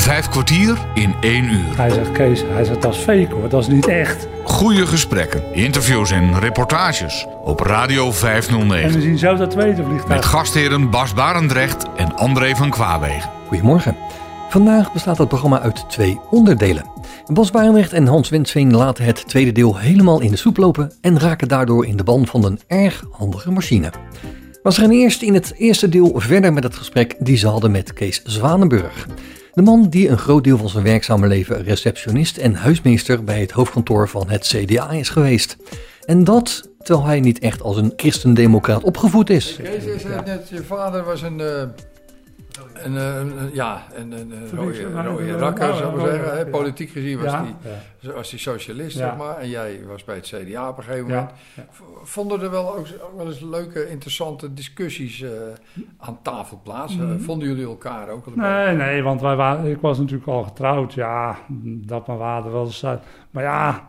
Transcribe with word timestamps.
Vijf 0.00 0.28
kwartier 0.28 0.78
in 0.94 1.14
één 1.20 1.44
uur. 1.44 1.76
Hij 1.76 1.90
zegt, 1.90 2.12
Kees, 2.12 2.42
hij 2.52 2.64
zegt, 2.64 2.82
dat 2.82 2.94
is 2.94 3.00
fake 3.00 3.28
hoor, 3.30 3.48
dat 3.48 3.60
is 3.60 3.68
niet 3.68 3.86
echt. 3.86 4.28
Goede 4.44 4.86
gesprekken, 4.86 5.42
interviews 5.52 6.10
en 6.10 6.38
reportages 6.38 7.26
op 7.44 7.60
Radio 7.60 8.06
En 8.06 8.12
509. 8.12 8.92
we 8.92 9.00
zien 9.00 9.18
zo 9.18 9.36
dat 9.36 9.50
tweede 9.50 9.82
Met 9.82 9.86
vliegtuig. 9.86 10.26
gastheren 10.26 10.90
Bas 10.90 11.14
Barendrecht 11.14 11.84
en 11.96 12.16
André 12.16 12.54
van 12.56 12.70
Kwaabegen. 12.70 13.30
Goedemorgen. 13.48 13.96
Vandaag 14.48 14.92
bestaat 14.92 15.18
het 15.18 15.28
programma 15.28 15.60
uit 15.60 15.90
twee 15.90 16.20
onderdelen. 16.30 16.84
Bas 17.32 17.50
Barendrecht 17.50 17.92
en 17.92 18.06
Hans 18.06 18.28
Winsveen 18.28 18.74
laten 18.76 19.04
het 19.04 19.28
tweede 19.28 19.52
deel 19.52 19.76
helemaal 19.76 20.20
in 20.20 20.30
de 20.30 20.36
soep 20.36 20.56
lopen 20.56 20.92
en 21.00 21.18
raken 21.20 21.48
daardoor 21.48 21.86
in 21.86 21.96
de 21.96 22.04
ban 22.04 22.26
van 22.26 22.44
een 22.44 22.60
erg 22.66 23.04
handige 23.10 23.50
machine. 23.50 23.92
Maar 24.62 24.72
ze 24.72 24.80
gaan 24.80 24.90
eerst 24.90 25.22
in 25.22 25.34
het 25.34 25.54
eerste 25.56 25.88
deel 25.88 26.12
verder 26.16 26.52
met 26.52 26.62
het 26.62 26.76
gesprek 26.76 27.16
die 27.18 27.36
ze 27.36 27.48
hadden 27.48 27.70
met 27.70 27.92
Kees 27.92 28.22
Zwanenburg. 28.24 29.06
De 29.54 29.62
man 29.62 29.88
die 29.88 30.08
een 30.08 30.18
groot 30.18 30.44
deel 30.44 30.58
van 30.58 30.68
zijn 30.68 30.84
werkzame 30.84 31.26
leven 31.26 31.62
receptionist 31.62 32.36
en 32.36 32.54
huismeester 32.54 33.24
bij 33.24 33.40
het 33.40 33.50
hoofdkantoor 33.50 34.08
van 34.08 34.30
het 34.30 34.46
CDA 34.46 34.90
is 34.90 35.08
geweest. 35.08 35.56
En 36.04 36.24
dat 36.24 36.68
terwijl 36.82 37.06
hij 37.06 37.20
niet 37.20 37.38
echt 37.38 37.62
als 37.62 37.76
een 37.76 37.92
christendemocraat 37.96 38.82
opgevoed 38.82 39.30
is. 39.30 39.56
Kees, 39.62 40.02
zei 40.02 40.22
net, 40.24 40.48
je 40.48 40.62
vader 40.62 41.04
was 41.04 41.22
een, 41.22 41.42
eh, 42.74 43.20
eh, 43.20 43.26
ja, 43.52 43.82
een, 43.94 44.12
een, 44.12 44.32
een 44.32 44.50
rode, 44.54 45.02
rode 45.02 45.36
rakker, 45.36 45.74
zou 45.74 45.90
ik 45.90 45.96
maar 46.02 46.10
zeggen. 46.10 46.36
hè. 46.36 46.46
Politiek 46.46 46.90
gezien 46.90 47.22
was 47.22 47.32
hij 47.32 47.54
ja. 48.00 48.12
die 48.30 48.38
socialist, 48.38 48.98
Ja. 48.98 49.08
zeg 49.08 49.16
maar. 49.16 49.36
En 49.38 49.48
jij 49.48 49.80
was 49.86 50.04
bij 50.04 50.14
het 50.14 50.34
CDA 50.34 50.68
op 50.68 50.76
een 50.78 50.82
gegeven 50.84 51.06
moment. 51.08 51.30
ja. 51.56 51.62
Vonden 52.02 52.40
er 52.42 52.50
wel 52.50 52.76
ook, 52.76 52.86
ook 53.02 53.16
wel 53.16 53.26
eens 53.26 53.40
leuke, 53.40 53.88
interessante 53.90 54.54
discussies 54.54 55.22
eh, 55.22 55.30
aan 55.98 56.18
tafel 56.22 56.60
plaats? 56.62 56.98
Eh, 56.98 57.04
Vonden 57.18 57.48
jullie 57.48 57.64
elkaar 57.66 58.08
ook? 58.08 58.24
beetje- 58.24 58.40
Nee, 58.40 58.76
nee, 58.76 59.02
want 59.02 59.20
wij 59.20 59.36
waren, 59.36 59.64
ik 59.64 59.80
was 59.80 59.98
natuurlijk 59.98 60.28
al 60.28 60.42
getrouwd. 60.42 60.92
Ja, 60.94 61.36
dat 61.64 62.06
mijn 62.06 62.18
vader 62.18 62.52
wel 62.52 62.64
eens. 62.64 62.84
Maar 63.30 63.42
ja, 63.42 63.88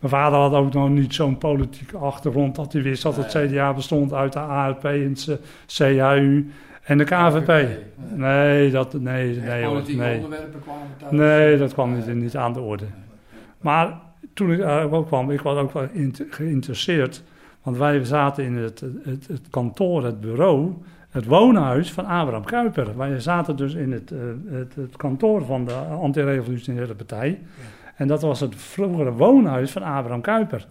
mijn 0.00 0.12
vader 0.12 0.38
had 0.38 0.52
ook 0.52 0.72
nog 0.72 0.88
niet 0.88 1.14
zo'n 1.14 1.38
politieke 1.38 1.96
achtergrond 1.96 2.56
dat 2.56 2.72
hij 2.72 2.82
wist 2.82 3.02
dat 3.02 3.16
het 3.16 3.26
CDA 3.26 3.74
bestond 3.74 4.12
uit 4.12 4.32
de 4.32 4.38
ARP 4.40 4.84
en 4.84 5.16
het 5.26 5.38
CAU 5.66 6.50
en 6.88 6.98
de 6.98 7.04
KVP. 7.04 7.78
Nee, 8.14 8.70
dat, 8.70 8.92
nee, 8.92 9.36
nee, 9.40 9.64
hoor, 9.64 9.82
nee. 9.86 10.14
onderwerpen 10.14 10.60
kwamen 10.60 10.86
thuis. 10.98 11.12
Nee, 11.12 11.58
dat 11.58 11.72
kwam 11.72 11.94
niet, 11.94 12.14
niet 12.14 12.36
aan 12.36 12.52
de 12.52 12.60
orde. 12.60 12.84
Maar 13.60 14.00
toen 14.34 14.52
ik 14.52 14.92
ook 14.92 15.06
kwam, 15.06 15.30
ik 15.30 15.40
was 15.40 15.58
ook 15.58 15.72
wel 15.72 15.86
geïnteresseerd. 16.30 17.22
Want 17.62 17.76
wij 17.76 18.04
zaten 18.04 18.44
in 18.44 18.56
het, 18.56 18.80
het, 19.02 19.26
het 19.26 19.48
kantoor, 19.50 20.04
het 20.04 20.20
bureau, 20.20 20.72
het 21.10 21.24
woonhuis 21.26 21.92
van 21.92 22.06
Abraham 22.06 22.44
Kuyper. 22.44 22.96
Wij 22.96 23.20
zaten 23.20 23.56
dus 23.56 23.74
in 23.74 23.92
het, 23.92 24.10
eh, 24.10 24.18
het, 24.50 24.74
het 24.74 24.96
kantoor 24.96 25.44
van 25.44 25.64
de 25.64 25.74
antirevolutionaire 25.74 26.94
partij. 26.94 27.40
En 27.96 28.08
dat 28.08 28.22
was 28.22 28.40
het 28.40 28.54
vroegere 28.56 29.12
woonhuis 29.12 29.70
van 29.70 29.82
Abraham 29.82 30.20
Kuyper. 30.20 30.66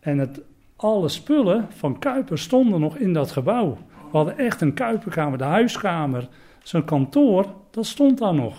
En 0.00 0.18
het, 0.18 0.40
alle 0.76 1.08
spullen 1.08 1.66
van 1.76 1.98
Kuyper 1.98 2.38
stonden 2.38 2.80
nog 2.80 2.96
in 2.96 3.12
dat 3.12 3.30
gebouw. 3.30 3.78
We 4.10 4.16
hadden 4.16 4.38
echt 4.38 4.60
een 4.60 4.74
Kuiperkamer, 4.74 5.38
de 5.38 5.44
huiskamer, 5.44 6.28
zijn 6.62 6.84
kantoor, 6.84 7.46
dat 7.70 7.86
stond 7.86 8.18
daar 8.18 8.34
nog. 8.34 8.54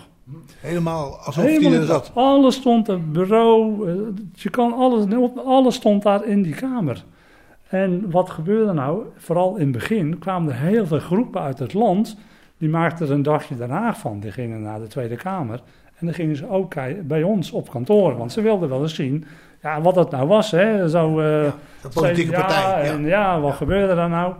Helemaal 0.60 1.16
alsof 1.16 1.44
Helemaal 1.44 1.72
er 1.72 1.78
niet. 1.78 1.88
zat. 1.88 2.10
Alles 2.14 2.54
stond, 2.54 2.86
het 2.86 3.12
bureau, 3.12 3.88
eh, 3.90 3.94
je 4.32 4.50
kan 4.50 4.72
alles, 4.72 5.04
alles 5.44 5.74
stond 5.74 6.02
daar 6.02 6.24
in 6.26 6.42
die 6.42 6.54
kamer. 6.54 7.04
En 7.68 8.10
wat 8.10 8.30
gebeurde 8.30 8.72
nou? 8.72 9.02
Vooral 9.16 9.54
in 9.56 9.62
het 9.62 9.72
begin 9.72 10.18
kwamen 10.18 10.52
er 10.52 10.58
heel 10.58 10.86
veel 10.86 10.98
groepen 10.98 11.40
uit 11.40 11.58
het 11.58 11.74
land. 11.74 12.16
Die 12.58 12.68
maakten 12.68 13.06
er 13.06 13.12
een 13.12 13.22
dagje 13.22 13.66
Haag 13.68 13.98
van. 13.98 14.20
Die 14.20 14.32
gingen 14.32 14.62
naar 14.62 14.78
de 14.80 14.86
Tweede 14.86 15.16
Kamer. 15.16 15.60
En 15.98 16.06
dan 16.06 16.14
gingen 16.14 16.36
ze 16.36 16.48
ook 16.48 16.74
bij 17.02 17.22
ons 17.22 17.50
op 17.50 17.70
kantoor. 17.70 18.16
Want 18.16 18.32
ze 18.32 18.40
wilden 18.42 18.68
wel 18.68 18.82
eens 18.82 18.94
zien 18.94 19.24
ja, 19.62 19.80
wat 19.80 19.94
dat 19.94 20.10
nou 20.10 20.28
was. 20.28 20.50
Hè? 20.50 20.88
Zo, 20.88 21.08
eh, 21.20 21.52
De 21.82 21.88
politieke 21.94 22.32
partij. 22.32 22.90
En 22.90 23.00
Ja. 23.02 23.08
ja, 23.08 23.40
wat 23.40 23.54
gebeurde 23.54 23.94
daar 23.94 24.08
nou? 24.08 24.34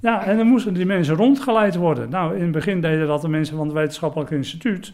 Ja, 0.00 0.24
en 0.24 0.36
dan 0.36 0.46
moesten 0.46 0.74
die 0.74 0.86
mensen 0.86 1.14
rondgeleid 1.14 1.74
worden. 1.74 2.10
Nou, 2.10 2.36
in 2.36 2.42
het 2.42 2.52
begin 2.52 2.80
deden 2.80 3.06
dat 3.06 3.20
de 3.20 3.28
mensen 3.28 3.56
van 3.56 3.66
het 3.66 3.74
wetenschappelijk 3.74 4.30
instituut. 4.30 4.92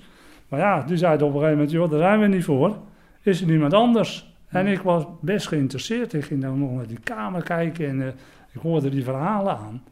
Maar 0.49 0.61
ja, 0.61 0.83
die 0.83 0.97
zeiden 0.97 1.27
op 1.27 1.33
een 1.33 1.39
gegeven 1.39 1.59
moment, 1.59 1.77
joh, 1.77 1.91
daar 1.91 1.99
zijn 1.99 2.21
we 2.21 2.27
niet 2.27 2.45
voor. 2.45 2.77
Is 3.23 3.41
er 3.41 3.47
niemand 3.47 3.73
anders? 3.73 4.33
En 4.49 4.67
ik 4.67 4.81
was 4.81 5.05
best 5.21 5.49
geïnteresseerd. 5.49 6.13
Ik 6.13 6.25
ging 6.25 6.43
dan 6.43 6.59
nog 6.59 6.73
naar 6.73 6.87
die 6.87 7.01
kamer 7.01 7.43
kijken 7.43 7.89
en 7.89 8.03
eh, 8.03 8.09
ik 8.53 8.61
hoorde 8.61 8.89
die 8.89 9.05
verhalen 9.05 9.57
aan. 9.57 9.83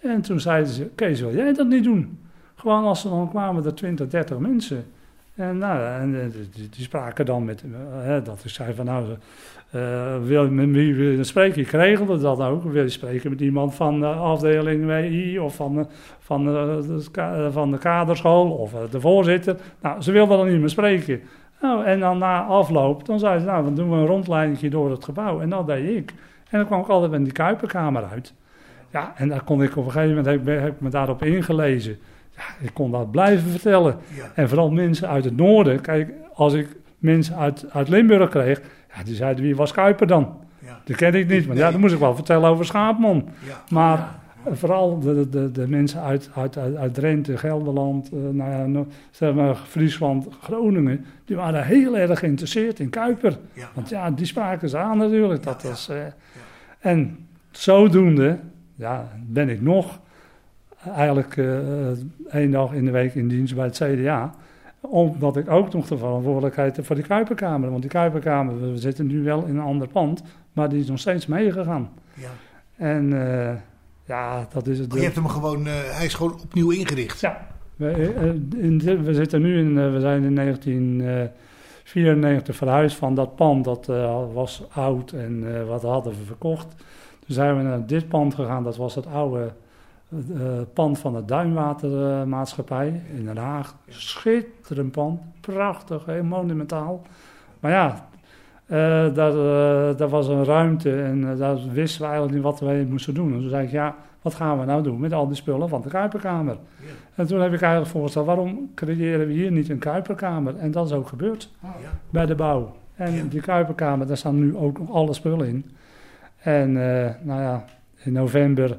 En 0.00 0.20
toen 0.20 0.40
zeiden 0.40 0.72
ze, 0.72 0.90
Kees, 0.94 1.20
wil 1.20 1.34
jij 1.34 1.52
dat 1.52 1.68
niet 1.68 1.84
doen? 1.84 2.18
Gewoon 2.54 2.84
als 2.84 3.04
er 3.04 3.10
dan 3.10 3.28
kwamen 3.28 3.64
er 3.64 3.74
20, 3.74 4.08
30 4.08 4.38
mensen. 4.38 4.84
En, 5.34 5.58
nou, 5.58 6.00
en 6.00 6.22
eh, 6.22 6.30
die, 6.54 6.68
die 6.68 6.84
spraken 6.84 7.26
dan 7.26 7.44
met, 7.44 7.62
eh, 7.62 8.04
hè, 8.04 8.22
dat 8.22 8.44
ik 8.44 8.50
zei 8.50 8.74
van 8.74 8.84
nou, 8.84 9.16
eh, 9.72 10.16
wil, 10.24 10.50
met 10.50 10.70
wie 10.70 10.94
wil 10.94 11.10
je 11.10 11.24
spreken? 11.24 11.60
Ik 11.60 11.68
regelde 11.70 12.18
dat 12.18 12.40
ook. 12.40 12.62
Wil 12.64 12.82
je 12.82 12.88
spreken 12.88 13.30
met 13.30 13.40
iemand 13.40 13.74
van 13.74 14.00
de 14.00 14.06
afdeling 14.06 14.86
WI 14.86 15.38
of 15.38 15.54
van, 15.54 15.74
de- 15.74 15.86
van, 16.18 16.44
de, 16.44 17.48
van 17.52 17.70
de 17.70 17.78
kaderschool 17.78 18.50
of 18.50 18.74
eh, 18.74 18.80
de 18.90 19.00
voorzitter? 19.00 19.56
Nou, 19.82 20.00
ze 20.02 20.12
wilden 20.12 20.36
dan 20.38 20.48
niet 20.50 20.60
meer 20.60 20.68
spreken. 20.68 21.20
Nou, 21.62 21.84
en 21.84 22.00
dan 22.00 22.18
na 22.18 22.42
afloop, 22.42 23.06
dan 23.06 23.18
zeiden 23.18 23.40
ze, 23.42 23.46
nou, 23.46 23.64
dan 23.64 23.74
doen 23.74 23.90
we 23.90 23.96
een 23.96 24.06
rondleiding 24.06 24.70
door 24.72 24.90
het 24.90 25.04
gebouw. 25.04 25.40
En 25.40 25.48
dat 25.50 25.66
deed 25.66 25.96
ik. 25.96 26.12
En 26.50 26.58
dan 26.58 26.66
kwam 26.66 26.80
ik 26.80 26.88
altijd 26.88 27.12
in 27.12 27.24
die 27.24 27.32
Kuiperkamer 27.32 28.04
uit. 28.12 28.34
Ja, 28.90 29.12
en 29.16 29.28
daar 29.28 29.44
kon 29.44 29.62
ik 29.62 29.76
op 29.76 29.84
een 29.84 29.90
gegeven 29.92 30.16
moment, 30.16 30.26
heb, 30.26 30.48
ik- 30.48 30.60
heb 30.62 30.72
ik 30.74 30.80
me 30.80 30.88
daarop 30.88 31.22
ingelezen. 31.22 31.96
Ja, 32.36 32.42
ik 32.66 32.70
kon 32.74 32.90
dat 32.90 33.10
blijven 33.10 33.50
vertellen. 33.50 33.96
Ja. 34.16 34.24
En 34.34 34.48
vooral 34.48 34.70
mensen 34.70 35.08
uit 35.08 35.24
het 35.24 35.36
noorden. 35.36 35.80
Kijk, 35.80 36.10
als 36.34 36.52
ik 36.54 36.68
mensen 36.98 37.36
uit, 37.36 37.66
uit 37.72 37.88
Limburg 37.88 38.30
kreeg, 38.30 38.60
ja, 38.94 39.02
die 39.04 39.14
zeiden, 39.14 39.44
wie 39.44 39.56
was 39.56 39.72
Kuiper 39.72 40.06
dan? 40.06 40.36
Ja. 40.58 40.80
Die 40.84 40.96
ken 40.96 41.14
ik 41.14 41.28
niet, 41.28 41.46
maar 41.46 41.56
ja, 41.56 41.70
dan 41.70 41.80
moest 41.80 41.94
ik 41.94 41.98
wel 41.98 42.14
vertellen 42.14 42.50
over 42.50 42.64
Schaapman. 42.64 43.28
Ja. 43.46 43.62
Maar 43.68 44.20
vooral 44.50 45.00
de, 45.00 45.28
de, 45.28 45.50
de 45.50 45.68
mensen 45.68 46.00
uit, 46.00 46.30
uit, 46.34 46.58
uit, 46.58 46.76
uit 46.76 46.94
Drenthe, 46.94 47.38
Gelderland, 47.38 48.10
eh, 48.12 48.18
nou 48.18 48.72
ja, 48.72 48.84
zeg 49.10 49.34
maar 49.34 49.56
Friesland, 49.56 50.26
Groningen, 50.42 51.04
die 51.24 51.36
waren 51.36 51.64
heel 51.64 51.96
erg 51.96 52.18
geïnteresseerd 52.18 52.78
in 52.78 52.90
Kuiper. 52.90 53.38
Ja. 53.52 53.68
Want 53.74 53.88
ja, 53.88 54.10
die 54.10 54.26
spraken 54.26 54.68
ze 54.68 54.76
aan 54.78 54.98
natuurlijk. 54.98 55.42
Dat 55.42 55.62
was, 55.62 55.88
eh, 55.88 55.96
En 56.78 57.26
zodoende 57.50 58.38
ja, 58.74 59.08
ben 59.26 59.48
ik 59.48 59.60
nog 59.60 60.00
eigenlijk 60.94 61.36
eh 61.36 61.46
één 62.28 62.50
dag 62.50 62.72
in 62.72 62.84
de 62.84 62.90
week 62.90 63.14
in 63.14 63.28
dienst 63.28 63.54
bij 63.54 63.64
het 63.64 63.76
CDA. 63.76 64.34
Omdat 64.88 65.36
ik 65.36 65.50
ook 65.50 65.72
nog 65.72 65.86
de 65.86 65.98
verantwoordelijkheid 65.98 66.76
heb 66.76 66.86
voor 66.86 66.96
die 66.96 67.04
Kuiperkamer. 67.04 67.70
Want 67.70 67.82
die 67.82 67.90
Kuiperkamer, 67.90 68.72
we 68.72 68.78
zitten 68.78 69.06
nu 69.06 69.22
wel 69.22 69.44
in 69.44 69.56
een 69.56 69.64
ander 69.64 69.88
pand, 69.88 70.22
maar 70.52 70.68
die 70.68 70.80
is 70.80 70.88
nog 70.88 70.98
steeds 70.98 71.26
meegegaan. 71.26 71.90
Ja. 72.14 72.30
En 72.76 73.12
eh, 73.12 73.54
ja, 74.06 74.46
dat 74.52 74.66
is 74.66 74.78
het. 74.78 74.88
Maar 74.88 74.98
je 74.98 75.04
hebt 75.04 75.16
hem 75.16 75.28
gewoon, 75.28 75.66
eh, 75.66 75.72
hij 75.72 76.04
is 76.04 76.14
gewoon 76.14 76.40
opnieuw 76.42 76.70
ingericht. 76.70 77.20
Ja, 77.20 77.46
we, 77.76 77.90
eh, 77.90 78.24
in, 78.64 79.04
we 79.04 79.14
zitten 79.14 79.42
nu 79.42 79.58
in, 79.58 79.92
we 79.92 80.00
zijn 80.00 80.24
in 80.24 80.34
1994 80.34 82.56
verhuisd 82.56 82.96
van 82.96 83.14
dat 83.14 83.36
pand. 83.36 83.64
Dat 83.64 83.86
was 84.32 84.62
oud 84.72 85.12
en 85.12 85.66
wat 85.66 85.82
hadden 85.82 86.12
we 86.12 86.24
verkocht. 86.24 86.66
Toen 87.26 87.34
zijn 87.34 87.56
we 87.56 87.62
naar 87.62 87.86
dit 87.86 88.08
pand 88.08 88.34
gegaan. 88.34 88.62
Dat 88.62 88.76
was 88.76 88.94
het 88.94 89.06
oude 89.06 89.52
eh, 90.12 90.40
pand 90.72 90.98
van 90.98 91.12
de 91.12 91.24
Duinwatermaatschappij 91.24 93.02
in 93.16 93.24
Den 93.24 93.36
Haag. 93.36 93.74
Schitterend 93.88 94.92
pand, 94.92 95.20
prachtig, 95.40 96.04
heel 96.06 96.24
monumentaal. 96.24 97.02
Maar 97.60 97.70
ja, 97.70 98.06
eh, 98.66 99.14
daar, 99.14 99.32
eh, 99.32 99.96
daar 99.96 100.08
was 100.08 100.28
een 100.28 100.44
ruimte 100.44 101.02
en 101.02 101.36
daar 101.36 101.58
wisten 101.72 102.00
we 102.00 102.06
eigenlijk 102.06 102.34
niet 102.34 102.44
wat 102.44 102.60
we 102.60 102.86
moesten 102.88 103.14
doen. 103.14 103.32
En 103.32 103.40
toen 103.40 103.48
zei 103.48 103.64
ik, 103.64 103.70
ja, 103.70 103.94
wat 104.22 104.34
gaan 104.34 104.58
we 104.58 104.64
nou 104.64 104.82
doen 104.82 105.00
met 105.00 105.12
al 105.12 105.26
die 105.26 105.36
spullen 105.36 105.68
van 105.68 105.82
de 105.82 105.88
Kuiperkamer? 105.88 106.56
En 107.14 107.26
toen 107.26 107.40
heb 107.40 107.52
ik 107.52 107.60
eigenlijk 107.60 107.92
voorgesteld, 107.92 108.26
waarom 108.26 108.70
creëren 108.74 109.26
we 109.26 109.32
hier 109.32 109.50
niet 109.52 109.68
een 109.68 109.78
Kuiperkamer? 109.78 110.56
En 110.56 110.70
dat 110.70 110.86
is 110.86 110.92
ook 110.92 111.08
gebeurd 111.08 111.50
Ja. 111.60 111.68
bij 112.10 112.26
de 112.26 112.34
bouw. 112.34 112.74
En 112.94 113.12
Ja. 113.14 113.22
die 113.28 113.40
Kuiperkamer, 113.40 114.06
daar 114.06 114.16
staan 114.16 114.38
nu 114.38 114.56
ook 114.56 114.78
nog 114.78 114.90
alle 114.90 115.12
spullen 115.12 115.48
in. 115.48 115.70
En 116.38 116.72
nou 117.22 117.40
ja, 117.40 117.64
in 118.04 118.12
november 118.12 118.78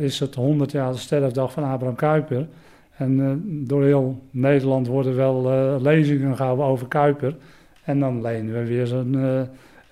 is 0.00 0.20
het 0.20 0.34
100 0.34 0.72
jaar 0.72 0.92
de 0.92 0.98
sterfdag 0.98 1.52
van 1.52 1.64
Abraham 1.64 1.96
Kuyper. 1.96 2.48
En 2.96 3.20
eh, 3.20 3.32
door 3.68 3.84
heel 3.84 4.22
Nederland 4.30 4.86
worden 4.86 5.16
wel 5.16 5.50
eh, 5.50 5.82
lezingen 5.82 6.36
gehouden 6.36 6.64
over 6.64 6.88
Kuyper. 6.88 7.36
En 7.84 8.00
dan 8.00 8.22
lenen 8.22 8.54
we 8.54 8.66
weer 8.66 8.86
zo'n 8.86 9.14
eh, 9.18 9.40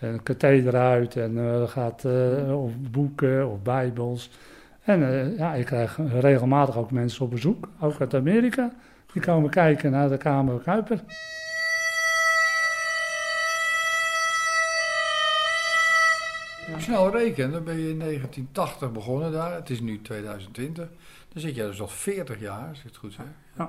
een 0.00 0.22
katheder 0.22 0.76
uit 0.76 1.16
en 1.16 1.38
eh, 1.38 1.68
gaat 1.68 2.04
eh, 2.04 2.62
of 2.62 2.72
boeken 2.90 3.50
of 3.50 3.62
bijbels. 3.62 4.30
En 4.82 5.02
eh, 5.02 5.38
ja, 5.38 5.54
ik 5.54 5.66
krijg 5.66 5.98
regelmatig 6.20 6.76
ook 6.76 6.90
mensen 6.90 7.24
op 7.24 7.30
bezoek, 7.30 7.68
ook 7.80 8.00
uit 8.00 8.14
Amerika. 8.14 8.72
Die 9.12 9.22
komen 9.22 9.50
kijken 9.50 9.90
naar 9.90 10.08
de 10.08 10.16
Kamer 10.16 10.60
Kuiper. 10.60 11.00
Snel 16.80 17.10
rekenen, 17.10 17.52
dan 17.52 17.64
ben 17.64 17.78
je 17.78 17.90
in 17.90 17.98
1980 17.98 18.92
begonnen 18.92 19.32
daar. 19.32 19.54
Het 19.54 19.70
is 19.70 19.80
nu 19.80 20.02
2020. 20.02 20.88
Dan 21.32 21.42
zit 21.42 21.54
jij 21.54 21.66
dus 21.66 21.80
al 21.80 21.88
40 21.88 22.40
jaar, 22.40 22.68
als 22.68 22.78
ik 22.78 22.84
het 22.84 22.96
goed 22.96 23.12
zeg. 23.12 23.68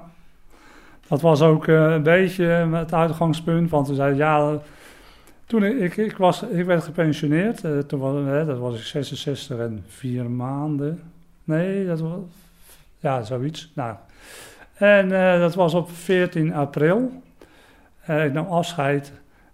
Dat 1.08 1.22
was 1.22 1.42
ook 1.42 1.68
eh, 1.68 1.92
een 1.92 2.04
beetje 2.04 2.44
het 2.46 2.94
uitgangspunt, 2.94 3.70
want 3.70 3.86
toen 3.86 3.96
zei 3.96 4.16
ja, 4.16 4.60
toen 5.46 5.64
ik, 5.64 5.98
ik, 5.98 6.18
was, 6.18 6.44
ik 6.44 6.66
werd 6.66 6.84
gepensioneerd, 6.84 7.64
uh, 7.64 7.80
toen 7.80 8.00
was, 8.00 8.26
hè, 8.26 8.46
dat 8.46 8.58
was 8.58 8.76
ik 8.76 8.84
66 8.84 9.58
en 9.58 9.86
vier 9.88 10.30
maanden. 10.30 11.02
Nee, 11.44 11.86
dat 11.86 12.00
was, 12.00 12.20
ja, 13.00 13.24
zoiets. 13.24 13.72
Nou, 13.76 13.96
en 14.74 15.10
dat 15.40 15.56
was 15.56 15.74
op 15.74 15.92
14 15.92 16.54
april. 16.54 17.22
Uh, 18.10 18.26
ik 18.26 18.34
nam 18.34 18.48
afscheid 18.48 19.12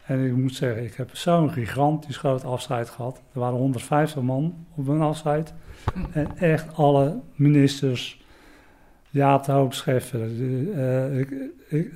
en 0.07 0.25
ik 0.25 0.35
moet 0.35 0.55
zeggen, 0.55 0.83
ik 0.83 0.93
heb 0.93 1.15
zo'n 1.15 1.51
gigantisch 1.51 2.17
groot 2.17 2.43
afscheid 2.43 2.89
gehad. 2.89 3.21
Er 3.33 3.39
waren 3.39 3.57
150 3.57 4.21
man 4.21 4.65
op 4.75 4.87
mijn 4.87 5.01
afscheid. 5.01 5.53
En 6.11 6.37
echt 6.37 6.75
alle 6.75 7.19
ministers, 7.35 8.25
Jaap 9.09 9.45
de 9.45 9.51
Hoop 9.51 9.73
Scheffer. 9.73 10.41
Ik, 11.19 11.29
ik, 11.67 11.91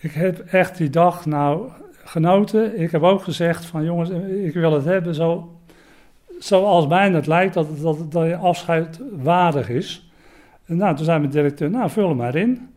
ik 0.00 0.12
heb 0.12 0.38
echt 0.38 0.76
die 0.76 0.90
dag 0.90 1.26
nou 1.26 1.70
genoten. 2.04 2.80
Ik 2.80 2.90
heb 2.90 3.02
ook 3.02 3.22
gezegd 3.22 3.64
van 3.64 3.84
jongens, 3.84 4.10
ik 4.44 4.54
wil 4.54 4.72
het 4.72 4.84
hebben 4.84 5.14
zo, 5.14 5.58
zoals 6.38 6.86
mij 6.86 7.10
het 7.10 7.26
lijkt, 7.26 7.54
dat, 7.54 7.80
dat, 7.80 8.12
dat 8.12 8.26
je 8.26 8.36
afscheid 8.36 9.00
waardig 9.12 9.68
is. 9.68 10.10
En 10.66 10.76
nou, 10.76 10.96
toen 10.96 11.04
zei 11.04 11.18
mijn 11.18 11.30
directeur, 11.30 11.70
nou 11.70 11.90
vul 11.90 12.08
hem 12.08 12.16
maar 12.16 12.34
in. 12.34 12.68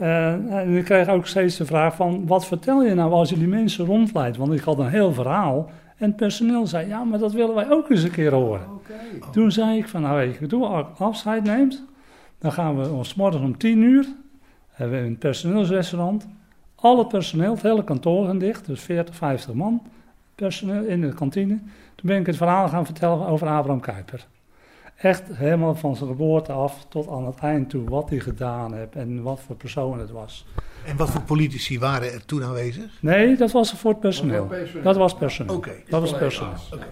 Uh, 0.00 0.32
en 0.32 0.76
ik 0.76 0.84
kreeg 0.84 1.08
ook 1.08 1.26
steeds 1.26 1.56
de 1.56 1.66
vraag 1.66 1.94
van, 1.94 2.26
wat 2.26 2.46
vertel 2.46 2.82
je 2.82 2.94
nou 2.94 3.12
als 3.12 3.30
je 3.30 3.38
die 3.38 3.48
mensen 3.48 3.84
rondleidt? 3.84 4.36
Want 4.36 4.52
ik 4.52 4.60
had 4.60 4.78
een 4.78 4.88
heel 4.88 5.12
verhaal. 5.12 5.70
En 5.96 6.06
het 6.06 6.16
personeel 6.16 6.66
zei, 6.66 6.88
ja, 6.88 7.04
maar 7.04 7.18
dat 7.18 7.32
willen 7.32 7.54
wij 7.54 7.70
ook 7.70 7.90
eens 7.90 8.02
een 8.02 8.10
keer 8.10 8.32
horen. 8.32 8.66
Okay. 8.74 9.30
Toen 9.32 9.52
zei 9.52 9.78
ik 9.78 9.88
van, 9.88 10.00
nou 10.02 10.16
weet 10.16 10.38
je, 10.38 10.46
toen 10.46 10.96
afscheid 10.98 11.44
neemt, 11.44 11.84
dan 12.38 12.52
gaan 12.52 12.78
we 12.78 12.88
ons 12.88 13.14
morgen 13.14 13.40
om 13.40 13.58
tien 13.58 13.82
uur, 13.82 14.06
hebben 14.70 15.00
we 15.00 15.06
een 15.06 15.18
personeelsrestaurant. 15.18 16.28
Alle 16.74 17.06
personeel, 17.06 17.52
het 17.52 17.62
hele 17.62 17.84
kantoor 17.84 18.26
gaan 18.26 18.38
dicht, 18.38 18.66
dus 18.66 18.80
40, 18.80 19.14
50 19.14 19.54
man 19.54 19.82
personeel 20.34 20.84
in 20.84 21.00
de 21.00 21.14
kantine. 21.14 21.58
Toen 21.94 22.08
ben 22.10 22.20
ik 22.20 22.26
het 22.26 22.36
verhaal 22.36 22.68
gaan 22.68 22.84
vertellen 22.84 23.26
over 23.26 23.48
Abraham 23.48 23.80
Kuyper. 23.80 24.26
Echt 25.00 25.22
helemaal 25.32 25.74
van 25.74 25.96
zijn 25.96 26.08
geboorte 26.08 26.52
af 26.52 26.86
tot 26.88 27.08
aan 27.08 27.26
het 27.26 27.38
eind 27.38 27.70
toe, 27.70 27.88
wat 27.88 28.10
hij 28.10 28.18
gedaan 28.18 28.74
heeft 28.74 28.94
en 28.94 29.22
wat 29.22 29.40
voor 29.40 29.56
persoon 29.56 29.98
het 29.98 30.10
was. 30.10 30.46
En 30.86 30.96
wat 30.96 31.10
voor 31.10 31.22
politici 31.22 31.78
waren 31.78 32.12
er 32.12 32.24
toen 32.24 32.44
aanwezig? 32.44 32.98
Nee, 33.00 33.36
dat 33.36 33.52
was 33.52 33.72
voor 33.72 33.90
het 33.90 34.00
personeel. 34.00 34.48
Dat 34.82 34.96
was 34.96 35.14
personeel. 35.14 35.54
Oké. 35.54 35.68
Okay. 35.68 35.84
Dat 35.88 36.00
was 36.00 36.18
personeel. 36.18 36.52
Okay. 36.74 36.86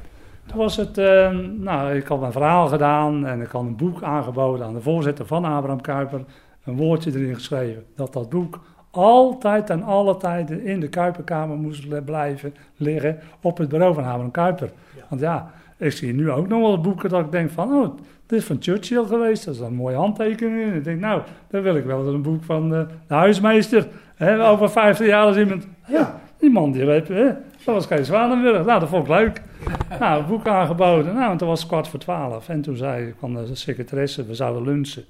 Toen 0.46 0.58
was 0.58 0.76
het, 0.76 0.99
uh, 0.99 1.31
nou, 1.58 1.94
ik 1.94 2.06
had 2.06 2.20
mijn 2.20 2.32
verhaal 2.32 2.66
gedaan 2.69 3.26
en 3.26 3.40
ik 3.40 3.50
had 3.50 3.62
een 3.62 3.76
boek 3.76 4.02
aangeboden 4.02 4.66
aan 4.66 4.75
de 4.75 4.81
voorzitter 4.81 5.26
van 5.26 5.44
Abraham 5.44 5.81
Kuyper. 5.81 6.25
Een 6.64 6.76
woordje 6.76 7.11
erin 7.11 7.34
geschreven 7.34 7.84
dat 7.96 8.12
dat 8.12 8.28
boek 8.28 8.61
altijd 8.90 9.70
en 9.70 9.82
alle 9.82 10.16
tijden 10.16 10.64
in 10.64 10.81
de 10.81 10.88
Kuiperkamer 10.88 11.56
moest 11.56 12.04
blijven 12.04 12.54
liggen 12.76 13.19
op 13.40 13.58
het 13.58 13.69
bureau 13.69 13.94
van 13.94 14.04
Abraham 14.04 14.31
Kuyper. 14.31 14.70
Ja. 14.96 15.02
Want 15.08 15.20
ja, 15.20 15.50
ik 15.78 15.92
zie 15.92 16.14
nu 16.14 16.30
ook 16.30 16.48
nog 16.48 16.60
wel 16.60 16.80
boeken 16.80 17.08
dat 17.08 17.25
ik 17.25 17.32
denk 17.32 17.50
van, 17.50 17.72
oh, 17.72 17.96
dit 18.26 18.38
is 18.38 18.44
van 18.44 18.56
Churchill 18.60 19.04
geweest, 19.04 19.44
dat 19.44 19.54
is 19.54 19.60
een 19.60 19.75
mooie 19.75 19.96
handtekening. 19.96 20.70
En 20.70 20.75
ik 20.76 20.84
denk, 20.84 21.00
nou, 21.00 21.22
dan 21.50 21.62
wil 21.62 21.76
ik 21.76 21.84
wel 21.84 22.06
een 22.06 22.22
boek 22.22 22.44
van 22.44 22.75
uh, 22.75 22.80
de 23.06 23.14
huismeester. 23.14 23.88
Hè, 24.14 24.48
over 24.48 24.70
50 24.70 25.06
jaar 25.06 25.26
als 25.26 25.36
iemand, 25.36 25.66
ja, 25.86 26.20
die 26.38 26.50
man 26.50 26.72
die 26.72 26.84
weet, 26.84 27.08
hè, 27.08 27.25
dat 27.64 27.75
was 27.75 27.86
Kees 27.86 28.06
Zwanenburg. 28.06 28.64
Nou, 28.64 28.80
dat 28.80 28.88
vond 28.88 29.02
ik 29.02 29.08
leuk. 29.08 29.42
nou, 30.00 30.25
boek 30.25 30.46
aangeboden. 30.46 31.14
Nou, 31.14 31.32
en 31.32 31.36
toen 31.36 31.48
was 31.48 31.58
het 31.58 31.69
kwart 31.69 31.88
voor 31.88 31.98
twaalf. 31.98 32.48
En 32.48 32.60
toen 32.60 32.76
zei 32.76 33.14
kwam 33.19 33.34
de 33.34 33.54
secretaresse, 33.54 34.26
we 34.26 34.34
zouden 34.34 34.62
lunchen. 34.62 35.04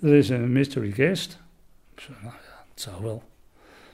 Er 0.00 0.14
is 0.14 0.28
een 0.28 0.52
mystery 0.52 0.90
guest. 0.90 1.40
Ik 1.94 2.00
zei, 2.00 2.16
nou 2.22 2.34
ja, 2.34 2.64
het 2.70 2.80
zou 2.80 3.02
wel. 3.02 3.22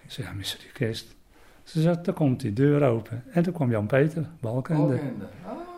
Ik 0.04 0.10
zei, 0.10 0.26
ja, 0.26 0.32
mystery 0.32 0.70
guest. 0.72 1.14
Ze 1.62 1.80
zei, 1.80 1.96
dan 2.02 2.14
komt 2.14 2.40
die 2.40 2.52
deur 2.52 2.82
open. 2.82 3.24
En 3.30 3.42
toen 3.42 3.52
kwam 3.52 3.70
Jan-Peter 3.70 4.26
Balkende. 4.40 4.98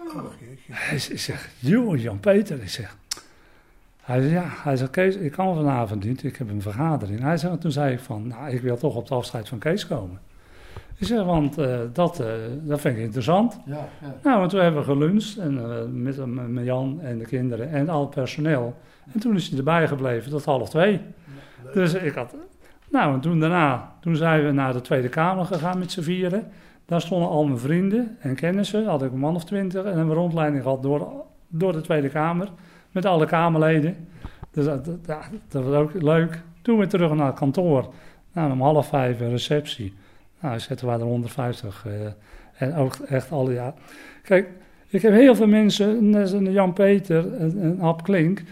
Oh, 0.07 0.25
hij 0.71 0.99
zegt, 0.99 1.51
joh, 1.59 2.01
Jan-Peter. 2.01 2.63
Ik 2.63 2.69
zeg, 2.69 2.97
hij 4.03 4.21
zegt, 4.21 4.33
ja, 4.33 4.45
hij 4.49 4.77
zegt, 4.77 4.91
Kees, 4.91 5.17
ik 5.17 5.33
kan 5.33 5.55
vanavond 5.55 6.05
niet, 6.05 6.25
ik 6.25 6.37
heb 6.37 6.49
een 6.49 6.63
vergadering. 6.63 7.21
Hij 7.21 7.37
zegt, 7.37 7.61
toen 7.61 7.73
zei 7.73 7.93
ik 7.93 8.01
van, 8.01 8.27
nou, 8.27 8.51
ik 8.51 8.61
wil 8.61 8.77
toch 8.77 8.95
op 8.95 9.09
de 9.09 9.15
afscheid 9.15 9.49
van 9.49 9.59
Kees 9.59 9.87
komen. 9.87 10.21
Ik 10.99 11.07
zeg, 11.07 11.25
want 11.25 11.59
uh, 11.59 11.79
dat, 11.93 12.21
uh, 12.21 12.27
dat 12.63 12.81
vind 12.81 12.97
ik 12.97 13.03
interessant. 13.03 13.59
Ja, 13.67 13.89
ja. 14.01 14.15
Nou, 14.23 14.39
want 14.39 14.51
toen 14.51 14.61
hebben 14.61 14.81
we 14.81 14.87
geluncht 14.87 15.37
en, 15.37 15.55
uh, 15.55 15.83
met, 15.93 16.49
met 16.49 16.65
Jan 16.65 17.01
en 17.01 17.19
de 17.19 17.25
kinderen 17.25 17.71
en 17.71 17.89
al 17.89 18.01
het 18.01 18.11
personeel. 18.11 18.77
En 19.13 19.21
toen 19.21 19.37
is 19.37 19.49
hij 19.49 19.59
erbij 19.59 19.89
gebleven 19.89 20.31
tot 20.31 20.45
half 20.45 20.69
twee. 20.69 20.93
Ja, 20.93 21.73
dus 21.73 21.95
ik 21.95 22.15
had, 22.15 22.35
nou, 22.91 23.15
en 23.15 23.21
toen 23.21 23.41
daarna, 23.41 23.93
toen 24.01 24.17
zijn 24.17 24.45
we 24.45 24.53
naar 24.53 24.73
de 24.73 24.81
Tweede 24.81 25.09
Kamer 25.09 25.45
gegaan 25.45 25.79
met 25.79 25.93
z'n 25.93 26.03
vieren. 26.03 26.51
Daar 26.87 27.01
stonden 27.01 27.29
al 27.29 27.45
mijn 27.45 27.59
vrienden 27.59 28.17
en 28.21 28.35
kennissen, 28.35 28.87
had 28.87 29.03
ik 29.03 29.13
een 29.13 29.19
man 29.19 29.35
of 29.35 29.45
twintig, 29.45 29.85
en 29.85 29.99
een 29.99 30.13
rondleiding 30.13 30.63
gehad 30.63 30.83
door, 30.83 31.25
door 31.49 31.73
de 31.73 31.81
Tweede 31.81 32.09
Kamer 32.09 32.49
met 32.91 33.05
alle 33.05 33.27
Kamerleden. 33.27 34.09
Dus 34.51 34.65
dat, 34.65 34.85
dat, 34.85 35.31
dat 35.49 35.65
was 35.65 35.75
ook 35.75 36.03
leuk. 36.03 36.43
Toen 36.63 36.79
weer 36.79 36.89
terug 36.89 37.15
naar 37.15 37.27
het 37.27 37.39
kantoor. 37.39 37.93
Nou, 38.33 38.53
om 38.53 38.61
half 38.61 38.89
vijf 38.89 39.21
een 39.21 39.31
receptie. 39.31 39.95
Nou, 40.41 40.61
zetten 40.61 40.87
we 40.87 40.93
er 40.93 41.01
150. 41.01 41.85
Uh, 41.87 41.93
en 42.59 42.75
ook 42.75 42.95
echt 42.95 43.33
alle 43.33 43.53
jaar. 43.53 43.75
Kijk, 44.23 44.49
ik 44.89 45.03
heb 45.03 45.13
heel 45.13 45.35
veel 45.35 45.47
mensen, 45.47 46.11
net 46.11 46.31
Jan 46.31 46.73
Peter 46.73 47.33
en, 47.33 47.61
en 47.61 47.81
Ab 47.81 48.03
Klink, 48.03 48.43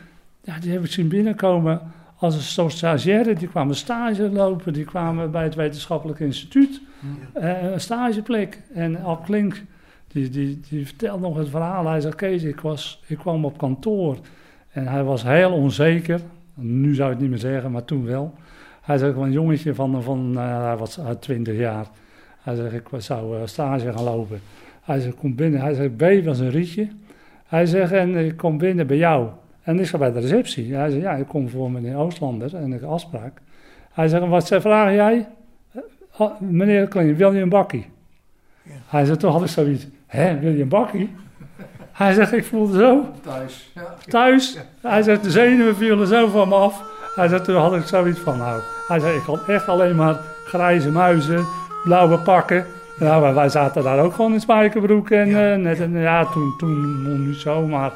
ja, 0.40 0.58
die 0.58 0.72
heb 0.72 0.84
ik 0.84 0.90
zien 0.90 1.08
binnenkomen 1.08 1.80
als 2.16 2.34
een 2.34 2.40
soort 2.40 2.72
stagiaire. 2.72 3.34
Die 3.34 3.48
kwamen 3.48 3.76
stage 3.76 4.30
lopen, 4.30 4.72
die 4.72 4.84
kwamen 4.84 5.30
bij 5.30 5.42
het 5.42 5.54
wetenschappelijk 5.54 6.20
instituut. 6.20 6.80
Uh, 7.36 7.72
een 7.72 7.80
stageplek. 7.80 8.60
En 8.74 9.02
Ab 9.02 9.24
Klink, 9.24 9.62
die, 10.08 10.28
die, 10.28 10.60
die 10.68 10.86
vertelt 10.86 11.20
nog 11.20 11.36
het 11.36 11.48
verhaal. 11.48 11.86
Hij 11.86 12.00
zegt, 12.00 12.14
Kees, 12.14 12.42
ik, 12.42 12.60
was, 12.60 13.02
ik 13.06 13.18
kwam 13.18 13.44
op 13.44 13.58
kantoor 13.58 14.18
en 14.70 14.86
hij 14.86 15.02
was 15.02 15.22
heel 15.22 15.52
onzeker. 15.52 16.20
Nu 16.54 16.94
zou 16.94 17.08
ik 17.08 17.12
het 17.12 17.22
niet 17.22 17.30
meer 17.30 17.50
zeggen, 17.52 17.70
maar 17.70 17.84
toen 17.84 18.04
wel. 18.04 18.34
Hij 18.80 18.98
zegt, 18.98 19.16
een 19.16 19.32
jongetje 19.32 19.74
van, 19.74 20.02
van 20.02 20.32
uh, 20.32 20.64
hij 20.64 20.76
was 20.76 21.00
uit 21.00 21.22
20 21.22 21.56
jaar. 21.56 21.86
Hij 22.40 22.54
zegt, 22.54 22.72
ik 22.72 22.88
zou 22.96 23.36
uh, 23.36 23.42
stage 23.44 23.92
gaan 23.92 24.04
lopen. 24.04 24.40
Hij 24.82 25.00
zegt, 25.00 25.14
kom 25.14 25.34
binnen. 25.34 25.60
Hij 25.60 25.74
zegt, 25.74 25.96
B 25.96 26.24
was 26.24 26.38
een 26.38 26.50
rietje. 26.50 26.88
Hij 27.46 27.66
zegt, 27.66 27.92
en 27.92 28.16
ik 28.16 28.36
kom 28.36 28.58
binnen 28.58 28.86
bij 28.86 28.96
jou. 28.96 29.28
En 29.64 29.80
ik 29.80 29.86
ga 29.86 29.98
bij 29.98 30.12
de 30.12 30.20
receptie. 30.20 30.74
Hij 30.74 30.90
zegt, 30.90 31.02
ja, 31.02 31.12
ik 31.12 31.26
kom 31.26 31.48
voor 31.48 31.70
meneer 31.70 31.96
Oostlander 31.96 32.56
en 32.56 32.72
ik 32.72 32.82
afspraak. 32.82 33.40
Hij 33.92 34.08
zegt, 34.08 34.26
wat 34.26 34.48
vraag 34.48 34.92
jij? 34.92 35.28
Oh, 36.16 36.40
meneer 36.40 36.88
Kling, 36.88 37.16
wil 37.16 37.32
je 37.32 37.40
een 37.40 37.48
bakkie? 37.48 37.86
Ja. 38.62 38.72
Hij 38.86 39.04
zegt, 39.04 39.20
toen 39.20 39.30
had 39.30 39.42
ik 39.42 39.48
zoiets, 39.48 39.86
hè, 40.06 40.38
wil 40.38 40.52
je 40.52 40.62
een 40.62 40.68
bakkie? 40.68 41.10
Hij 41.92 42.12
zegt, 42.12 42.32
ik 42.32 42.44
voelde 42.44 42.78
zo. 42.78 43.04
Thuis. 43.22 43.70
Ja. 43.74 43.94
Thuis. 44.08 44.58
Hij 44.80 45.02
zegt, 45.02 45.22
de 45.22 45.30
zenuwen 45.30 45.76
vielen 45.76 46.06
zo 46.06 46.28
van 46.28 46.48
me 46.48 46.54
af. 46.54 46.82
Hij 47.14 47.28
zegt, 47.28 47.44
toen 47.44 47.56
had 47.56 47.74
ik 47.74 47.82
zoiets 47.82 48.18
van, 48.20 48.38
nou. 48.38 48.60
Hij 48.88 49.00
zegt, 49.00 49.16
ik 49.16 49.22
had 49.22 49.48
echt 49.48 49.68
alleen 49.68 49.96
maar 49.96 50.16
grijze 50.44 50.90
muizen, 50.90 51.44
blauwe 51.84 52.18
pakken. 52.18 52.64
Nou, 52.98 53.34
wij 53.34 53.48
zaten 53.48 53.82
daar 53.82 53.98
ook 53.98 54.14
gewoon 54.14 54.32
in 54.32 54.40
spijkerbroek. 54.40 55.10
En, 55.10 55.28
ja. 55.28 55.52
Uh, 55.52 55.62
net, 55.62 55.80
en 55.80 55.98
ja, 55.98 56.24
toen, 56.24 56.54
toen 56.58 57.02
nog 57.02 57.18
niet 57.18 57.36
zo, 57.36 57.66
maar... 57.66 57.92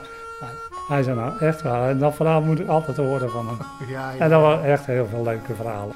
Hij 0.88 1.02
zei 1.02 1.16
nou 1.16 1.38
echt 1.38 1.62
waar. 1.62 1.88
En 1.88 1.99
dat 1.99 2.14
verhaal 2.14 2.40
moet 2.40 2.61
ik 2.61 2.68
altijd 2.68 2.97
horen 2.97 3.30
van 3.30 3.47
hem. 3.47 3.57
Ja, 3.88 4.11
ja. 4.11 4.18
En 4.18 4.30
dat 4.30 4.40
waren 4.40 4.64
echt 4.64 4.87
heel 4.87 5.07
veel 5.07 5.23
leuke 5.23 5.54
verhalen. 5.54 5.95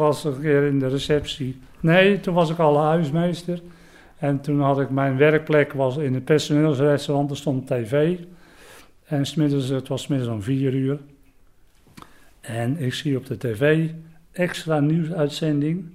Was 0.00 0.24
een 0.24 0.40
keer 0.40 0.62
in 0.62 0.78
de 0.78 0.88
receptie. 0.88 1.60
Nee, 1.80 2.20
toen 2.20 2.34
was 2.34 2.50
ik 2.50 2.58
al 2.58 2.78
huismeester. 2.78 3.60
En 4.18 4.40
toen 4.40 4.60
had 4.60 4.80
ik 4.80 4.90
mijn 4.90 5.16
werkplek 5.16 5.72
was 5.72 5.96
in 5.96 6.14
het 6.14 6.24
personeelsrestaurant. 6.24 7.30
Er 7.30 7.36
stond 7.36 7.66
tv. 7.66 8.18
En 9.04 9.26
smiddags, 9.26 9.68
het 9.68 9.88
was 9.88 10.06
middags 10.06 10.30
om 10.30 10.42
vier 10.42 10.74
uur. 10.74 10.98
En 12.40 12.78
ik 12.78 12.94
zie 12.94 13.16
op 13.16 13.26
de 13.26 13.36
tv 13.36 13.88
extra 14.32 14.80
nieuwsuitzending. 14.80 15.90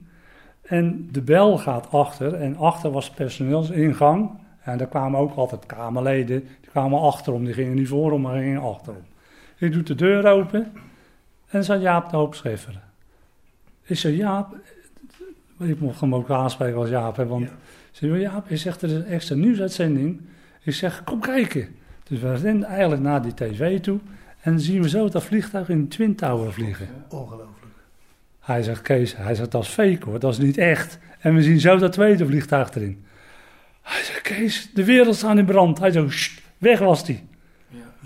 En 0.62 1.10
de 1.12 1.22
bel 1.22 1.58
gaat 1.58 1.92
achter. 1.92 2.34
En 2.34 2.58
achter 2.58 2.92
was 2.92 3.10
personeelsingang. 3.10 4.30
En 4.62 4.78
daar 4.78 4.88
kwamen 4.88 5.20
ook 5.20 5.36
altijd 5.36 5.66
kamerleden. 5.66 6.40
Die 6.40 6.70
kwamen 6.70 7.00
achterom. 7.00 7.46
Die 7.46 7.54
gingen 7.54 7.76
niet 7.76 7.88
voorom, 7.88 8.22
maar 8.22 8.38
gingen 8.38 8.62
achterom. 8.62 9.04
Ik 9.58 9.74
doe 9.74 9.84
de 9.84 9.96
deur 9.96 10.26
open. 10.26 10.72
En 11.48 11.64
zat 11.64 11.82
Jaap 11.82 12.10
de 12.10 12.16
Hoop. 12.18 12.36
Ik 13.86 13.98
zei, 13.98 14.16
Jaap... 14.16 14.56
Ik 15.60 15.80
mocht 15.80 16.00
hem 16.00 16.16
ook 16.16 16.30
aanspreken 16.30 16.78
als 16.78 16.90
Jaap. 16.90 17.16
Hè, 17.16 17.26
want 17.26 17.44
ja. 17.44 17.56
zei, 17.92 18.20
Jaap, 18.20 18.50
je 18.50 18.58
zegt 18.58 18.82
er 18.82 18.90
is 18.90 18.96
een 18.96 19.06
extra 19.06 19.36
nieuwsuitzending. 19.36 20.22
Ik 20.64 20.74
zeg, 20.74 21.04
kom 21.04 21.20
kijken. 21.20 21.76
Dus 22.04 22.20
we 22.20 22.36
rennen 22.36 22.68
eigenlijk 22.68 23.02
naar 23.02 23.22
die 23.22 23.34
tv 23.34 23.80
toe. 23.80 24.00
En 24.42 24.52
dan 24.52 24.60
zien 24.60 24.82
we 24.82 24.90
zo 24.90 25.10
dat 25.10 25.24
vliegtuig 25.24 25.70
in 25.70 25.82
de 25.82 25.88
Twin 25.88 26.16
Tower 26.16 26.54
vliegen. 26.54 26.88
Ongelooflijk. 27.10 27.56
Hij 28.40 28.64
zegt, 28.64 28.82
Kees, 28.82 29.16
hij 29.16 29.36
zegt, 29.36 29.52
dat 29.52 29.64
is 29.64 29.70
fake 29.70 30.06
hoor, 30.06 30.20
dat 30.20 30.32
is 30.32 30.38
niet 30.38 30.58
echt. 30.58 31.00
En 31.20 31.36
we 31.36 31.44
zien 31.44 31.60
zo 31.60 31.78
dat 31.78 31.92
tweede 31.92 32.26
vliegtuig 32.26 32.76
erin. 32.76 33.06
Hij 33.82 34.04
zegt, 34.04 34.22
Kees, 34.22 34.70
de 34.74 34.84
wereld 34.84 35.16
staat 35.16 35.38
in 35.38 35.46
brand. 35.46 35.80
Hij 35.80 35.92
zegt, 35.92 36.42
weg 36.58 36.80
was 36.80 37.06
die. 37.06 37.24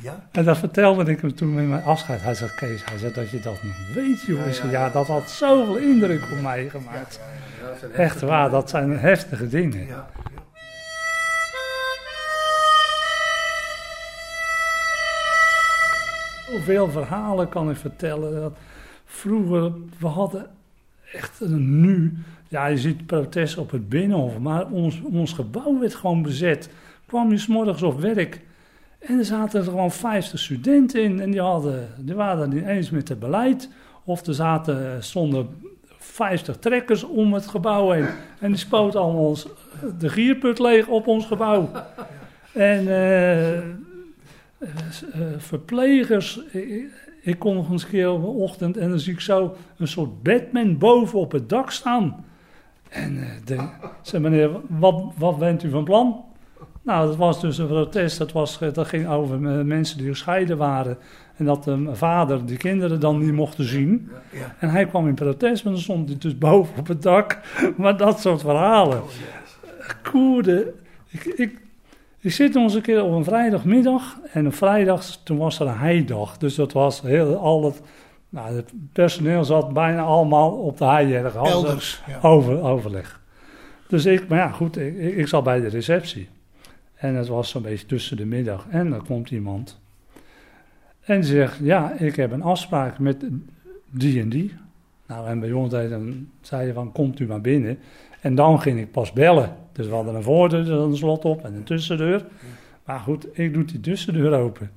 Ja? 0.02 0.20
En 0.32 0.44
dat 0.44 0.58
vertelde 0.58 1.12
ik 1.12 1.22
hem 1.22 1.36
toen 1.36 1.54
met 1.54 1.68
mijn 1.68 1.84
afscheid. 1.84 2.22
Hij 2.22 2.34
zegt, 2.34 2.56
Kees, 2.56 2.86
hij 2.86 2.98
zegt 2.98 3.16
dat 3.16 3.30
je 3.30 3.40
dat 3.40 3.64
niet 3.64 3.94
weet, 3.94 4.22
joh. 4.22 4.46
Ja, 4.46 4.64
ja, 4.64 4.72
ja, 4.72 4.90
dat 4.90 5.08
had 5.08 5.30
zoveel 5.30 5.78
indruk 5.78 6.22
op 6.32 6.42
mij 6.42 6.70
gemaakt. 6.70 7.20
Echt 7.94 8.22
waar, 8.22 8.50
dat 8.50 8.70
zijn 8.70 9.00
heftige 9.00 9.48
dingen. 9.48 9.88
Hoeveel 16.50 16.90
verhalen 16.90 17.50
kan 17.50 17.70
ik 17.70 17.78
vertellen. 17.78 18.42
Dat 18.42 18.54
vroeger, 19.06 19.72
we 20.00 20.08
hadden 20.08 20.48
echt 21.14 21.42
een 21.42 21.82
nu. 21.82 22.18
Ja, 22.48 22.66
je 22.66 22.78
ziet 22.78 23.06
protest 23.06 23.58
op 23.58 23.72
het 23.72 23.90
Binnenhof, 23.90 24.38
maar 24.38 24.68
ons, 24.68 25.02
ons 25.02 25.34
gebouw 25.34 25.80
werd 25.80 25.96
gewoon 25.96 26.22
bezet. 26.22 26.70
Kwam 27.06 27.32
je 27.32 27.38
s'morgens 27.38 27.82
op 27.82 28.00
werk 28.00 28.42
en 29.00 29.18
er 29.18 29.26
zaten 29.26 29.60
er 29.60 29.66
gewoon 29.66 29.92
50 29.92 30.40
studenten 30.40 31.04
in. 31.04 31.20
En 31.20 31.32
die, 31.32 31.42
hadden, 31.42 31.88
die 31.98 32.16
waren 32.16 32.42
het 32.42 32.54
niet 32.54 32.66
eens 32.66 32.90
met 32.90 33.10
het 33.10 33.20
beleid. 33.20 33.70
Of 34.04 34.26
er 34.26 34.34
zaten, 34.34 35.04
stonden 35.04 35.48
50 35.98 36.58
trekkers 36.58 37.04
om 37.04 37.34
het 37.34 37.48
gebouw 37.48 37.92
heen. 37.92 38.08
En 38.40 38.50
die 38.50 38.60
spoten 38.60 39.00
allemaal 39.00 39.36
de 40.00 40.10
gierput 40.10 40.60
leeg 40.60 40.88
op 40.88 41.08
ons 41.08 41.26
gebouw. 41.26 41.70
En 42.54 42.88
uh, 42.88 43.60
verplegers. 45.38 46.42
Ik, 47.22 47.40
kom 47.40 47.56
nog 47.56 47.72
eens 47.72 47.84
een 47.84 47.90
keer 47.90 48.12
op 48.12 48.24
een 48.24 48.30
ochtend 48.30 48.78
en 48.78 48.90
dan 48.90 49.00
zie 49.00 49.14
ik 49.14 49.20
zo 49.20 49.56
een 49.78 49.88
soort 49.88 50.24
Batman 50.24 50.78
boven 50.78 51.20
op 51.20 51.32
het 51.32 51.50
dak 51.50 51.72
staan. 51.72 52.26
En 52.90 53.16
uh, 53.16 53.30
de, 53.46 53.70
zei 54.02 54.22
meneer, 54.24 54.50
wat, 54.68 55.04
wat 55.18 55.40
bent 55.40 55.64
u 55.64 55.70
van 55.70 55.84
plan? 55.84 56.24
Nou, 56.90 57.08
dat 57.08 57.16
was 57.16 57.42
dus 57.42 57.58
een 57.58 57.68
protest. 57.68 58.18
Dat, 58.18 58.32
was, 58.32 58.60
dat 58.74 58.88
ging 58.88 59.08
over 59.08 59.40
mensen 59.66 59.98
die 59.98 60.08
gescheiden 60.08 60.58
waren. 60.58 60.98
En 61.36 61.46
dat 61.46 61.64
de 61.64 61.90
vader 61.92 62.46
die 62.46 62.58
kinderen 62.58 63.00
dan 63.00 63.18
niet 63.18 63.34
mochten 63.34 63.66
zien. 63.66 64.10
Ja, 64.12 64.40
ja. 64.40 64.56
En 64.60 64.70
hij 64.70 64.86
kwam 64.86 65.08
in 65.08 65.14
protest, 65.14 65.64
maar 65.64 65.74
dan 65.74 65.82
stond 65.82 66.10
hij 66.10 66.18
dus 66.18 66.38
boven 66.38 66.80
op 66.80 66.88
het 66.88 67.02
dak. 67.02 67.40
Maar 67.78 67.98
dat 67.98 68.20
soort 68.20 68.42
verhalen. 68.42 69.04
Oh, 69.04 69.10
yes. 69.10 69.96
Koerde. 70.12 70.74
Ik, 71.08 71.26
ik, 71.26 71.60
ik 72.20 72.32
zit 72.32 72.54
nog 72.54 72.64
eens 72.64 72.74
een 72.74 72.82
keer 72.82 73.04
op 73.04 73.12
een 73.12 73.24
vrijdagmiddag. 73.24 74.18
En 74.34 74.46
een 74.46 74.52
vrijdag, 74.52 75.06
toen 75.24 75.38
was 75.38 75.60
er 75.60 75.68
een 75.68 75.78
heidag. 75.78 76.38
Dus 76.38 76.56
dat 76.56 76.74
was 76.74 77.02
heel, 77.02 77.36
al 77.36 77.66
het, 77.66 77.82
nou, 78.30 78.56
het 78.56 78.72
personeel 78.94 79.44
zat 79.44 79.74
bijna 79.74 80.02
allemaal 80.02 80.52
op 80.52 80.78
de 80.78 80.86
heijerg. 80.86 81.36
Elders. 81.36 82.02
Ja. 82.08 82.20
Over, 82.28 82.62
overleg. 82.62 83.22
Dus 83.88 84.06
ik, 84.06 84.28
maar 84.28 84.38
ja, 84.38 84.50
goed, 84.50 84.78
ik, 84.78 84.98
ik 84.98 85.28
zat 85.28 85.44
bij 85.44 85.60
de 85.60 85.68
receptie. 85.68 86.30
En 87.00 87.16
het 87.16 87.28
was 87.28 87.50
zo'n 87.50 87.62
beetje 87.62 87.86
tussen 87.86 88.18
de 88.18 88.26
middag. 88.26 88.66
En 88.70 88.90
dan 88.90 89.06
komt 89.06 89.32
iemand. 89.32 89.80
En 91.00 91.24
zegt, 91.24 91.58
ja, 91.62 91.92
ik 91.92 92.16
heb 92.16 92.32
een 92.32 92.42
afspraak 92.42 93.00
met 93.00 93.26
die 93.90 94.22
en 94.22 94.30
die. 94.30 94.54
Nou, 95.08 95.28
en 95.28 95.40
bij 95.40 95.52
ons 95.52 95.74
zei 96.42 96.68
je 96.68 96.74
van, 96.74 96.92
komt 96.92 97.20
u 97.20 97.28
maar 97.28 97.42
binnen. 97.42 97.78
En 98.22 98.36
dan 98.36 98.62
ging 98.62 98.80
ik 98.80 98.92
pas 98.92 99.14
bellen. 99.14 99.56
Dus 99.72 99.88
we 99.88 99.94
hadden 99.94 100.16
een 100.16 100.24
voordeur, 100.24 100.72
een 100.72 100.98
slot 100.98 101.26
op 101.26 101.46
en 101.46 101.54
een 101.54 101.64
tussendeur. 101.64 102.26
Maar 102.86 103.00
goed, 103.00 103.40
ik 103.40 103.54
doe 103.54 103.66
die 103.66 103.80
tussendeur 103.80 104.34
open. 104.34 104.72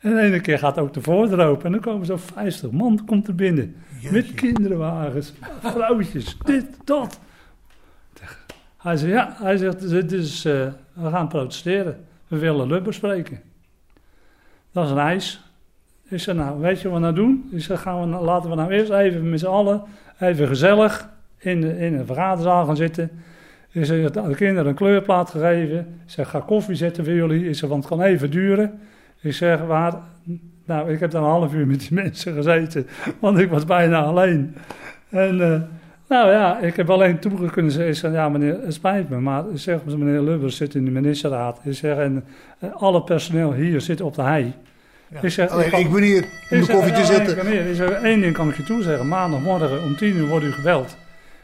En 0.00 0.14
de 0.14 0.20
ene 0.20 0.40
keer 0.40 0.58
gaat 0.58 0.78
ook 0.78 0.92
de 0.92 1.02
voordeur 1.02 1.46
open. 1.46 1.64
En 1.64 1.72
dan 1.72 1.80
komen 1.80 2.06
zo'n 2.06 2.18
50 2.18 2.70
man 2.70 3.04
komt 3.06 3.28
er 3.28 3.34
binnen. 3.34 3.74
Jeetje. 4.00 4.12
Met 4.12 4.34
kinderwagens, 4.34 5.32
vrouwtjes, 5.62 6.36
dit, 6.44 6.66
dat. 6.84 7.20
Hij 8.78 8.96
zegt, 8.96 9.12
ja, 9.12 9.34
hij 9.36 9.56
zegt, 9.56 9.88
dit 9.88 10.12
is, 10.12 10.46
uh, 10.46 10.66
we 10.92 11.10
gaan 11.10 11.28
protesteren. 11.28 12.04
We 12.26 12.38
willen 12.38 12.66
Lubber 12.66 12.94
spreken. 12.94 13.40
Dat 14.72 14.84
is 14.84 14.90
een 14.90 14.98
eis. 14.98 15.40
Ik 16.08 16.20
zeg, 16.20 16.34
nou, 16.34 16.60
weet 16.60 16.80
je 16.80 16.88
wat 16.88 16.96
we 16.96 17.02
nou 17.02 17.14
doen? 17.14 17.48
Ik 17.52 17.62
zeg, 17.62 17.80
gaan 17.80 18.00
we, 18.00 18.24
laten 18.24 18.50
we 18.50 18.56
nou 18.56 18.72
eerst 18.72 18.90
even 18.90 19.30
met 19.30 19.40
z'n 19.40 19.46
allen, 19.46 19.82
even 20.18 20.48
gezellig 20.48 21.08
in 21.38 21.60
de, 21.60 21.78
in 21.78 21.94
een 21.94 22.06
vergaderzaal 22.06 22.66
gaan 22.66 22.76
zitten. 22.76 23.10
Ik 23.70 23.84
zeg, 23.84 24.10
de 24.10 24.34
kinderen 24.34 24.66
een 24.66 24.74
kleurplaat 24.74 25.30
gegeven. 25.30 25.78
Ik 25.78 26.10
zeg, 26.10 26.28
ga 26.28 26.40
koffie 26.40 26.74
zetten 26.74 27.04
voor 27.04 27.14
jullie. 27.14 27.48
Ik 27.48 27.54
zeg, 27.54 27.68
want 27.68 27.84
het 27.84 27.92
kan 27.92 28.02
even 28.02 28.30
duren. 28.30 28.80
Ik 29.20 29.34
zeg, 29.34 29.60
waar... 29.60 29.94
Nou, 30.64 30.92
ik 30.92 31.00
heb 31.00 31.10
dan 31.10 31.22
een 31.22 31.30
half 31.30 31.54
uur 31.54 31.66
met 31.66 31.80
die 31.80 31.94
mensen 32.02 32.34
gezeten, 32.34 32.86
want 33.18 33.38
ik 33.38 33.50
was 33.50 33.64
bijna 33.64 34.02
alleen. 34.02 34.56
En... 35.08 35.38
Uh, 35.38 35.60
nou 36.08 36.30
ja, 36.30 36.58
ik 36.58 36.76
heb 36.76 36.90
alleen 36.90 37.18
toe 37.18 37.50
kunnen 37.50 37.72
zeggen, 37.72 38.12
ja 38.12 38.28
meneer, 38.28 38.60
het 38.64 38.74
spijt 38.74 39.08
me, 39.08 39.20
maar 39.20 39.44
zeg, 39.54 39.84
meneer 39.84 40.20
Lubbers 40.20 40.56
zit 40.56 40.74
in 40.74 40.84
de 40.84 40.90
ministerraad. 40.90 41.60
Ik 41.62 41.74
zeg, 41.74 41.96
en 41.96 42.24
uh, 42.58 42.70
alle 42.76 43.02
personeel 43.02 43.52
hier 43.52 43.80
zit 43.80 44.00
op 44.00 44.14
de 44.14 44.22
hei. 44.22 44.54
Ja. 45.08 45.20
Ik, 45.22 45.30
zeg, 45.30 45.50
alleen, 45.50 45.64
ik, 45.64 45.70
kan, 45.70 45.80
ik 45.80 45.90
ben 45.90 46.02
hier 46.02 46.24
om 46.50 46.60
de 46.60 46.72
koffie 46.72 46.92
te 46.92 47.04
zetten. 47.04 47.36
Meneer, 47.36 47.66
ik 47.66 47.74
zeg, 47.74 47.90
één 47.90 48.20
ding 48.20 48.34
kan 48.34 48.48
ik 48.48 48.56
je 48.56 48.62
toezeggen, 48.62 49.08
maandagmorgen 49.08 49.82
om 49.82 49.96
tien 49.96 50.16
uur 50.16 50.26
wordt 50.26 50.44
u 50.44 50.52
gebeld. 50.52 50.96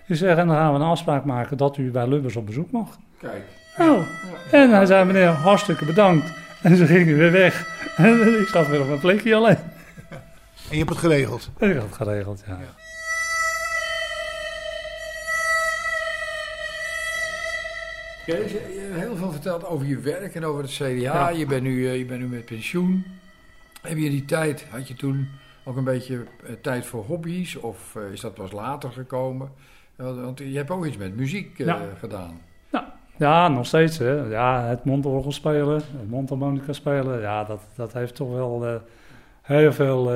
Ik 0.06 0.16
zeg, 0.16 0.37
en 0.37 0.47
dan 0.47 0.56
gaan 0.56 0.73
we 0.73 0.78
een 0.78 0.87
afspraak 0.87 1.25
maken 1.25 1.56
dat 1.56 1.76
u 1.76 1.90
bij 1.90 2.09
Lubbers 2.09 2.37
op 2.37 2.47
bezoek 2.47 2.71
mag. 2.71 2.99
Kijk. 3.21 3.42
Nou, 3.78 3.99
ja. 3.99 4.59
en 4.59 4.71
hij 4.71 4.87
zei, 4.87 5.04
meneer, 5.04 5.28
hartstikke 5.28 5.85
bedankt. 5.85 6.33
En 6.62 6.76
ze 6.76 6.87
gingen 6.87 7.16
weer 7.16 7.33
weg. 7.33 7.66
En 7.97 8.40
ik 8.40 8.49
zat 8.49 8.68
weer 8.68 8.80
op 8.80 8.87
mijn 8.87 9.00
plekje 9.00 9.35
alleen. 9.35 9.59
En 10.68 10.71
je 10.71 10.76
hebt 10.76 10.88
het 10.88 10.99
geregeld? 10.99 11.50
Ik 11.59 11.73
heb 11.73 11.83
het 11.83 11.94
geregeld, 11.94 12.42
ja. 12.47 12.52
ja. 12.52 12.84
Je 18.26 18.33
hebt 18.33 19.00
heel 19.00 19.16
veel 19.16 19.31
verteld 19.31 19.66
over 19.66 19.87
je 19.87 19.99
werk 19.99 20.35
en 20.35 20.45
over 20.45 20.62
het 20.62 20.73
CDA. 20.73 20.85
Ja. 20.85 21.28
Je, 21.28 21.47
bent 21.47 21.62
nu, 21.62 21.88
je 21.88 22.04
bent 22.04 22.21
nu 22.21 22.26
met 22.26 22.45
pensioen. 22.45 23.04
Heb 23.83 23.97
je 23.97 24.11
die 24.11 24.25
tijd, 24.25 24.66
had 24.71 24.88
je 24.88 24.95
toen 24.95 25.28
ook 25.64 25.76
een 25.76 25.85
beetje 25.85 26.14
uh, 26.14 26.50
tijd 26.61 26.87
voor 26.87 27.04
hobby's? 27.04 27.57
Of 27.57 27.95
uh, 27.99 28.12
is 28.12 28.21
dat 28.21 28.35
pas 28.35 28.52
later 28.52 28.90
gekomen? 28.90 29.50
Want 29.97 30.38
je 30.38 30.57
hebt 30.57 30.71
ook 30.71 30.87
iets 30.87 30.97
met 30.97 31.16
muziek 31.16 31.59
ja. 31.59 31.81
gedaan. 31.99 32.40
Ja. 32.73 32.95
ja, 33.16 33.49
nog 33.49 33.66
steeds. 33.66 33.99
Hè. 33.99 34.12
Ja, 34.12 34.64
het 34.64 34.85
mondorgel 34.85 35.33
spelen, 35.33 35.75
het 35.75 36.09
mondharmonica 36.09 36.73
spelen. 36.73 37.21
Ja, 37.21 37.45
dat, 37.45 37.62
dat 37.75 37.93
heeft 37.93 38.14
toch 38.14 38.33
wel 38.33 38.81
heel 39.43 39.73
veel 39.73 40.12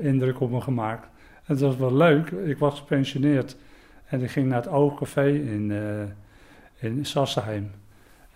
indruk 0.00 0.40
op 0.40 0.50
me 0.50 0.60
gemaakt. 0.60 1.04
En 1.34 1.54
het 1.54 1.60
was 1.60 1.76
wel 1.76 1.94
leuk. 1.94 2.30
Ik 2.30 2.58
was 2.58 2.78
gepensioneerd 2.78 3.56
en 4.04 4.22
ik 4.22 4.30
ging 4.30 4.48
naar 4.48 4.62
het 4.62 4.72
Oogcafé 4.72 5.28
in 5.28 5.70
in 6.82 7.04
Sassenheim. 7.04 7.70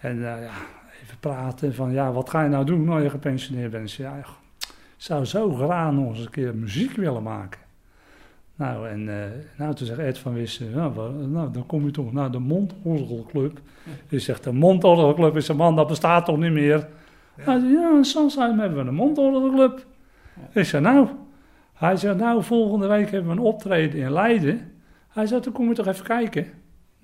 En 0.00 0.16
uh, 0.16 0.22
ja, 0.22 0.52
even 1.02 1.18
praten 1.20 1.74
van, 1.74 1.92
ja, 1.92 2.12
wat 2.12 2.30
ga 2.30 2.42
je 2.42 2.48
nou 2.48 2.64
doen 2.64 2.88
als 2.88 3.02
je 3.02 3.10
gepensioneerd 3.10 3.70
bent? 3.70 3.92
Ja, 3.92 4.16
ik 4.16 4.26
zou 4.96 5.24
zo 5.24 5.54
graag 5.54 5.92
nog 5.92 6.08
eens 6.08 6.24
een 6.24 6.30
keer 6.30 6.54
muziek 6.54 6.96
willen 6.96 7.22
maken. 7.22 7.60
Nou, 8.56 8.88
en 8.88 9.00
uh, 9.00 9.14
nou, 9.56 9.74
toen 9.74 9.86
zegt 9.86 9.98
Ed 9.98 10.18
van 10.18 10.34
Wissen, 10.34 10.70
nou, 10.70 11.26
nou, 11.26 11.52
dan 11.52 11.66
kom 11.66 11.84
je 11.84 11.90
toch 11.90 12.12
naar 12.12 12.30
de 12.30 12.38
Mondorgelclub. 12.38 13.60
Je 14.08 14.18
zegt, 14.18 14.44
de 14.44 14.52
Mondorgelclub 14.52 15.36
is 15.36 15.48
een 15.48 15.56
man, 15.56 15.76
dat 15.76 15.86
bestaat 15.86 16.24
toch 16.24 16.38
niet 16.38 16.52
meer? 16.52 16.88
Ja, 17.36 17.44
hij 17.44 17.58
zei, 17.60 17.72
ja 17.72 17.96
in 17.96 18.04
Sansheim 18.04 18.58
hebben 18.58 18.82
we 18.82 18.88
een 18.88 18.94
Mondorgelclub. 18.94 19.86
Ja. 20.34 20.60
Ik 20.60 20.66
zei, 20.66 20.82
nou, 20.82 21.08
hij 21.74 21.96
zegt, 21.96 22.16
nou, 22.16 22.42
volgende 22.42 22.86
week 22.86 23.10
hebben 23.10 23.30
we 23.30 23.36
een 23.36 23.46
optreden 23.46 24.00
in 24.00 24.12
Leiden. 24.12 24.72
Hij 25.08 25.26
zei, 25.26 25.40
dan 25.40 25.52
kom 25.52 25.68
je 25.68 25.74
toch 25.74 25.86
even 25.86 26.04
kijken. 26.04 26.46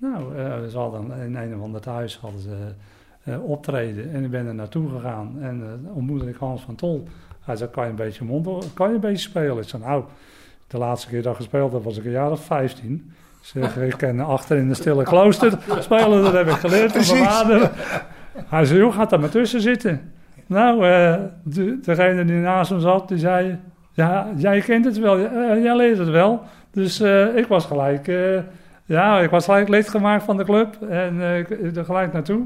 Nou, 0.03 0.35
uh, 0.37 0.69
ze 0.69 0.77
hadden 0.77 1.11
in 1.11 1.35
een 1.35 1.55
of 1.55 1.61
ander 1.61 1.81
thuis 1.81 2.17
hadden 2.17 2.41
ze 2.41 2.55
uh, 3.23 3.49
optreden 3.49 4.13
en 4.13 4.23
ik 4.23 4.31
ben 4.31 4.47
er 4.47 4.55
naartoe 4.55 4.89
gegaan 4.89 5.37
en 5.41 5.79
uh, 5.85 5.95
ontmoette 5.95 6.29
ik 6.29 6.35
Hans 6.35 6.61
van 6.61 6.75
Tol. 6.75 7.07
Hij 7.41 7.55
zei, 7.55 7.69
kan 7.69 7.83
je 7.83 7.89
een 7.89 7.95
beetje 7.95 8.25
mond, 8.25 8.73
kan 8.73 8.87
je 8.87 8.93
een 8.93 8.99
beetje 8.99 9.29
spelen? 9.29 9.57
Ik 9.57 9.69
zei, 9.69 9.83
nou, 9.83 10.03
De 10.67 10.77
laatste 10.77 11.07
keer 11.07 11.21
dat 11.21 11.31
ik 11.31 11.37
gespeeld 11.37 11.71
heb 11.71 11.83
was 11.83 11.97
ik 11.97 12.05
een 12.05 12.11
jaar 12.11 12.31
of 12.31 12.45
15. 12.45 13.11
Zeg, 13.41 13.77
ik 13.77 13.97
ken 13.97 14.19
achter 14.19 14.57
in 14.57 14.67
de 14.67 14.73
stille 14.73 15.03
klooster 15.03 15.57
spelen, 15.79 16.23
dat 16.23 16.33
heb 16.33 16.47
ik 16.47 16.55
geleerd 16.55 16.91
van 16.91 17.17
mijn 17.17 17.29
vader. 17.29 17.71
Hij 18.35 18.65
zei, 18.65 18.79
joh, 18.79 18.95
gaat 18.95 19.09
daar 19.09 19.19
maar 19.19 19.29
tussen 19.29 19.61
zitten. 19.61 20.11
Nou, 20.47 20.75
uh, 20.75 21.15
de, 21.43 21.79
degene 21.81 22.25
die 22.25 22.35
naast 22.35 22.69
hem 22.69 22.79
zat, 22.79 23.07
die 23.07 23.17
zei... 23.17 23.59
Ja, 23.91 24.27
jij 24.35 24.61
kent 24.61 24.85
het 24.85 24.99
wel, 24.99 25.19
jij 25.61 25.75
leert 25.75 25.97
het 25.97 26.09
wel. 26.09 26.41
Dus 26.71 27.01
uh, 27.01 27.37
ik 27.37 27.47
was 27.47 27.65
gelijk... 27.65 28.07
ja, 28.85 29.19
ik 29.19 29.29
was 29.29 29.45
gelijk 29.45 29.67
lid 29.69 29.89
gemaakt 29.89 30.23
van 30.23 30.37
de 30.37 30.43
club. 30.43 30.81
En 30.81 31.21
ik 31.39 31.75
er 31.75 31.85
gelijk 31.85 32.13
naartoe. 32.13 32.45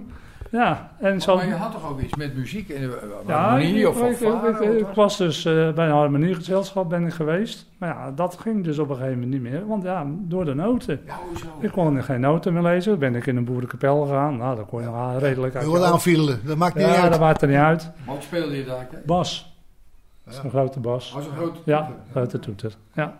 Ja, 0.52 0.92
en 1.00 1.22
zo... 1.22 1.36
Maar 1.36 1.48
je 1.48 1.54
had 1.54 1.72
toch 1.72 1.90
ook 1.90 2.02
iets 2.02 2.16
met 2.16 2.36
muziek 2.36 2.70
en 2.70 2.92
harmonie 3.26 3.76
ja, 3.76 3.88
of, 3.88 4.02
ik, 4.02 4.20
ik, 4.20 4.60
ik, 4.60 4.80
ik, 4.80 4.96
was 4.96 5.18
dus 5.18 5.46
uh, 5.46 5.72
bij 5.72 5.86
een 5.86 5.92
harmoniegezelschap 5.92 6.90
ben 6.90 7.06
ik 7.06 7.14
geweest. 7.14 7.66
Maar 7.78 7.90
ja, 7.90 8.12
dat 8.12 8.38
ging 8.40 8.64
dus 8.64 8.80
op 8.80 8.90
een 8.90 8.96
gegeven 8.96 9.20
moment 9.20 9.32
niet 9.32 9.52
meer. 9.52 9.68
Want 9.68 9.84
ja, 9.84 10.06
door 10.08 10.46
de 10.46 10.54
noten. 10.54 11.02
Ja, 11.06 11.20
ik 11.60 11.72
kon 11.72 12.04
geen 12.04 12.20
noten 12.20 12.54
meer 12.54 12.62
lezen. 12.62 13.00
Ben 13.00 13.16
ik 13.16 13.26
in 13.26 13.38
een 13.38 13.46
boerenkapel 13.46 14.02
gegaan. 14.02 14.38
Nou, 14.38 14.56
daar 14.56 14.66
kon 14.66 14.82
je 14.82 15.18
redelijk 15.18 15.56
uit. 15.56 15.64
Heel 15.64 15.74
wat 15.74 15.84
aanvielen, 15.92 16.40
dat 16.46 16.58
maakt 16.58 16.76
niet 16.76 16.86
ja, 16.86 16.92
uit. 16.92 17.04
Ja, 17.04 17.10
dat 17.10 17.20
maakt 17.20 17.42
er 17.42 17.48
niet 17.48 17.58
uit. 17.58 17.92
Wat 18.06 18.24
speelde 18.24 18.58
je 18.58 18.66
daar? 18.66 18.88
Bas. 19.06 19.56
Dat 20.24 20.34
is 20.34 20.40
een 20.44 20.50
grote 20.50 20.80
bas. 20.80 21.12
Was 21.12 21.26
een 21.26 21.32
grote 21.32 21.60
Ja, 21.66 21.92
grote 22.12 22.40
toeter. 22.40 22.74
Ja. 22.94 23.18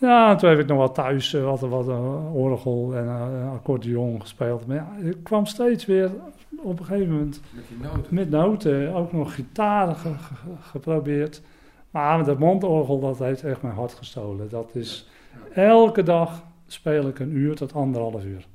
Ja, 0.00 0.34
toen 0.34 0.50
heb 0.50 0.58
ik 0.58 0.66
nog 0.66 0.78
wat 0.78 0.94
thuis 0.94 1.32
uh, 1.32 1.44
wat, 1.44 1.60
wat 1.60 1.88
uh, 1.88 2.34
orgel 2.34 2.92
en 2.94 3.04
uh, 3.04 3.52
accordeon 3.52 4.20
gespeeld. 4.20 4.66
Maar 4.66 4.76
ja, 4.76 4.88
ik 5.02 5.16
kwam 5.22 5.46
steeds 5.46 5.86
weer 5.86 6.10
op 6.56 6.78
een 6.78 6.84
gegeven 6.84 7.12
moment 7.12 7.40
met, 7.50 7.64
die 7.68 7.78
noten. 7.82 8.14
met 8.14 8.30
noten. 8.30 8.94
Ook 8.94 9.12
nog 9.12 9.34
gitaar 9.34 9.94
ge, 9.94 10.08
ge, 10.18 10.34
geprobeerd. 10.60 11.42
Maar 11.90 12.16
met 12.16 12.26
dat 12.26 12.38
mondorgel, 12.38 13.00
dat 13.00 13.18
heeft 13.18 13.44
echt 13.44 13.62
mijn 13.62 13.74
hart 13.74 13.94
gestolen. 13.94 14.48
Dat 14.48 14.70
is 14.72 15.08
elke 15.54 16.02
dag 16.02 16.44
speel 16.66 17.08
ik 17.08 17.18
een 17.18 17.36
uur 17.36 17.56
tot 17.56 17.74
anderhalf 17.74 18.24
uur. 18.24 18.46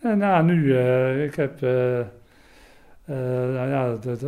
En 0.00 0.18
nou, 0.18 0.44
nu, 0.44 0.78
ik 1.22 1.34
heb... 1.34 1.60
nou 3.06 3.68
ja, 3.68 3.96
dat, 4.00 4.22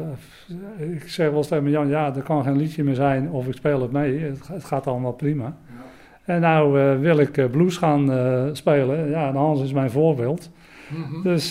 ik 0.78 1.08
zeg 1.08 1.28
wel 1.28 1.36
eens 1.36 1.48
tegen 1.48 1.70
Jan, 1.70 1.88
ja, 1.88 2.14
er 2.14 2.22
kan 2.22 2.44
geen 2.44 2.56
liedje 2.56 2.84
meer 2.84 2.94
zijn 2.94 3.30
of 3.30 3.46
ik 3.46 3.54
speel 3.54 3.82
het 3.82 3.92
mee. 3.92 4.18
Het, 4.18 4.48
het 4.48 4.64
gaat 4.64 4.86
allemaal 4.86 5.12
prima. 5.12 5.44
Ja. 5.44 5.87
En 6.28 6.40
nou 6.40 6.80
uh, 6.80 6.98
wil 7.00 7.18
ik 7.18 7.36
uh, 7.36 7.44
blues 7.50 7.76
gaan 7.76 8.10
uh, 8.12 8.42
spelen. 8.52 9.10
Ja, 9.10 9.28
en 9.28 9.34
Hans 9.34 9.62
is 9.62 9.72
mijn 9.72 9.90
voorbeeld. 9.90 10.50
Mm 10.88 11.04
-hmm. 11.04 11.22
Dus 11.22 11.50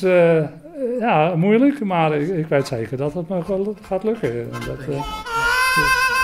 ja, 1.00 1.36
moeilijk, 1.36 1.84
maar 1.84 2.16
ik, 2.16 2.28
ik, 2.28 2.48
weet 2.48 2.68
zeker 2.68 2.98
dat 2.98 3.14
het 3.14 3.30
me 3.30 3.42
gaat 3.82 4.04
lukken. 4.04 4.48
Dat, 4.52 4.86
dus, 4.86 6.17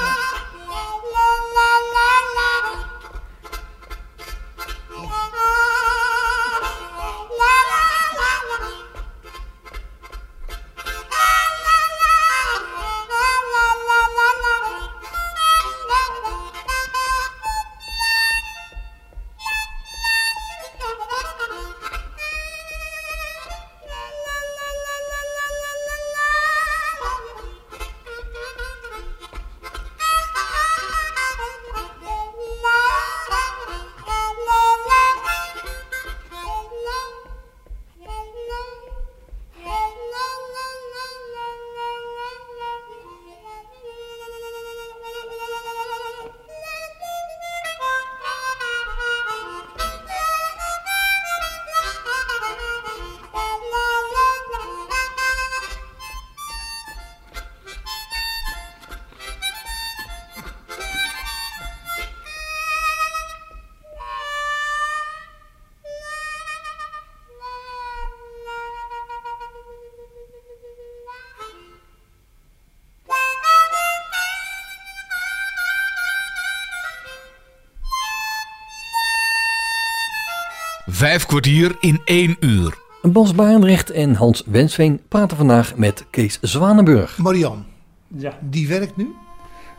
Vijf 80.94 81.26
kwartier 81.26 81.76
in 81.80 82.02
één 82.06 82.38
uur. 82.40 82.78
Bas 83.02 83.36
Baanrecht 83.36 83.92
en 83.92 84.14
Hans 84.14 84.44
Wensveen 84.46 85.02
praten 85.08 85.38
vandaag 85.38 85.78
met 85.78 86.06
Kees 86.10 86.40
Zwanenburg. 86.42 87.18
Marian, 87.18 87.66
ja. 88.08 88.38
die 88.42 88.68
werkt 88.68 88.98
nu? 88.98 89.08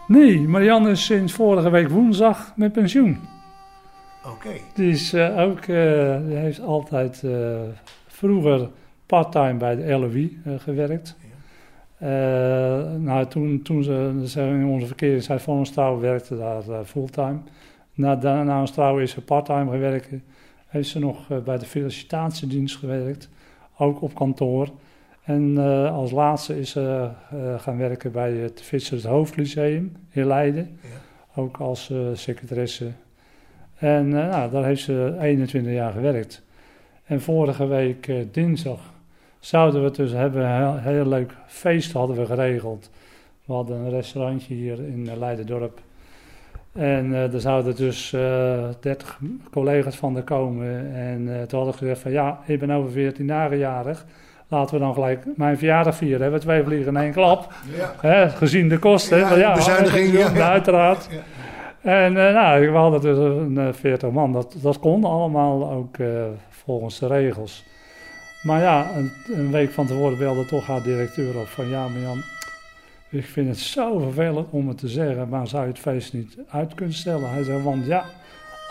Nee, 0.06 0.40
Marian 0.40 0.88
is 0.88 1.04
sinds 1.04 1.32
vorige 1.32 1.70
week 1.70 1.88
woensdag 1.88 2.52
met 2.56 2.72
pensioen. 2.72 3.18
Oké. 4.24 4.34
Okay. 4.34 4.60
Die, 4.74 4.90
is, 4.90 5.14
uh, 5.14 5.38
ook, 5.38 5.66
uh, 5.66 6.16
die 6.26 6.36
heeft 6.36 6.60
altijd 6.60 7.22
uh, 7.24 7.56
vroeger 8.06 8.68
parttime 9.06 9.54
bij 9.54 9.76
de 9.76 9.98
LOI 9.98 10.40
gewerkt. 10.58 11.16
Ja. 11.98 12.08
nou, 12.98 13.26
toen, 13.26 13.62
toen 13.62 13.82
ze, 13.82 14.22
ze 14.26 14.40
in 14.40 14.66
onze 14.66 14.86
verkeersheid 14.86 15.42
van 15.42 15.56
ons 15.56 15.70
trouw 15.70 16.00
werkte 16.00 16.36
daar 16.36 16.84
fulltime. 16.84 17.38
Na, 17.94 18.14
na 18.42 18.60
ons 18.60 18.70
trouw 18.70 18.98
is 18.98 19.10
ze 19.10 19.20
parttime 19.20 19.70
gewerkt 19.70 20.08
heeft 20.74 20.88
ze 20.88 20.98
nog 20.98 21.30
uh, 21.30 21.38
bij 21.38 21.58
de 21.58 21.64
felicitatiedienst 21.64 22.76
gewerkt, 22.76 23.28
ook 23.78 24.02
op 24.02 24.14
kantoor. 24.14 24.68
En 25.24 25.50
uh, 25.50 25.92
als 25.92 26.10
laatste 26.10 26.58
is 26.58 26.70
ze 26.70 27.08
uh, 27.34 27.60
gaan 27.60 27.76
werken 27.76 28.12
bij 28.12 28.32
het 28.32 28.62
Vissers 28.62 29.04
Hoofdlyceum 29.04 29.92
in 30.10 30.26
Leiden, 30.26 30.78
ja. 30.82 31.40
ook 31.40 31.56
als 31.56 31.92
secretaresse. 32.12 32.90
En 33.74 34.08
nou, 34.08 34.50
daar 34.50 34.64
heeft 34.64 34.82
ze 34.82 35.16
21 35.20 35.72
jaar 35.72 35.92
gewerkt. 35.92 36.42
En 37.04 37.20
vorige 37.20 37.66
week 37.66 38.12
dinsdag 38.32 38.80
zouden 39.38 39.84
we 39.84 39.90
dus 39.90 40.12
hebben, 40.12 40.44
een 40.44 40.62
heel, 40.62 40.78
heel 40.78 41.06
leuk 41.06 41.34
feest 41.46 41.92
hadden 41.92 42.16
we 42.16 42.26
geregeld. 42.26 42.90
We 43.44 43.52
hadden 43.52 43.76
een 43.76 43.90
restaurantje 43.90 44.54
hier 44.54 44.78
in 44.78 45.18
Leiden-dorp. 45.18 45.80
En 46.74 47.10
uh, 47.10 47.32
er 47.34 47.40
zouden 47.40 47.76
dus 47.76 48.12
uh, 48.12 48.54
eh, 48.54 48.74
30 48.80 49.18
collega's 49.50 49.96
van 49.96 50.16
er 50.16 50.22
komen. 50.22 50.94
En 50.94 51.20
uh, 51.20 51.42
toen 51.42 51.60
had 51.60 51.68
ik 51.68 51.78
gezegd 51.78 52.00
van 52.00 52.10
ja, 52.10 52.38
ik 52.46 52.58
ben 52.58 52.70
over 52.70 52.90
14 52.92 53.26
dagen 53.26 53.58
jarig. 53.58 54.04
Laten 54.48 54.74
we 54.74 54.80
dan 54.80 54.94
gelijk 54.94 55.24
mijn 55.36 55.58
verjaardag 55.58 55.94
vieren. 55.94 56.20
Hebben 56.20 56.40
we 56.40 56.46
twee 56.46 56.62
vliegen 56.62 56.96
in 56.96 57.02
één 57.02 57.12
klap. 57.12 57.52
Ja. 57.76 57.94
Hè, 58.08 58.30
gezien 58.30 58.68
de 58.68 58.78
kosten. 58.78 59.18
Ja, 59.18 59.34
ja, 59.34 59.54
bezuiniging. 59.54 60.12
Ja, 60.12 60.30
ja, 60.34 60.50
uiteraard. 60.50 61.08
En 61.80 62.12
nou, 62.12 62.70
we 62.70 62.76
hadden 62.76 63.00
dus 63.00 63.18
een 63.18 63.74
40 63.74 64.10
man. 64.10 64.32
Dat, 64.32 64.56
dat 64.62 64.78
kon 64.78 65.04
allemaal 65.04 65.70
ook 65.70 65.96
volgens 66.48 66.98
de 66.98 67.06
regels. 67.06 67.64
Maar 68.44 68.60
ja, 68.60 68.86
een, 68.96 69.12
een, 69.32 69.50
week 69.50 69.70
van 69.70 69.86
tevoren 69.86 70.18
belde 70.18 70.44
toch 70.44 70.66
haar 70.66 70.82
directeur 70.82 71.38
op 71.38 71.46
van 71.46 71.68
ja, 71.68 71.88
maar 71.88 72.00
Jan, 72.00 72.22
ik 73.14 73.26
vind 73.26 73.48
het 73.48 73.58
zo 73.58 73.98
vervelend 73.98 74.46
om 74.50 74.68
het 74.68 74.78
te 74.78 74.88
zeggen, 74.88 75.28
maar 75.28 75.48
zou 75.48 75.62
je 75.62 75.68
het 75.68 75.78
feest 75.78 76.12
niet 76.12 76.36
uit 76.48 76.74
kunnen 76.74 76.94
stellen? 76.94 77.30
Hij 77.30 77.42
zei, 77.42 77.62
want 77.62 77.86
ja, 77.86 78.04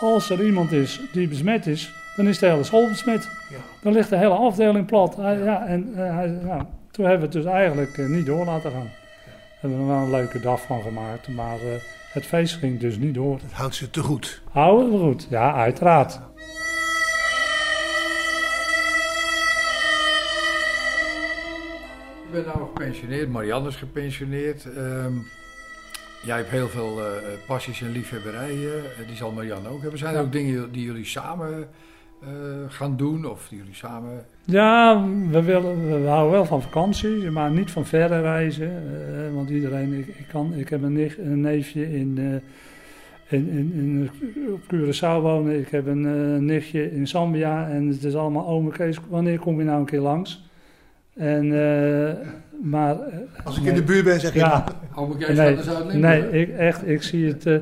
als 0.00 0.30
er 0.30 0.44
iemand 0.44 0.72
is 0.72 1.00
die 1.12 1.28
besmet 1.28 1.66
is, 1.66 1.92
dan 2.16 2.26
is 2.26 2.38
de 2.38 2.46
hele 2.46 2.64
school 2.64 2.88
besmet. 2.88 3.28
Ja. 3.50 3.56
Dan 3.82 3.92
ligt 3.92 4.10
de 4.10 4.16
hele 4.16 4.34
afdeling 4.34 4.86
plat. 4.86 5.16
Hij, 5.16 5.38
ja, 5.38 5.66
en 5.66 5.88
uh, 5.90 5.96
hij, 5.96 6.26
nou, 6.26 6.62
toen 6.90 7.04
hebben 7.04 7.30
we 7.30 7.36
het 7.36 7.44
dus 7.44 7.52
eigenlijk 7.52 7.96
uh, 7.96 8.08
niet 8.08 8.26
door 8.26 8.44
laten 8.44 8.70
gaan. 8.70 8.90
We 9.24 9.68
hebben 9.68 9.78
er 9.78 9.86
wel 9.86 9.96
een 9.96 10.10
leuke 10.10 10.40
dag 10.40 10.60
van 10.60 10.82
gemaakt, 10.82 11.28
maar 11.28 11.56
uh, 11.56 11.72
het 12.12 12.26
feest 12.26 12.54
ging 12.54 12.80
dus 12.80 12.96
niet 12.96 13.14
door. 13.14 13.38
Het 13.42 13.52
houdt 13.52 13.74
ze 13.74 13.90
te 13.90 14.00
goed. 14.00 14.42
Houden 14.50 14.90
te 14.90 14.98
goed, 14.98 15.26
ja, 15.30 15.54
uiteraard. 15.54 16.20
Ben 22.34 22.44
nou 22.44 22.66
gepensioneerd, 22.66 23.28
Marianne 23.28 23.68
is 23.68 23.76
gepensioneerd. 23.76 24.64
Um, 24.64 25.26
jij 26.22 26.36
hebt 26.36 26.50
heel 26.50 26.68
veel 26.68 26.98
uh, 26.98 27.06
passies 27.46 27.82
en 27.82 27.90
liefhebberijen. 27.90 28.76
Uh, 28.76 29.06
die 29.06 29.16
zal 29.16 29.32
Marianne 29.32 29.68
ook 29.68 29.80
hebben. 29.80 29.98
Zijn 29.98 30.14
er 30.14 30.20
ook 30.20 30.32
dingen 30.32 30.72
die 30.72 30.84
jullie 30.84 31.04
samen 31.04 31.68
uh, 32.22 32.28
gaan 32.68 32.96
doen? 32.96 33.26
Of 33.26 33.48
die 33.48 33.58
jullie 33.58 33.74
samen... 33.74 34.26
Ja, 34.44 35.04
we, 35.30 35.42
willen, 35.42 36.02
we 36.02 36.08
houden 36.08 36.32
wel 36.32 36.44
van 36.44 36.62
vakantie, 36.62 37.30
maar 37.30 37.50
niet 37.50 37.70
van 37.70 37.86
verre 37.86 38.20
reizen. 38.20 38.82
want 39.34 39.50
iedereen, 39.50 39.92
ik, 39.92 40.06
ik, 40.06 40.26
kan, 40.28 40.54
ik 40.54 40.68
heb 40.68 40.82
een, 40.82 40.92
nicht, 40.92 41.18
een 41.18 41.40
neefje 41.40 41.92
in, 41.92 42.42
in, 43.28 43.48
in, 43.48 43.72
in, 43.74 44.10
op 44.52 44.60
Curaçao 44.74 45.22
wonen. 45.22 45.58
Ik 45.58 45.68
heb 45.68 45.86
een 45.86 46.06
eh, 46.06 46.40
nichtje 46.40 46.92
in 46.92 47.08
Zambia 47.08 47.68
en 47.68 47.86
het 47.86 48.04
is 48.04 48.14
allemaal 48.14 48.46
ome 48.46 48.70
Kees, 48.70 48.98
wanneer 49.08 49.38
kom 49.38 49.58
je 49.58 49.64
nou 49.64 49.80
een 49.80 49.86
keer 49.86 50.00
langs? 50.00 50.42
En, 51.14 51.44
eh, 51.44 52.12
maar... 52.62 53.00
eh, 53.00 53.44
Als 53.44 53.56
ik 53.56 53.62
nee. 53.62 53.70
in 53.70 53.76
de 53.78 53.82
buurt 53.84 54.04
ben, 54.04 54.20
zeg 54.20 54.32
je 54.32 54.38
Ja, 54.38 54.64
Kees 55.18 55.36
nee, 55.36 55.56
dus 55.56 55.66
nee 55.92 56.30
ik, 56.30 56.48
echt, 56.48 56.88
ik 56.88 57.02
zie 57.02 57.28
het... 57.28 57.46
eh, 57.46 57.54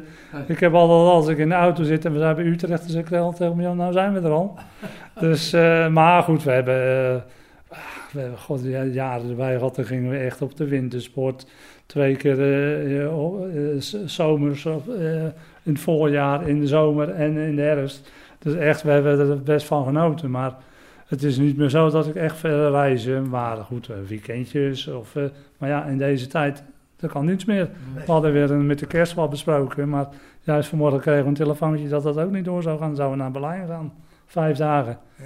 ik 0.47 0.61
heb 0.61 0.75
altijd 0.75 1.11
als 1.11 1.29
ik 1.29 1.39
in 1.39 1.49
de 1.49 1.55
auto 1.55 1.83
zit 1.83 2.05
en 2.05 2.13
we 2.13 2.19
zijn 2.19 2.35
bij 2.35 2.45
Utrecht, 2.45 2.81
dan 2.83 2.91
zeg 2.91 3.05
ik 3.05 3.13
altijd 3.13 3.37
tegen 3.37 3.57
me, 3.57 3.63
ja, 3.63 3.75
nou 3.75 3.93
zijn 3.93 4.13
we 4.13 4.21
er 4.21 4.31
al. 4.33 4.59
Dus, 5.21 5.53
eh, 5.53 5.89
maar 5.89 6.23
goed, 6.23 6.43
we 6.43 6.51
hebben... 6.51 6.75
we 8.13 8.21
hebben 8.21 8.39
god, 8.39 8.61
ja, 8.65 8.85
jaren 8.85 9.31
erbij 9.31 9.55
gehad, 9.57 9.75
dan 9.77 9.85
gingen 9.85 10.11
we 10.11 10.17
echt 10.17 10.43
op 10.43 10.57
de 10.57 10.69
wintersport. 10.69 11.47
Twee 11.87 12.17
keer 12.17 12.41
eh, 12.41 13.03
eh, 13.03 13.75
eh, 13.75 13.81
zomers, 14.07 14.67
of, 14.67 14.87
in 15.63 15.73
het 15.73 15.81
voorjaar, 15.81 16.49
in 16.49 16.61
de 16.61 16.67
zomer 16.67 17.09
en 17.11 17.37
in 17.37 17.57
de 17.57 17.63
herfst. 17.63 18.11
Dus 18.39 18.55
echt, 18.55 18.83
we 18.83 18.91
hebben 18.91 19.19
er 19.19 19.43
best 19.43 19.67
van 19.67 19.85
genoten. 19.85 20.31
Maar 20.31 20.53
het 21.13 21.23
is 21.23 21.39
niet 21.39 21.57
meer 21.57 21.69
zo 21.69 21.91
dat 21.91 22.07
ik 22.07 22.15
echt 22.15 22.37
verder 22.37 22.71
reizen. 22.71 23.29
Maar 23.29 23.57
goed, 23.57 23.89
eh, 23.89 23.97
weekendjes. 24.09 24.89
Of, 24.89 25.17
eh, 25.17 25.23
maar 25.59 25.69
ja, 25.69 25.85
in 25.85 25.99
deze 25.99 26.27
tijd, 26.27 26.63
dat 26.97 27.11
kan 27.11 27.25
niets 27.27 27.45
meer. 27.45 27.69
We 27.95 28.03
hadden 28.13 28.33
weer 28.33 28.51
een- 28.51 28.67
met 28.67 28.79
de 28.79 28.87
kerst 28.87 29.15
wat 29.15 29.31
besproken. 29.31 29.89
Maar 29.89 30.09
juist 30.41 30.69
vanmorgen 30.69 31.01
kregen 31.01 31.23
we 31.23 31.29
een 31.29 31.35
telefoontje 31.35 31.89
dat 31.89 32.03
dat 32.03 32.19
ook 32.19 32.31
niet 32.31 32.45
door 32.45 32.63
zou 32.63 32.79
gaan. 32.79 32.87
Dan 32.87 32.97
zouden 32.97 33.17
we 33.19 33.23
naar 33.23 33.33
Berlijn 33.33 33.67
gaan. 33.69 33.93
Vijf 34.27 34.57
dagen. 34.57 34.99
Ja. 35.17 35.25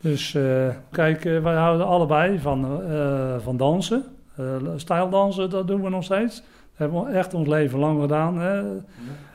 Dus 0.00 0.34
eh, 0.34 0.68
kijk, 0.90 1.24
eh, 1.24 1.42
wij 1.42 1.54
houden 1.54 1.86
allebei 1.86 2.38
van, 2.38 2.82
eh, 2.90 3.34
van 3.38 3.56
dansen. 3.56 4.04
Eh, 4.36 4.44
stijldansen, 4.76 5.50
dat 5.50 5.66
doen 5.66 5.82
we 5.82 5.88
nog 5.88 6.04
steeds. 6.04 6.36
Dat 6.36 6.46
hebben 6.74 7.04
we 7.04 7.10
echt 7.10 7.34
ons 7.34 7.48
leven 7.48 7.78
lang 7.78 8.00
gedaan. 8.00 8.38
Hè. 8.38 8.62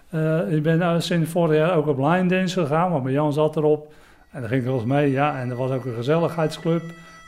Eh, 0.10 0.52
ik 0.56 0.64
ben 0.64 1.02
sinds 1.02 1.32
vorig 1.32 1.58
jaar 1.58 1.76
ook 1.76 1.88
op 1.88 1.98
line 1.98 2.26
dance 2.28 2.60
gegaan, 2.60 2.92
want 2.92 3.04
mijn 3.04 3.16
Jan 3.16 3.34
zat 3.34 3.56
erop. 3.58 3.94
En 4.32 4.40
daar 4.40 4.50
ging 4.50 4.62
ik 4.62 4.68
wel 4.68 4.78
eens 4.78 4.86
mee, 4.86 5.12
ja. 5.12 5.40
En 5.40 5.50
er 5.50 5.56
was 5.56 5.72
ook 5.72 5.86
een 5.86 5.96
gezelligheidsclub. 5.96 6.84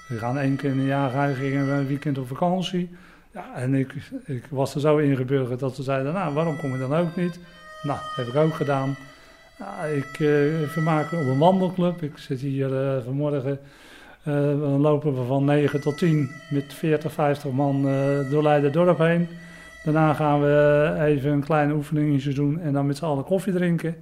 We 0.08 0.18
gaan 0.18 0.38
één 0.38 0.56
keer 0.56 0.70
in 0.72 0.80
een 0.80 0.86
jaar 0.86 1.36
gingen 1.36 1.66
we 1.66 1.72
een 1.72 1.88
weekend 1.88 2.18
op 2.18 2.28
vakantie. 2.28 2.90
Ja, 3.34 3.46
en 3.56 3.74
ik, 3.74 3.94
ik 4.26 4.44
was 4.50 4.76
er 4.76 4.82
zo 4.82 4.98
ingeburgerd 4.98 5.60
dat 5.60 5.76
ze 5.76 5.84
zeiden, 5.84 6.14
nou, 6.14 6.34
waarom 6.34 6.58
kom 6.58 6.72
je 6.72 6.78
dan 6.78 6.96
ook 6.96 7.16
niet? 7.16 7.40
Nou, 7.84 8.00
heb 8.16 8.28
ik 8.28 8.36
ook 8.36 8.54
gedaan. 8.54 8.96
Ik 9.96 10.20
eh, 10.20 10.68
vermaak 10.68 11.12
op 11.12 11.20
een 11.20 11.38
wandelclub. 11.38 12.02
Ik 12.02 12.18
zit 12.18 12.40
hier 12.40 12.84
eh, 12.84 13.04
vanmorgen. 13.04 13.60
eh, 14.24 14.34
dan 14.34 14.82
lopen 14.82 15.16
we 15.16 15.26
van 15.26 15.46
9 15.46 15.82
tot 15.82 15.98
10 15.98 16.30
met 16.50 16.74
40, 16.74 17.12
50 17.12 17.52
man 17.52 17.82
door 18.30 18.44
Leiden-dorp 18.44 18.98
heen. 18.98 19.28
Daarna 19.84 20.14
gaan 20.14 20.42
we 20.42 20.96
even 21.00 21.32
een 21.32 21.44
kleine 21.44 21.74
oefeningetje 21.74 22.34
doen 22.34 22.60
en 22.60 22.74
dan 22.74 22.86
met 22.86 22.98
z'n 22.98 23.06
allen 23.06 23.24
koffie 23.24 23.54
drinken. 23.54 23.96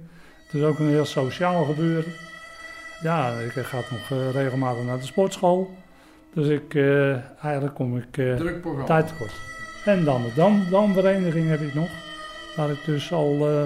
Het 0.44 0.54
is 0.54 0.62
ook 0.62 0.78
een 0.78 0.88
heel 0.88 1.04
sociaal 1.04 1.64
gebeuren. 1.64 2.12
Ja, 3.02 3.32
ik 3.38 3.52
ga 3.52 3.76
nog 3.76 4.10
eh, 4.10 4.30
regelmatig 4.30 4.84
naar 4.84 4.98
de 4.98 5.04
sportschool. 5.06 5.70
Dus 6.34 6.48
ik, 6.48 6.74
eh, 6.74 7.10
eigenlijk 7.44 7.74
kom 7.74 7.96
ik 7.96 8.18
eh, 8.18 8.34
programma. 8.60 8.84
tijd 8.84 9.06
tekort. 9.08 9.32
En 9.84 10.04
dan 10.04 10.22
de 10.22 10.30
dam, 10.34 10.64
damvereniging 10.70 11.48
heb 11.48 11.60
ik 11.60 11.74
nog. 11.74 11.88
Waar 12.56 12.70
ik 12.70 12.84
dus 12.84 13.12
al 13.12 13.48
eh, 13.48 13.58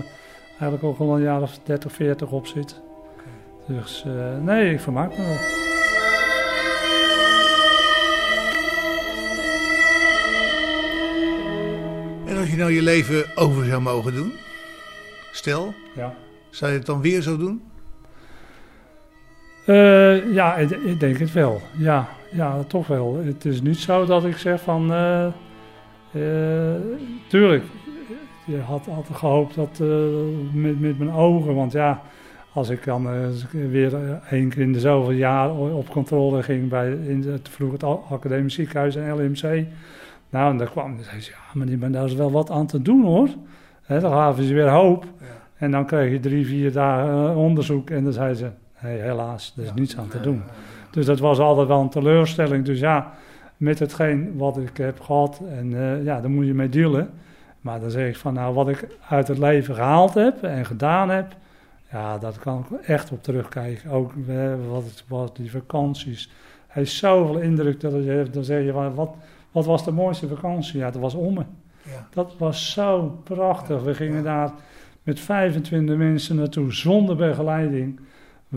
eigenlijk 0.48 0.82
ook 0.82 0.98
al 0.98 1.16
een 1.16 1.22
jaar 1.22 1.42
of 1.42 1.58
30, 1.64 1.92
40 1.92 2.30
op 2.30 2.46
zit. 2.46 2.80
Dus 3.66 4.04
eh, 4.06 4.38
nee, 4.42 4.72
ik 4.72 4.80
vermaak 4.80 5.10
me 5.16 5.24
wel. 5.24 5.38
En 12.26 12.36
als 12.40 12.50
je 12.50 12.56
nou 12.56 12.72
je 12.72 12.82
leven 12.82 13.24
over 13.34 13.64
zou 13.64 13.82
mogen 13.82 14.14
doen, 14.14 14.32
stel, 15.32 15.74
Ja. 15.94 16.14
zou 16.50 16.70
je 16.72 16.76
het 16.78 16.86
dan 16.86 17.00
weer 17.00 17.22
zo 17.22 17.36
doen? 17.36 17.62
Eh, 19.66 20.32
ja, 20.34 20.56
ik, 20.56 20.70
ik 20.70 21.00
denk 21.00 21.16
het 21.18 21.32
wel. 21.32 21.60
Ja, 21.76 22.08
ja, 22.32 22.62
toch 22.62 22.86
wel. 22.86 23.20
Het 23.24 23.44
is 23.44 23.62
niet 23.62 23.76
zo 23.78 24.04
dat 24.04 24.24
ik 24.24 24.36
zeg 24.36 24.60
van... 24.60 24.92
eh, 24.92 25.24
eh, 26.12 26.80
tuurlijk, 27.28 27.64
je 28.46 28.58
had 28.60 28.88
altijd 28.88 29.18
gehoopt 29.18 29.54
dat 29.54 29.78
met, 30.52 30.80
met 30.80 30.98
mijn 30.98 31.12
ogen... 31.12 31.54
Want 31.54 31.72
ja, 31.72 32.00
als 32.52 32.68
ik 32.68 32.84
dan 32.84 33.08
weer 33.70 34.20
één 34.30 34.48
keer 34.48 34.62
in 34.62 34.72
de 34.72 34.80
zoveel 34.80 35.12
jaar 35.12 35.50
op 35.54 35.88
controle 35.90 36.42
ging... 36.42 36.68
bij 36.68 36.90
in 36.90 37.24
het, 37.28 37.48
vroeger 37.48 37.78
het 37.88 37.98
academisch 38.10 38.54
ziekenhuis 38.54 38.96
en 38.96 39.12
LMC... 39.12 39.66
Nou, 40.30 40.50
en 40.50 40.56
dan 40.58 40.70
kwam 40.70 40.96
en 40.98 41.04
zei 41.04 41.20
ze, 41.20 41.30
ja, 41.30 41.36
maar 41.52 41.66
die- 41.66 41.78
maar 41.78 41.90
daar 41.90 42.04
is 42.04 42.14
wel 42.14 42.30
wat 42.30 42.50
aan 42.50 42.66
te 42.66 42.82
doen 42.82 43.04
hoor. 43.04 43.28
Hè, 43.82 44.00
dan 44.00 44.12
gaven 44.12 44.44
ze 44.44 44.54
weer 44.54 44.68
hoop. 44.68 45.04
En 45.56 45.70
dan 45.70 45.86
kreeg 45.86 46.10
je 46.12 46.20
drie, 46.20 46.46
vier 46.46 46.72
dagen 46.72 47.36
onderzoek 47.36 47.90
en 47.90 48.04
dan 48.04 48.12
zei 48.12 48.34
ze... 48.34 48.50
Nee, 48.84 49.00
helaas, 49.00 49.54
er 49.56 49.64
is 49.64 49.74
niets 49.74 49.96
aan 49.96 50.08
te 50.08 50.20
doen. 50.20 50.42
Dus 50.90 51.06
dat 51.06 51.18
was 51.18 51.38
altijd 51.38 51.68
wel 51.68 51.80
een 51.80 51.88
teleurstelling. 51.88 52.64
Dus 52.64 52.78
ja, 52.78 53.12
met 53.56 53.78
hetgeen 53.78 54.36
wat 54.36 54.56
ik 54.56 54.76
heb 54.76 55.00
gehad, 55.00 55.40
en 55.48 55.74
eh, 55.74 56.04
ja, 56.04 56.20
daar 56.20 56.30
moet 56.30 56.46
je 56.46 56.54
mee 56.54 56.68
dealen. 56.68 57.10
Maar 57.60 57.80
dan 57.80 57.90
zeg 57.90 58.08
ik 58.08 58.16
van, 58.16 58.34
nou, 58.34 58.54
wat 58.54 58.68
ik 58.68 58.86
uit 59.08 59.28
het 59.28 59.38
leven 59.38 59.74
gehaald 59.74 60.14
heb 60.14 60.42
en 60.42 60.66
gedaan 60.66 61.10
heb, 61.10 61.36
ja, 61.90 62.18
dat 62.18 62.38
kan 62.38 62.66
ik 62.70 62.86
echt 62.86 63.10
op 63.10 63.22
terugkijken. 63.22 63.90
Ook 63.90 64.12
eh, 64.28 64.52
wat, 64.68 64.84
het, 64.84 65.04
wat 65.08 65.36
die 65.36 65.50
vakanties. 65.50 66.30
Hij 66.66 66.82
heeft 66.82 66.94
zoveel 66.94 67.38
indruk 67.38 67.80
dat 67.80 67.92
je, 67.92 68.26
dan 68.30 68.44
zeg 68.44 68.64
je, 68.64 68.72
wat, 68.72 68.94
wat, 68.94 69.14
wat 69.52 69.64
was 69.64 69.84
de 69.84 69.92
mooiste 69.92 70.28
vakantie? 70.28 70.78
Ja, 70.78 70.90
dat 70.90 71.00
was 71.00 71.14
Ommen. 71.14 71.46
Ja. 71.82 72.08
Dat 72.10 72.34
was 72.38 72.72
zo 72.72 73.20
prachtig. 73.24 73.82
We 73.82 73.94
gingen 73.94 74.22
daar 74.22 74.52
met 75.02 75.20
25 75.20 75.96
mensen 75.96 76.36
naartoe 76.36 76.72
zonder 76.72 77.16
begeleiding. 77.16 78.00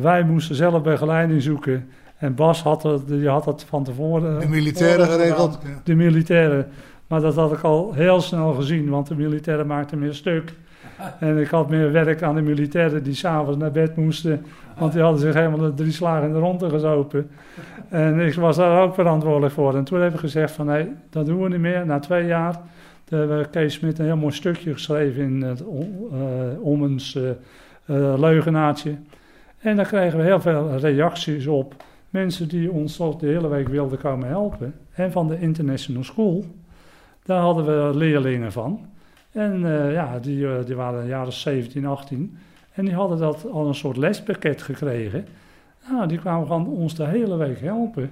Wij 0.02 0.24
moesten 0.24 0.56
zelf 0.56 0.82
begeleiding 0.82 1.42
zoeken. 1.42 1.90
En 2.18 2.36
Bas 2.36 2.64
had 2.64 2.84
het, 2.84 3.08
die 3.08 3.30
had 3.30 3.46
het 3.46 3.64
van 3.64 3.84
tevoren. 3.84 4.40
De 4.40 4.48
militairen 4.48 5.06
gedaan. 5.06 5.20
geregeld. 5.20 5.60
Ja. 5.64 5.70
De 5.84 5.96
militairen. 5.96 6.68
Maar 7.08 7.22
dat 7.22 7.36
had 7.36 7.52
ik 7.52 7.62
al 7.62 7.94
heel 7.94 8.22
snel 8.22 8.54
gezien, 8.54 8.90
want 8.90 9.08
de 9.08 9.16
militairen 9.16 9.68
maakten 9.68 10.00
meer 10.00 10.14
stuk. 10.14 10.54
En 11.20 11.38
ik 11.38 11.48
had 11.48 11.70
meer 11.70 11.92
werk 11.92 12.22
aan 12.22 12.36
de 12.36 12.42
militairen 12.42 13.04
die 13.04 13.14
s'avonds 13.14 13.58
naar 13.58 13.72
bed 13.72 13.96
moesten. 13.96 14.46
Want 14.78 14.94
die 14.94 15.02
hadden 15.02 15.22
zich 15.22 15.34
helemaal 15.34 15.60
de 15.60 15.74
drie 15.74 15.92
slagen 15.92 16.28
in 16.28 16.34
de 16.34 16.40
ronde 16.40 16.70
gezopen. 16.70 17.30
En 17.90 18.20
ik 18.20 18.34
was 18.34 18.56
daar 18.56 18.82
ook 18.82 18.94
verantwoordelijk 18.94 19.54
voor. 19.54 19.76
En 19.76 19.84
toen 19.84 20.02
heb 20.02 20.14
ik 20.14 20.20
gezegd 20.20 20.52
van 20.52 20.66
nee, 20.66 20.92
dat 21.10 21.26
doen 21.26 21.42
we 21.42 21.50
niet 21.50 21.60
meer. 21.60 21.86
Na 21.86 22.00
twee 22.00 22.26
jaar 22.26 22.60
toen 23.04 23.20
hebben 23.20 23.50
Kees 23.50 23.74
Smit 23.74 24.00
een 24.00 24.06
heel 24.06 24.18
mooi 24.18 24.34
stukje 24.34 24.74
geschreven 24.74 25.24
in 25.24 25.42
het 25.42 25.62
eh, 25.62 25.68
Ommens 26.62 27.16
eh, 27.16 27.30
eh, 27.30 28.20
leugenaartje. 28.20 28.96
En 29.58 29.76
daar 29.76 29.86
kregen 29.86 30.18
we 30.18 30.24
heel 30.24 30.42
veel 30.42 30.78
reacties 30.78 31.48
op. 31.48 31.84
Mensen 32.10 32.48
die 32.48 32.72
ons 32.72 32.98
de 32.98 33.16
hele 33.20 33.48
week 33.48 33.68
wilden 33.68 33.98
komen 33.98 34.28
helpen. 34.28 34.74
En 34.94 35.12
van 35.12 35.28
de 35.28 35.40
International 35.40 36.04
School, 36.04 36.46
daar 37.24 37.42
hadden 37.42 37.66
we 37.66 37.98
leerlingen 37.98 38.52
van. 38.52 38.86
En 39.32 39.66
eh, 39.66 39.94
ja, 39.94 40.20
die, 40.20 40.48
eh, 40.48 40.66
die 40.66 40.76
waren 40.76 41.02
in 41.02 41.08
jaren 41.08 41.34
17, 41.34 41.86
18. 41.86 42.38
En 42.72 42.86
die 42.86 42.94
hadden 42.94 43.18
dat 43.18 43.50
al 43.52 43.68
een 43.68 43.76
soort 43.76 43.98
lespakket 43.98 44.62
gekregen. 44.62 45.28
Nou, 45.90 46.08
die 46.08 46.18
kwamen 46.20 46.48
gewoon 46.48 46.68
ons 46.68 46.96
de 46.96 47.06
hele 47.06 47.36
week 47.36 47.60
helpen. 47.60 48.10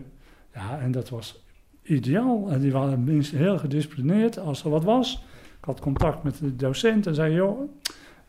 Ja, 0.53 0.79
en 0.79 0.91
dat 0.91 1.09
was 1.09 1.43
ideaal. 1.83 2.47
En 2.49 2.59
die 2.59 2.71
waren 2.71 3.03
minstens 3.03 3.41
heel 3.41 3.57
gedisciplineerd 3.57 4.39
als 4.39 4.63
er 4.63 4.69
wat 4.69 4.83
was. 4.83 5.23
Ik 5.59 5.65
had 5.65 5.79
contact 5.79 6.23
met 6.23 6.37
de 6.37 6.55
docent 6.55 7.07
en 7.07 7.15
zei, 7.15 7.33
joh, 7.33 7.59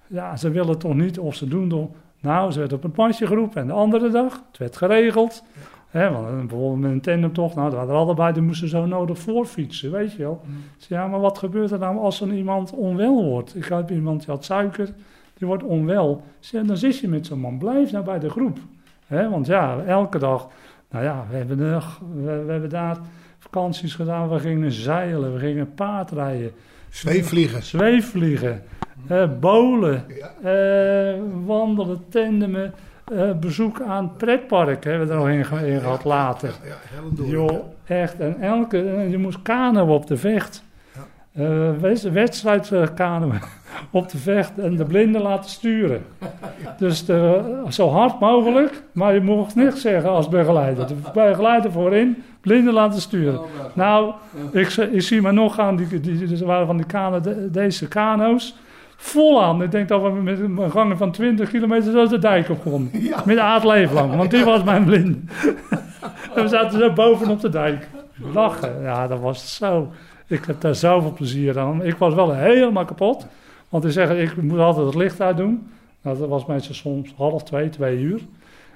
ja, 0.06 0.36
ze 0.36 0.50
willen 0.50 0.78
toch 0.78 0.94
niet 0.94 1.18
of 1.18 1.34
ze 1.34 1.48
doen 1.48 1.68
toch. 1.68 1.90
Nou, 2.26 2.52
ze 2.52 2.58
werd 2.58 2.72
op 2.72 2.84
een 2.84 2.90
pasje 2.90 3.26
geroepen 3.26 3.60
en 3.60 3.66
de 3.66 3.72
andere 3.72 4.10
dag, 4.10 4.42
het 4.48 4.58
werd 4.58 4.76
geregeld. 4.76 5.42
Hè, 5.88 6.10
want, 6.10 6.36
bijvoorbeeld 6.36 6.80
met 6.80 6.90
een 6.90 7.00
tandemtocht, 7.00 7.54
nou, 7.54 7.70
dat 7.70 7.78
hadden 7.78 7.96
allebei, 7.96 8.32
die 8.32 8.42
moesten 8.42 8.68
zo 8.68 8.86
nodig 8.86 9.18
voorfietsen, 9.18 9.90
weet 9.90 10.12
je 10.12 10.22
wel. 10.22 10.40
Zei, 10.76 11.00
ja, 11.00 11.06
maar 11.06 11.20
wat 11.20 11.38
gebeurt 11.38 11.70
er 11.70 11.78
nou 11.78 11.98
als 11.98 12.20
er 12.20 12.32
iemand 12.32 12.72
onwel 12.72 13.24
wordt? 13.24 13.56
Ik 13.56 13.64
had 13.64 13.90
iemand 13.90 14.20
die 14.20 14.30
had 14.34 14.44
suiker, 14.44 14.88
die 15.34 15.46
wordt 15.46 15.62
onwel. 15.62 16.22
Zei, 16.38 16.66
dan 16.66 16.76
zit 16.76 16.98
je 16.98 17.08
met 17.08 17.26
zo'n 17.26 17.40
man, 17.40 17.58
blijf 17.58 17.92
nou 17.92 18.04
bij 18.04 18.18
de 18.18 18.30
groep. 18.30 18.58
Hè, 19.06 19.30
want 19.30 19.46
ja, 19.46 19.78
elke 19.86 20.18
dag, 20.18 20.48
nou 20.90 21.04
ja, 21.04 21.26
we 21.30 21.36
hebben, 21.36 21.58
we, 21.58 22.44
we 22.44 22.52
hebben 22.52 22.70
daar 22.70 22.96
vakanties 23.38 23.94
gedaan, 23.94 24.28
we 24.28 24.38
gingen 24.38 24.72
zeilen, 24.72 25.32
we 25.32 25.38
gingen 25.38 25.74
paardrijden, 25.74 26.52
Zweefvliegen. 26.90 27.62
zweefvliegen, 27.62 28.62
eh 29.08 29.24
bolen, 29.40 30.04
Ja. 30.42 30.50
eh, 30.50 31.14
wandelen, 31.44 32.04
tandemen, 32.08 32.74
eh, 33.12 33.32
bezoek 33.40 33.80
aan 33.80 34.04
het 34.04 34.16
pretpark 34.16 34.84
hebben 34.84 35.06
we 35.06 35.12
er 35.12 35.18
al 35.18 35.28
in, 35.28 35.44
ge- 35.44 35.68
in 35.70 35.80
gehad 35.80 36.04
later. 36.04 36.48
Ja, 36.64 36.74
heel 36.94 37.14
door. 37.14 37.26
Joh, 37.26 37.64
echt. 37.86 38.18
En 38.18 38.40
elke, 38.40 38.82
en 38.90 39.10
je 39.10 39.18
moest 39.18 39.42
kanoën 39.42 39.88
op 39.88 40.06
de 40.06 40.16
vecht. 40.16 40.64
Eh 41.32 41.70
wes- 41.80 42.02
wedstrijd 42.02 42.72
eh, 42.72 42.82
kanoën 42.94 43.40
op 43.90 44.08
de 44.10 44.18
vecht 44.18 44.58
en 44.58 44.76
de 44.76 44.84
blinden 44.84 45.20
laten 45.22 45.50
sturen. 45.50 46.02
Dus 46.78 47.04
de, 47.04 47.40
zo 47.68 47.88
hard 47.88 48.20
mogelijk, 48.20 48.82
maar 48.92 49.14
je 49.14 49.20
mocht 49.20 49.54
niks 49.54 49.80
zeggen 49.80 50.10
als 50.10 50.28
begeleider. 50.28 50.86
De 50.86 50.94
begeleider 51.14 51.72
voorin, 51.72 52.22
blinden 52.40 52.72
laten 52.74 53.00
sturen. 53.00 53.40
Nou, 53.74 54.12
ik, 54.52 54.70
zie- 54.70 54.90
ik 54.92 55.02
zie 55.02 55.22
me 55.22 55.32
nog 55.32 55.54
gaan, 55.54 55.76
die, 55.76 56.00
die, 56.00 56.26
die, 56.26 56.44
waren 56.46 56.66
van 56.66 56.76
die 56.76 56.86
kano, 56.86 57.20
de- 57.20 57.50
deze 57.50 57.88
kano's. 57.88 58.56
Vol 58.96 59.42
aan. 59.42 59.62
Ik 59.62 59.70
denk 59.70 59.88
dat 59.88 60.02
we 60.02 60.08
met 60.08 60.40
een 60.40 60.70
gangen 60.70 60.96
van 60.96 61.12
20 61.12 61.50
kilometer 61.50 61.92
zo 61.92 62.06
de 62.06 62.18
dijk 62.18 62.48
op 62.48 62.62
konden. 62.62 62.90
Met 63.24 63.38
Aad 63.38 63.64
Leeflang, 63.64 64.16
want 64.16 64.30
die 64.30 64.44
was 64.44 64.62
mijn 64.64 64.84
blind. 64.84 65.30
en 66.34 66.42
we 66.42 66.48
zaten 66.48 66.78
zo 66.78 66.92
bovenop 66.92 67.40
de 67.40 67.48
dijk. 67.48 67.88
Lachen, 68.32 68.82
ja, 68.82 69.06
dat 69.06 69.20
was 69.20 69.56
zo. 69.56 69.92
Ik 70.26 70.44
heb 70.44 70.60
daar 70.60 70.74
zoveel 70.74 71.12
plezier 71.12 71.58
aan. 71.58 71.84
Ik 71.84 71.96
was 71.96 72.14
wel 72.14 72.34
helemaal 72.34 72.84
kapot. 72.84 73.26
Want 73.68 73.82
die 73.82 73.92
zeggen, 73.92 74.20
ik 74.20 74.42
moet 74.42 74.58
altijd 74.58 74.86
het 74.86 74.94
licht 74.94 75.20
uitdoen. 75.20 75.70
Nou, 76.02 76.18
dat 76.18 76.28
was 76.28 76.46
meestal 76.46 76.74
soms 76.74 77.12
half 77.16 77.42
twee, 77.42 77.68
twee 77.68 77.98
uur. 77.98 78.20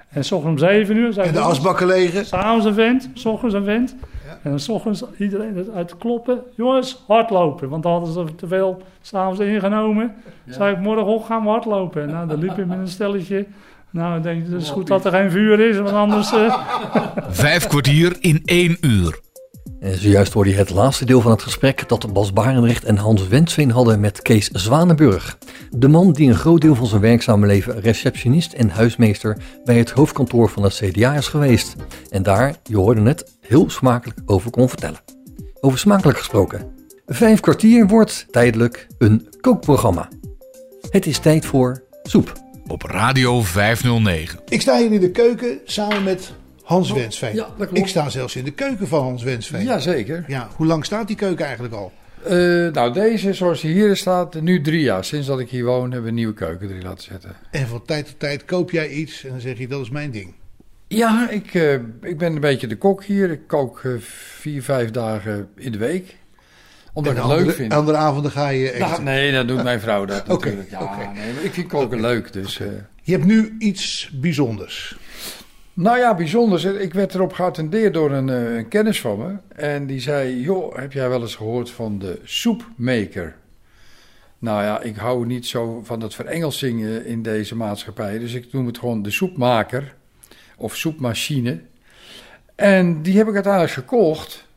En 0.09 0.25
s 0.25 0.31
ochtends 0.31 0.61
om 0.61 0.67
zeven 0.67 0.97
uur... 0.97 1.19
En 1.19 1.33
de 1.33 1.39
ik, 1.39 1.45
asbakken 1.45 1.87
legen. 1.87 2.25
S'avonds 2.25 2.65
een 2.65 2.73
vent, 2.73 3.09
s 3.13 3.25
ochtends 3.25 3.55
een 3.55 3.63
vent. 3.63 3.95
En 4.43 4.49
dan 4.49 4.59
s 4.59 4.69
ochtends 4.69 5.03
iedereen 5.17 5.55
het 5.55 5.69
uit 5.69 5.97
kloppen. 5.97 6.41
Jongens, 6.55 7.03
hardlopen. 7.07 7.69
Want 7.69 7.83
dan 7.83 7.91
hadden 7.91 8.13
ze 8.13 8.35
te 8.35 8.47
veel 8.47 8.81
s'avonds 9.01 9.39
ingenomen. 9.39 10.13
Zei 10.47 10.73
ik, 10.75 10.79
morgenochtend 10.79 11.25
gaan 11.25 11.43
we 11.43 11.49
hardlopen. 11.49 12.07
Nou, 12.07 12.27
dan 12.27 12.39
liep 12.39 12.57
ik 12.57 12.65
met 12.65 12.77
een 12.77 12.87
stelletje. 12.87 13.45
Nou, 13.89 14.17
ik 14.17 14.23
denk, 14.23 14.45
het 14.45 14.61
is 14.61 14.69
goed 14.69 14.87
dat 14.87 15.05
er 15.05 15.11
geen 15.11 15.31
vuur 15.31 15.59
is, 15.59 15.77
want 15.77 15.89
anders... 15.89 16.33
eh, 16.33 16.57
Vijf 17.29 17.67
kwartier 17.67 18.17
in 18.19 18.41
één 18.45 18.77
uur. 18.81 19.19
En 19.79 19.97
zojuist 19.97 20.33
hoorde 20.33 20.49
je 20.49 20.55
het 20.55 20.69
laatste 20.69 21.05
deel 21.05 21.21
van 21.21 21.31
het 21.31 21.41
gesprek 21.41 21.89
dat 21.89 22.13
Bas 22.13 22.33
Barendrecht 22.33 22.83
en 22.83 22.97
Hans 22.97 23.27
Wensveen 23.27 23.71
hadden 23.71 23.99
met 23.99 24.21
Kees 24.21 24.47
Zwanenburg. 24.47 25.37
De 25.69 25.87
man 25.87 26.11
die 26.11 26.29
een 26.29 26.35
groot 26.35 26.61
deel 26.61 26.75
van 26.75 26.85
zijn 26.85 27.01
werkzame 27.01 27.47
leven 27.47 27.79
receptionist 27.79 28.53
en 28.53 28.69
huismeester 28.69 29.37
bij 29.65 29.77
het 29.77 29.91
hoofdkantoor 29.91 30.49
van 30.49 30.63
het 30.63 30.73
CDA 30.73 31.13
is 31.13 31.27
geweest. 31.27 31.75
En 32.09 32.23
daar, 32.23 32.55
je 32.63 32.77
hoorde 32.77 33.01
het, 33.01 33.37
heel 33.51 33.69
smakelijk 33.69 34.19
over 34.25 34.51
kon 34.51 34.69
vertellen. 34.69 34.99
Over 35.59 35.79
smakelijk 35.79 36.17
gesproken. 36.17 36.73
Vijf 37.05 37.39
kwartier 37.39 37.87
wordt 37.87 38.25
tijdelijk 38.29 38.87
een 38.97 39.27
kookprogramma. 39.41 40.09
Het 40.89 41.05
is 41.05 41.19
tijd 41.19 41.45
voor 41.45 41.83
soep. 42.03 42.33
Op 42.67 42.81
Radio 42.81 43.41
509. 43.41 44.39
Ik 44.47 44.61
sta 44.61 44.77
hier 44.77 44.91
in 44.91 44.99
de 44.99 45.11
keuken 45.11 45.59
samen 45.65 46.03
met 46.03 46.33
Hans 46.63 46.91
Wensveen. 46.91 47.35
ja, 47.35 47.47
dat 47.57 47.67
klopt. 47.67 47.77
Ik 47.77 47.87
sta 47.87 48.09
zelfs 48.09 48.35
in 48.35 48.43
de 48.43 48.51
keuken 48.51 48.87
van 48.87 49.01
Hans 49.01 49.23
Wensveen. 49.23 49.63
Jazeker. 49.63 50.23
Ja, 50.27 50.49
hoe 50.55 50.65
lang 50.65 50.85
staat 50.85 51.07
die 51.07 51.15
keuken 51.15 51.45
eigenlijk 51.45 51.75
al? 51.75 51.91
Eh, 52.23 52.33
nou, 52.73 52.93
deze 52.93 53.33
zoals 53.33 53.61
die 53.61 53.73
hier 53.73 53.95
staat, 53.95 54.41
nu 54.41 54.61
drie 54.61 54.81
jaar. 54.81 55.05
Sinds 55.05 55.27
dat 55.27 55.39
ik 55.39 55.49
hier 55.49 55.65
woon, 55.65 55.81
hebben 55.83 56.01
we 56.01 56.07
een 56.07 56.15
nieuwe 56.15 56.33
keuken 56.33 56.69
erin 56.69 56.83
laten 56.83 57.03
zetten. 57.03 57.35
En 57.51 57.67
van 57.67 57.85
tijd 57.85 58.05
tot 58.05 58.19
tijd 58.19 58.45
koop 58.45 58.71
jij 58.71 58.89
iets 58.89 59.23
en 59.23 59.29
dan 59.29 59.39
zeg 59.39 59.57
je 59.57 59.67
dat 59.67 59.81
is 59.81 59.89
mijn 59.89 60.11
ding. 60.11 60.33
Ja, 60.95 61.29
ik, 61.29 61.53
eh, 61.53 61.73
ik 62.01 62.17
ben 62.17 62.33
een 62.33 62.39
beetje 62.39 62.67
de 62.67 62.77
kok 62.77 63.03
hier. 63.03 63.31
Ik 63.31 63.47
kook 63.47 63.81
eh, 63.83 63.91
vier, 64.39 64.63
vijf 64.63 64.91
dagen 64.91 65.49
in 65.55 65.71
de 65.71 65.77
week. 65.77 66.17
Omdat 66.93 67.11
en 67.11 67.17
ik 67.17 67.23
het 67.23 67.31
andere, 67.31 67.47
leuk 67.47 67.55
vind. 67.55 67.73
andere 67.73 67.97
avonden 67.97 68.31
ga 68.31 68.49
je 68.49 68.71
eten. 68.71 68.89
Nou, 68.89 69.03
nee, 69.03 69.31
dat 69.31 69.47
doet 69.47 69.63
mijn 69.63 69.79
vrouw 69.79 70.05
dat 70.05 70.23
Oké, 70.29 70.49
natuurlijk. 70.49 70.69
Ja, 70.69 71.11
nee, 71.13 71.33
maar 71.33 71.43
ik 71.43 71.53
vind 71.53 71.67
koken 71.67 72.01
leuk. 72.01 72.33
Dus, 72.33 72.59
eh, 72.59 72.67
Je 73.01 73.11
hebt 73.11 73.25
nu 73.25 73.55
iets 73.59 74.11
bijzonders. 74.13 74.97
Nou 75.73 75.97
ja, 75.97 76.15
bijzonder. 76.15 76.81
Ik 76.81 76.93
werd 76.93 77.13
erop 77.13 77.33
geattendeerd 77.33 77.93
door 77.93 78.11
een, 78.11 78.27
een 78.27 78.67
kennis 78.67 79.01
van 79.01 79.17
me. 79.17 79.35
En 79.55 79.87
die 79.87 79.99
zei, 79.99 80.41
joh, 80.41 80.75
heb 80.75 80.93
jij 80.93 81.09
wel 81.09 81.21
eens 81.21 81.35
gehoord 81.35 81.71
van 81.71 81.99
de 81.99 82.19
soepmaker? 82.23 83.35
Nou 84.39 84.63
ja, 84.63 84.81
ik 84.81 84.95
hou 84.95 85.25
niet 85.25 85.47
zo 85.47 85.81
van 85.83 85.99
dat 85.99 86.15
verengelsingen 86.15 87.05
in 87.05 87.21
deze 87.21 87.55
maatschappij. 87.55 88.19
Dus 88.19 88.33
ik 88.33 88.53
noem 88.53 88.65
het 88.65 88.77
gewoon 88.77 89.01
de 89.01 89.11
soepmaker. 89.11 89.93
Of 90.61 90.75
soepmachine. 90.75 91.61
En 92.55 93.01
die 93.01 93.17
heb 93.17 93.27
ik 93.27 93.33
uiteindelijk 93.33 93.73
gekocht. 93.73 94.47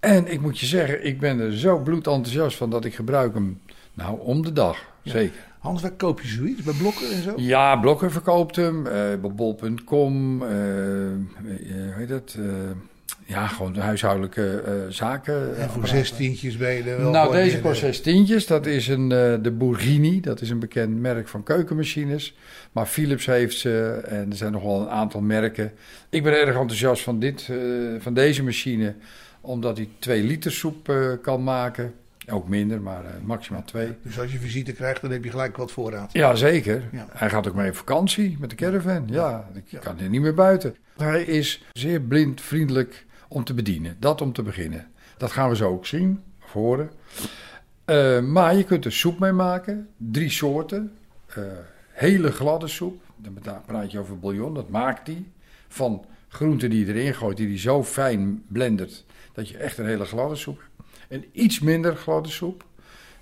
En 0.00 0.32
ik 0.32 0.40
moet 0.40 0.58
je 0.58 0.66
zeggen, 0.66 1.06
ik 1.06 1.20
ben 1.20 1.40
er 1.40 1.58
zo 1.58 1.78
bloedenthousiast 1.78 2.56
van 2.56 2.70
dat 2.70 2.84
ik 2.84 2.94
gebruik 2.94 3.34
hem 3.34 3.60
nou 3.94 4.20
om 4.20 4.42
de 4.42 4.52
dag. 4.52 4.78
Zeker. 5.02 5.50
Hans, 5.58 5.82
waar 5.82 5.90
koop 5.90 6.20
je 6.20 6.28
zoiets? 6.28 6.62
Bij 6.62 6.74
blokken 6.74 7.10
en 7.12 7.22
zo? 7.22 7.32
Ja, 7.36 7.76
Blokker 7.76 8.12
verkoopt 8.12 8.56
hem, 8.56 8.86
eh, 8.86 8.92
bij 8.92 9.18
bol.com, 9.18 10.42
eh, 10.42 11.12
eh, 11.12 11.18
hoe 11.84 11.94
heet 11.96 12.08
dat? 12.08 12.38
Eh, 13.32 13.38
ja, 13.40 13.46
gewoon 13.46 13.72
de 13.72 13.80
huishoudelijke 13.80 14.62
eh, 14.66 14.72
zaken. 14.88 15.56
En 15.56 15.70
voor 15.70 15.86
zes 15.86 16.10
tientjes 16.10 16.56
ben 16.56 16.72
je 16.72 16.82
er 16.82 16.98
wel 16.98 17.10
Nou, 17.10 17.32
deze 17.32 17.60
kost 17.60 17.82
eh, 17.82 17.86
zes 17.88 18.00
tientjes. 18.00 18.46
Dat 18.46 18.66
is 18.66 18.88
een, 18.88 19.12
eh, 19.12 19.34
de 19.42 19.50
Bourghini. 19.50 20.20
Dat 20.20 20.40
is 20.40 20.50
een 20.50 20.58
bekend 20.58 21.00
merk 21.00 21.28
van 21.28 21.42
keukenmachines. 21.42 22.34
Maar 22.72 22.86
Philips 22.86 23.26
heeft 23.26 23.58
ze 23.58 24.00
en 24.04 24.30
er 24.30 24.36
zijn 24.36 24.52
nog 24.52 24.62
wel 24.62 24.80
een 24.80 24.88
aantal 24.88 25.20
merken. 25.20 25.72
Ik 26.08 26.22
ben 26.22 26.32
erg 26.32 26.56
enthousiast 26.56 27.02
van, 27.02 27.18
dit, 27.18 27.48
eh, 27.50 27.56
van 27.98 28.14
deze 28.14 28.42
machine. 28.42 28.94
Omdat 29.40 29.76
hij 29.76 29.88
2 29.98 30.22
liter 30.22 30.52
soep 30.52 30.88
eh, 30.88 31.12
kan 31.22 31.42
maken. 31.42 31.94
Ook 32.30 32.48
minder, 32.48 32.80
maar 32.80 33.04
eh, 33.04 33.10
maximaal 33.22 33.64
2. 33.64 33.88
Dus 34.02 34.20
als 34.20 34.32
je 34.32 34.38
visite 34.38 34.72
krijgt, 34.72 35.00
dan 35.00 35.10
heb 35.10 35.24
je 35.24 35.30
gelijk 35.30 35.56
wat 35.56 35.72
voorraad. 35.72 36.12
Ja, 36.12 36.34
zeker. 36.34 36.82
Ja. 36.92 37.06
Hij 37.10 37.28
gaat 37.30 37.48
ook 37.48 37.54
mee 37.54 37.68
op 37.68 37.76
vakantie 37.76 38.36
met 38.40 38.50
de 38.50 38.56
caravan. 38.56 39.04
Ja, 39.06 39.48
ik 39.54 39.80
kan 39.80 39.98
er 39.98 40.08
niet 40.08 40.20
meer 40.20 40.34
buiten. 40.34 40.76
Hij 40.96 41.22
is 41.22 41.64
zeer 41.72 42.00
blind, 42.00 42.40
vriendelijk 42.40 43.06
om 43.32 43.44
te 43.44 43.54
bedienen. 43.54 43.96
Dat 43.98 44.20
om 44.20 44.32
te 44.32 44.42
beginnen. 44.42 44.86
Dat 45.16 45.32
gaan 45.32 45.48
we 45.48 45.56
zo 45.56 45.70
ook 45.70 45.86
zien, 45.86 46.22
of 46.44 46.52
horen. 46.52 46.90
Eh, 47.84 48.20
maar 48.20 48.56
je 48.56 48.64
kunt 48.64 48.84
er 48.84 48.92
soep 48.92 49.18
mee 49.18 49.32
maken. 49.32 49.88
Drie 49.96 50.30
soorten. 50.30 50.92
Eh, 51.26 51.42
hele 51.88 52.32
gladde 52.32 52.68
soep. 52.68 53.02
Dan 53.16 53.62
praat 53.66 53.90
je 53.90 53.98
over 53.98 54.18
bouillon. 54.18 54.54
Dat 54.54 54.68
maakt 54.68 55.06
hij. 55.06 55.24
Van 55.68 56.04
groenten 56.28 56.70
die 56.70 56.86
je 56.86 56.94
erin 56.94 57.14
gooit, 57.14 57.36
die 57.36 57.48
hij 57.48 57.58
zo 57.58 57.84
fijn 57.84 58.42
blendert. 58.46 59.04
Dat 59.32 59.48
je 59.48 59.56
echt 59.56 59.78
een 59.78 59.86
hele 59.86 60.04
gladde 60.04 60.36
soep 60.36 60.58
hebt. 60.58 60.70
Een 61.12 61.28
iets 61.32 61.60
minder 61.60 61.96
gladde 61.96 62.28
soep. 62.28 62.64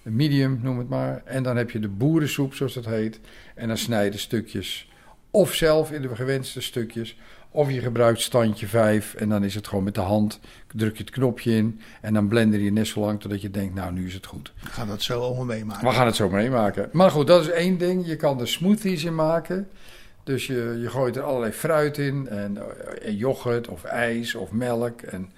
Een 0.02 0.16
medium, 0.16 0.60
noem 0.62 0.78
het 0.78 0.88
maar. 0.88 1.22
En 1.24 1.42
dan 1.42 1.56
heb 1.56 1.70
je 1.70 1.78
de 1.78 1.88
boerensoep, 1.88 2.54
zoals 2.54 2.74
dat 2.74 2.84
heet. 2.84 3.20
En 3.54 3.68
dan 3.68 3.76
snijden 3.76 4.20
stukjes. 4.20 4.88
Of 5.30 5.54
zelf 5.54 5.92
in 5.92 6.02
de 6.02 6.16
gewenste 6.16 6.60
stukjes. 6.60 7.18
Of 7.52 7.70
je 7.70 7.80
gebruikt 7.80 8.20
standje 8.20 8.66
5 8.66 9.14
en 9.14 9.28
dan 9.28 9.44
is 9.44 9.54
het 9.54 9.68
gewoon 9.68 9.84
met 9.84 9.94
de 9.94 10.00
hand. 10.00 10.40
Druk 10.74 10.96
je 10.96 11.02
het 11.02 11.12
knopje 11.12 11.56
in 11.56 11.80
en 12.00 12.14
dan 12.14 12.28
blender 12.28 12.60
je 12.60 12.72
net 12.72 12.86
zo 12.86 13.00
lang 13.00 13.20
totdat 13.20 13.42
je 13.42 13.50
denkt, 13.50 13.74
nou 13.74 13.92
nu 13.92 14.06
is 14.06 14.14
het 14.14 14.26
goed. 14.26 14.52
We 14.62 14.68
gaan 14.68 14.88
dat 14.88 15.02
zo 15.02 15.20
allemaal 15.20 15.44
meemaken. 15.44 15.88
We 15.88 15.94
gaan 15.94 16.06
het 16.06 16.16
zo 16.16 16.28
meemaken. 16.28 16.88
Maar 16.92 17.10
goed, 17.10 17.26
dat 17.26 17.40
is 17.40 17.50
één 17.50 17.78
ding. 17.78 18.06
Je 18.06 18.16
kan 18.16 18.40
er 18.40 18.48
smoothies 18.48 19.04
in 19.04 19.14
maken. 19.14 19.68
Dus 20.24 20.46
je, 20.46 20.78
je 20.80 20.90
gooit 20.90 21.16
er 21.16 21.22
allerlei 21.22 21.52
fruit 21.52 21.98
in. 21.98 22.28
En, 22.28 22.56
eh, 22.56 23.08
en 23.08 23.16
yoghurt 23.16 23.68
of 23.68 23.84
ijs 23.84 24.34
of 24.34 24.50
melk. 24.52 25.00
En 25.00 25.32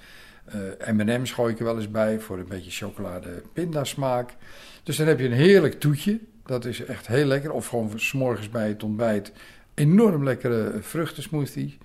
eh, 0.45 0.93
M&M's 0.93 1.33
gooi 1.33 1.53
ik 1.53 1.59
er 1.59 1.65
wel 1.65 1.77
eens 1.77 1.91
bij 1.91 2.21
voor 2.21 2.39
een 2.39 2.49
beetje 2.49 2.71
chocolade 2.71 3.43
pindasmaak. 3.53 4.35
Dus 4.83 4.97
dan 4.97 5.07
heb 5.07 5.19
je 5.19 5.27
een 5.27 5.33
heerlijk 5.33 5.81
toetje. 5.81 6.21
Dat 6.47 6.65
is 6.65 6.85
echt 6.85 7.07
heel 7.07 7.27
lekker. 7.27 7.53
Of 7.53 7.67
gewoon 7.67 7.93
s'morgens 7.97 8.49
bij 8.49 8.69
het 8.69 8.83
ontbijt. 8.83 9.33
Enorm 9.75 10.25
lekkere 10.25 10.73
vruchtensmoothie. 10.81 11.79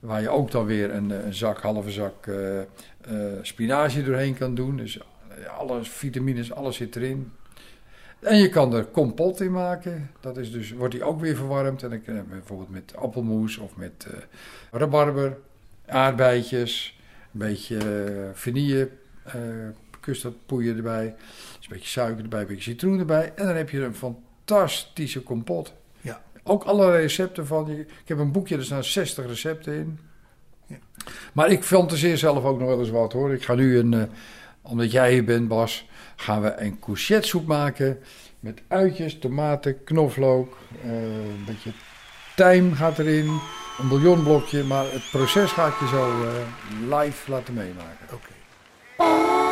Waar 0.00 0.20
je 0.20 0.28
ook 0.28 0.50
dan 0.50 0.66
weer 0.66 0.94
een, 0.94 1.10
eh, 1.10 1.24
een 1.24 1.34
zak, 1.34 1.60
halve 1.60 1.90
zak 1.90 2.26
eh, 2.26 2.60
spinazie 3.42 4.02
doorheen 4.02 4.34
kan 4.34 4.54
doen. 4.54 4.76
Dus 4.76 5.00
alle 5.58 5.84
vitamines, 5.84 6.52
alles 6.52 6.76
zit 6.76 6.96
erin. 6.96 7.32
En 8.20 8.36
je 8.38 8.48
kan 8.48 8.74
er 8.74 8.84
kompot 8.84 9.40
in 9.40 9.52
maken. 9.52 10.10
Dat 10.20 10.36
is 10.36 10.52
dus, 10.52 10.72
wordt 10.72 10.94
die 10.94 11.04
ook 11.04 11.20
weer 11.20 11.36
verwarmd. 11.36 11.82
En 11.82 11.90
dan 11.90 12.02
kun 12.02 12.14
je 12.14 12.22
bijvoorbeeld 12.22 12.70
met 12.70 12.96
appelmoes 12.96 13.58
of 13.58 13.76
met 13.76 14.06
eh 14.10 14.18
rabarber, 14.70 15.38
aardbeidjes, 15.86 17.00
een 17.32 17.38
beetje 17.38 18.30
vanille, 18.32 18.90
custardpoeier 20.00 20.76
erbij. 20.76 21.06
Een 21.06 21.68
beetje 21.68 21.88
suiker 21.88 22.22
erbij, 22.22 22.40
een 22.40 22.46
beetje 22.46 22.70
citroen 22.70 22.98
erbij. 22.98 23.32
En 23.34 23.46
dan 23.46 23.56
heb 23.56 23.70
je 23.70 23.80
een 23.80 23.94
fantastische 23.94 25.22
kompot. 25.22 25.72
Ook 26.48 26.64
alle 26.64 26.90
recepten 26.96 27.46
van. 27.46 27.66
je- 27.66 27.80
Ik 27.80 28.08
heb 28.08 28.18
een 28.18 28.32
boekje, 28.32 28.56
er 28.56 28.64
staan 28.64 28.84
60 28.84 29.26
recepten 29.26 29.74
in. 29.74 29.98
Maar 31.32 31.50
ik 31.50 31.62
fantaseer 31.62 32.18
zelf 32.18 32.44
ook 32.44 32.58
nog 32.58 32.68
wel 32.68 32.78
eens 32.80 32.90
wat 32.90 33.12
hoor. 33.12 33.32
Ik 33.32 33.44
ga 33.44 33.54
nu 33.54 33.78
een, 33.78 33.94
eh, 33.94 34.02
omdat 34.62 34.90
jij 34.92 35.12
hier 35.12 35.24
bent 35.24 35.48
Bas, 35.48 35.88
gaan 36.16 36.42
we 36.42 36.54
een 36.60 36.78
courgette 36.78 37.40
maken 37.46 37.98
met 38.40 38.62
uitjes, 38.68 39.18
tomaten, 39.18 39.84
knoflook, 39.84 40.56
eh, 40.82 40.90
een 41.02 41.44
beetje 41.46 41.70
tijm 42.36 42.72
gaat 42.74 42.98
erin, 42.98 43.26
een 43.78 43.88
bouillonblokje. 43.88 44.64
Maar 44.64 44.84
het 44.92 45.08
proces 45.12 45.52
ga 45.52 45.66
ik 45.66 45.78
je 45.80 45.88
zo 45.88 46.10
eh, 46.22 46.98
live 46.98 47.30
laten 47.30 47.54
meemaken. 47.54 48.06
Oké. 48.12 49.47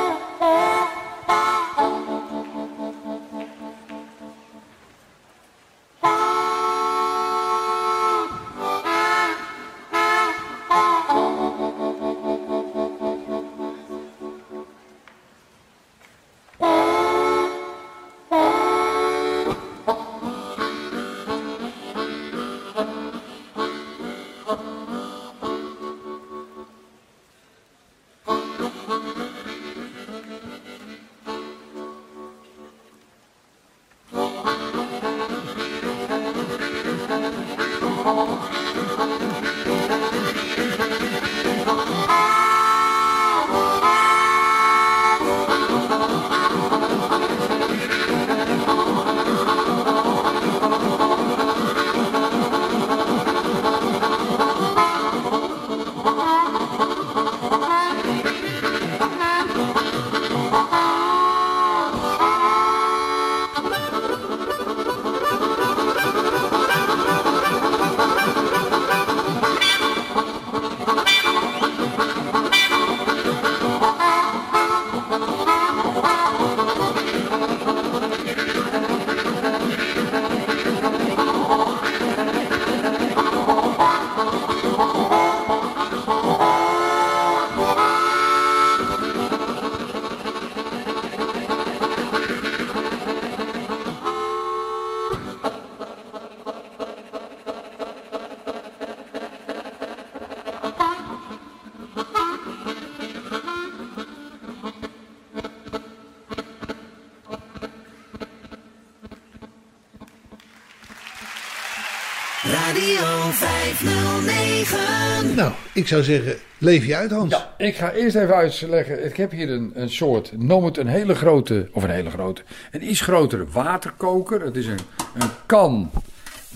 Ik 115.76 115.86
zou 115.88 116.02
zeggen, 116.02 116.34
leef 116.58 116.84
je 116.86 116.96
uit 116.96 117.10
Hans. 117.10 117.32
Ja, 117.32 117.54
ik 117.58 117.76
ga 117.76 117.92
eerst 117.92 118.16
even 118.16 118.34
uitleggen. 118.34 119.04
Ik 119.04 119.16
heb 119.16 119.30
hier 119.30 119.50
een, 119.50 119.70
een 119.74 119.90
soort, 119.90 120.32
noem 120.38 120.64
het 120.64 120.76
een 120.76 120.86
hele 120.86 121.14
grote, 121.14 121.68
of 121.72 121.82
een 121.82 121.90
hele 121.90 122.10
grote, 122.10 122.42
een 122.70 122.90
iets 122.90 123.00
grotere 123.00 123.46
waterkoker. 123.50 124.40
Het 124.40 124.56
is 124.56 124.66
een, 124.66 124.78
een 125.18 125.28
kan 125.46 125.90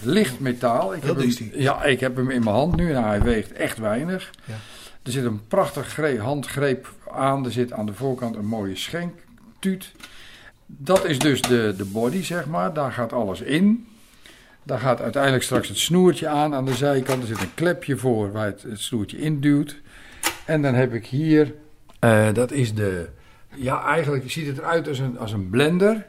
licht 0.02 0.40
metaal. 0.40 0.94
Ik 0.94 1.00
Dat 1.06 1.16
heb 1.16 1.26
is 1.26 1.38
hem, 1.38 1.48
die. 1.50 1.62
Ja, 1.62 1.84
ik 1.84 2.00
heb 2.00 2.16
hem 2.16 2.30
in 2.30 2.44
mijn 2.44 2.56
hand 2.56 2.76
nu. 2.76 2.92
Nou, 2.92 3.04
hij 3.04 3.22
weegt 3.22 3.52
echt 3.52 3.78
weinig. 3.78 4.30
Ja. 4.44 4.54
Er 5.02 5.12
zit 5.12 5.24
een 5.24 5.46
prachtig 5.48 5.86
gre- 5.92 6.18
handgreep 6.18 6.88
aan. 7.12 7.44
Er 7.44 7.52
zit 7.52 7.72
aan 7.72 7.86
de 7.86 7.94
voorkant 7.94 8.36
een 8.36 8.46
mooie 8.46 8.76
schenktuut. 8.76 9.92
Dat 10.66 11.04
is 11.04 11.18
dus 11.18 11.42
de, 11.42 11.74
de 11.76 11.84
body, 11.84 12.22
zeg 12.22 12.46
maar. 12.46 12.72
Daar 12.74 12.92
gaat 12.92 13.12
alles 13.12 13.40
in. 13.40 13.86
Daar 14.70 14.78
gaat 14.78 15.00
uiteindelijk 15.00 15.42
straks 15.42 15.68
het 15.68 15.78
snoertje 15.78 16.28
aan 16.28 16.54
aan 16.54 16.64
de 16.64 16.74
zijkant. 16.74 17.22
Er 17.22 17.28
zit 17.28 17.40
een 17.40 17.54
klepje 17.54 17.96
voor 17.96 18.32
waar 18.32 18.46
het, 18.46 18.62
het 18.62 18.80
snoertje 18.80 19.18
induwt. 19.18 19.80
En 20.44 20.62
dan 20.62 20.74
heb 20.74 20.94
ik 20.94 21.06
hier, 21.06 21.54
eh, 21.98 22.32
dat 22.32 22.52
is 22.52 22.74
de, 22.74 23.08
ja 23.54 23.84
eigenlijk 23.84 24.30
ziet 24.30 24.46
het 24.46 24.58
eruit 24.58 24.88
als 24.88 24.98
een, 24.98 25.18
als 25.18 25.32
een 25.32 25.50
blender. 25.50 26.06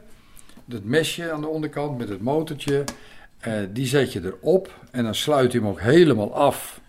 Dat 0.64 0.84
mesje 0.84 1.32
aan 1.32 1.40
de 1.40 1.46
onderkant 1.46 1.98
met 1.98 2.08
het 2.08 2.20
motortje. 2.20 2.84
Eh, 3.38 3.52
die 3.72 3.86
zet 3.86 4.12
je 4.12 4.20
erop 4.24 4.80
en 4.90 5.04
dan 5.04 5.14
sluit 5.14 5.52
je 5.52 5.58
hem 5.58 5.68
ook 5.68 5.80
helemaal 5.80 6.34
af 6.34 6.80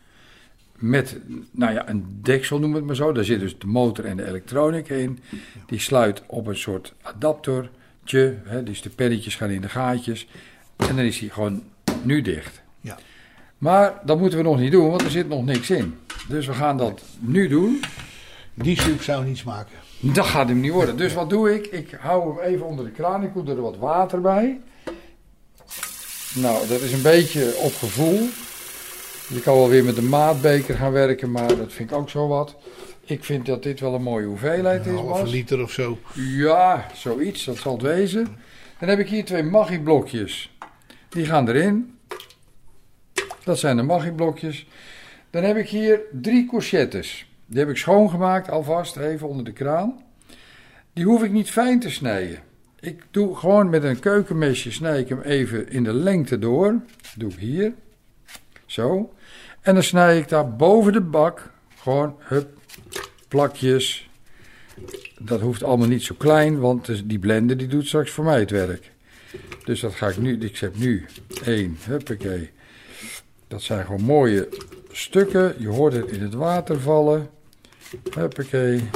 met 0.76 1.20
nou 1.52 1.74
ja, 1.74 1.90
een 1.90 2.20
deksel, 2.22 2.60
noem 2.60 2.74
het 2.74 2.84
maar 2.84 2.96
zo. 2.96 3.12
Daar 3.12 3.24
zit 3.24 3.40
dus 3.40 3.60
de 3.60 3.68
motor 3.68 4.06
en 4.06 4.18
de 4.18 4.28
elektronica 4.28 4.96
in. 4.96 5.20
Die 5.66 5.80
sluit 5.80 6.24
op 6.28 6.48
een 6.48 6.58
soort 6.58 6.94
adaptertje. 7.02 8.36
Hè, 8.44 8.64
dus 8.64 8.82
de 8.82 8.90
pennetjes 8.90 9.36
gaan 9.36 9.50
in 9.50 9.62
de 9.62 9.70
gaatjes. 9.70 10.28
En 10.76 10.96
dan 10.96 11.06
is 11.06 11.20
hij 11.20 11.30
gewoon 11.30 11.64
nu 12.02 12.22
dicht. 12.22 12.62
Ja. 12.82 12.98
Maar 13.58 13.94
dat 14.06 14.20
moeten 14.20 14.38
we 14.38 14.44
nog 14.44 14.60
niet 14.60 14.72
doen, 14.72 14.90
want 14.90 15.02
er 15.02 15.12
zit 15.12 15.30
nog 15.30 15.46
niks 15.46 15.70
in. 15.70 15.98
Dus 16.28 16.48
we 16.48 16.54
gaan 16.54 16.78
dat 16.78 17.02
nu 17.20 17.48
doen. 17.48 17.82
Die 18.54 18.82
soep 18.82 19.02
zou 19.02 19.26
niet 19.26 19.38
smaken. 19.38 19.76
Dat 20.00 20.26
gaat 20.26 20.48
hem 20.48 20.60
niet 20.60 20.72
worden. 20.72 20.98
Dus 20.98 21.14
wat 21.14 21.30
doe 21.30 21.54
ik? 21.56 21.66
Ik 21.66 21.98
hou 22.00 22.36
hem 22.36 22.54
even 22.54 22.66
onder 22.66 22.86
de 22.86 22.92
kraan. 22.92 23.24
Ik 23.24 23.34
doe 23.34 23.50
er 23.50 23.62
wat 23.62 23.78
water 23.78 24.22
bij. 24.22 24.60
Nou, 26.36 26.68
dat 26.68 26.82
is 26.82 26.94
een 26.94 27.02
beetje 27.02 27.56
op 27.58 27.74
gevoel. 27.76 28.20
Je 29.28 29.42
kan 29.44 29.56
wel 29.56 29.70
weer 29.70 29.84
met 29.84 29.98
een 29.98 30.10
maatbeker 30.10 30.76
gaan 30.76 30.92
werken, 30.92 31.32
maar 31.32 31.48
dat 31.48 31.74
vind 31.74 31.92
ik 31.92 31.98
ook 31.98 32.10
zo 32.10 32.28
wat. 32.28 32.56
Ik 33.06 33.24
vind 33.24 33.46
dat 33.46 33.64
dit 33.64 33.80
wel 33.80 33.94
een 33.94 34.04
mooie 34.04 34.26
hoeveelheid 34.26 34.86
Een 34.86 34.94
is, 34.94 35.00
halve 35.00 35.22
Bas. 35.22 35.32
liter 35.32 35.62
of 35.62 35.72
zo. 35.72 35.98
Ja, 36.14 36.88
zoiets, 36.96 37.44
dat 37.46 37.58
zal 37.58 37.74
het 37.74 37.82
wezen. 37.82 38.28
Dan 38.80 38.90
heb 38.90 39.00
ik 39.00 39.10
hier 39.10 39.26
twee 39.26 39.44
maggi-blokjes. 39.44 40.53
Die 41.14 41.26
gaan 41.26 41.48
erin. 41.48 41.98
Dat 43.44 43.60
zijn 43.60 43.78
de 43.78 43.84
maggi-blokjes. 43.84 44.68
Dan 45.30 45.44
heb 45.44 45.58
ik 45.58 45.70
hier 45.70 46.02
drie 46.12 46.48
courgettes. 46.48 47.28
Die 47.46 47.60
heb 47.60 47.70
ik 47.70 47.78
schoongemaakt 47.78 48.50
alvast, 48.50 48.98
even 48.98 49.28
onder 49.28 49.46
de 49.46 49.52
kraan. 49.52 50.04
Die 50.94 51.06
hoef 51.06 51.24
ik 51.24 51.32
niet 51.32 51.52
fijn 51.52 51.80
te 51.80 51.90
snijden. 51.90 52.40
Ik 52.80 53.04
doe 53.12 53.36
gewoon 53.36 53.70
met 53.70 53.84
een 53.84 54.00
keukenmesje, 54.00 54.72
snij 54.72 55.00
ik 55.00 55.10
hem 55.10 55.22
even 55.22 55.70
in 55.70 55.84
de 55.84 55.94
lengte 55.94 56.40
door. 56.40 56.72
Dat 56.72 57.14
doe 57.18 57.32
ik 57.32 57.38
hier. 57.38 57.74
Zo. 58.66 59.14
En 59.62 59.74
dan 59.74 59.84
snij 59.84 60.18
ik 60.18 60.30
daar 60.30 60.56
boven 60.56 60.94
de 60.94 61.02
bak, 61.02 61.52
gewoon, 61.76 62.16
hup, 62.20 62.58
plakjes. 63.28 64.10
Dat 65.20 65.42
hoeft 65.42 65.64
allemaal 65.64 65.88
niet 65.88 66.04
zo 66.04 66.16
klein, 66.18 66.60
want 66.60 67.10
die 67.10 67.20
blender 67.20 67.58
die 67.58 67.68
doet 67.68 67.88
straks 67.88 68.12
voor 68.12 68.24
mij 68.24 68.40
het 68.40 68.52
werk. 68.52 68.93
Dus 69.64 69.80
dat 69.80 69.96
ga 69.96 70.08
ik 70.08 70.18
nu, 70.18 70.40
ik 70.40 70.58
zet 70.58 70.80
nu 70.80 71.06
één, 71.46 71.78
huppakee. 71.86 72.50
Dat 73.48 73.62
zijn 73.62 73.86
gewoon 73.86 74.02
mooie 74.02 74.50
stukken. 74.92 75.56
Je 75.58 75.68
hoort 75.68 75.94
het 75.94 76.12
in 76.12 76.22
het 76.22 76.34
water 76.34 76.80
vallen. 76.80 77.30
Huppakee. 78.14 78.90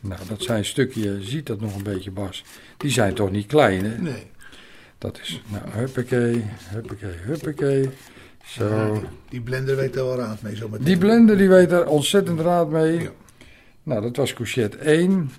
Nou, 0.00 0.20
dat 0.28 0.42
zijn 0.42 0.64
stukken, 0.64 1.02
je 1.02 1.22
ziet 1.22 1.46
dat 1.46 1.60
nog 1.60 1.76
een 1.76 1.82
beetje, 1.82 2.10
Bas. 2.10 2.44
Die 2.76 2.90
zijn 2.90 3.14
toch 3.14 3.30
niet 3.30 3.46
klein, 3.46 3.84
hè? 3.84 3.98
Nee. 3.98 4.30
Dat 4.98 5.20
is, 5.22 5.42
nou, 5.46 5.64
huppakee, 5.70 6.44
huppakee, 6.68 7.14
huppakee. 7.22 7.88
Zo. 8.44 8.94
Ja, 8.94 9.00
die 9.28 9.40
blender 9.40 9.76
weet 9.76 9.96
er 9.96 10.04
wel 10.04 10.16
raad 10.16 10.42
mee. 10.42 10.56
Zo 10.56 10.68
meteen. 10.68 10.84
Die 10.84 10.98
blender 10.98 11.36
die 11.36 11.48
weet 11.48 11.70
daar 11.70 11.86
ontzettend 11.86 12.40
raad 12.40 12.70
mee. 12.70 13.00
Ja. 13.00 13.10
Nou, 13.82 14.02
dat 14.02 14.16
was 14.16 14.32
courgette 14.32 14.76
1. 14.76 15.30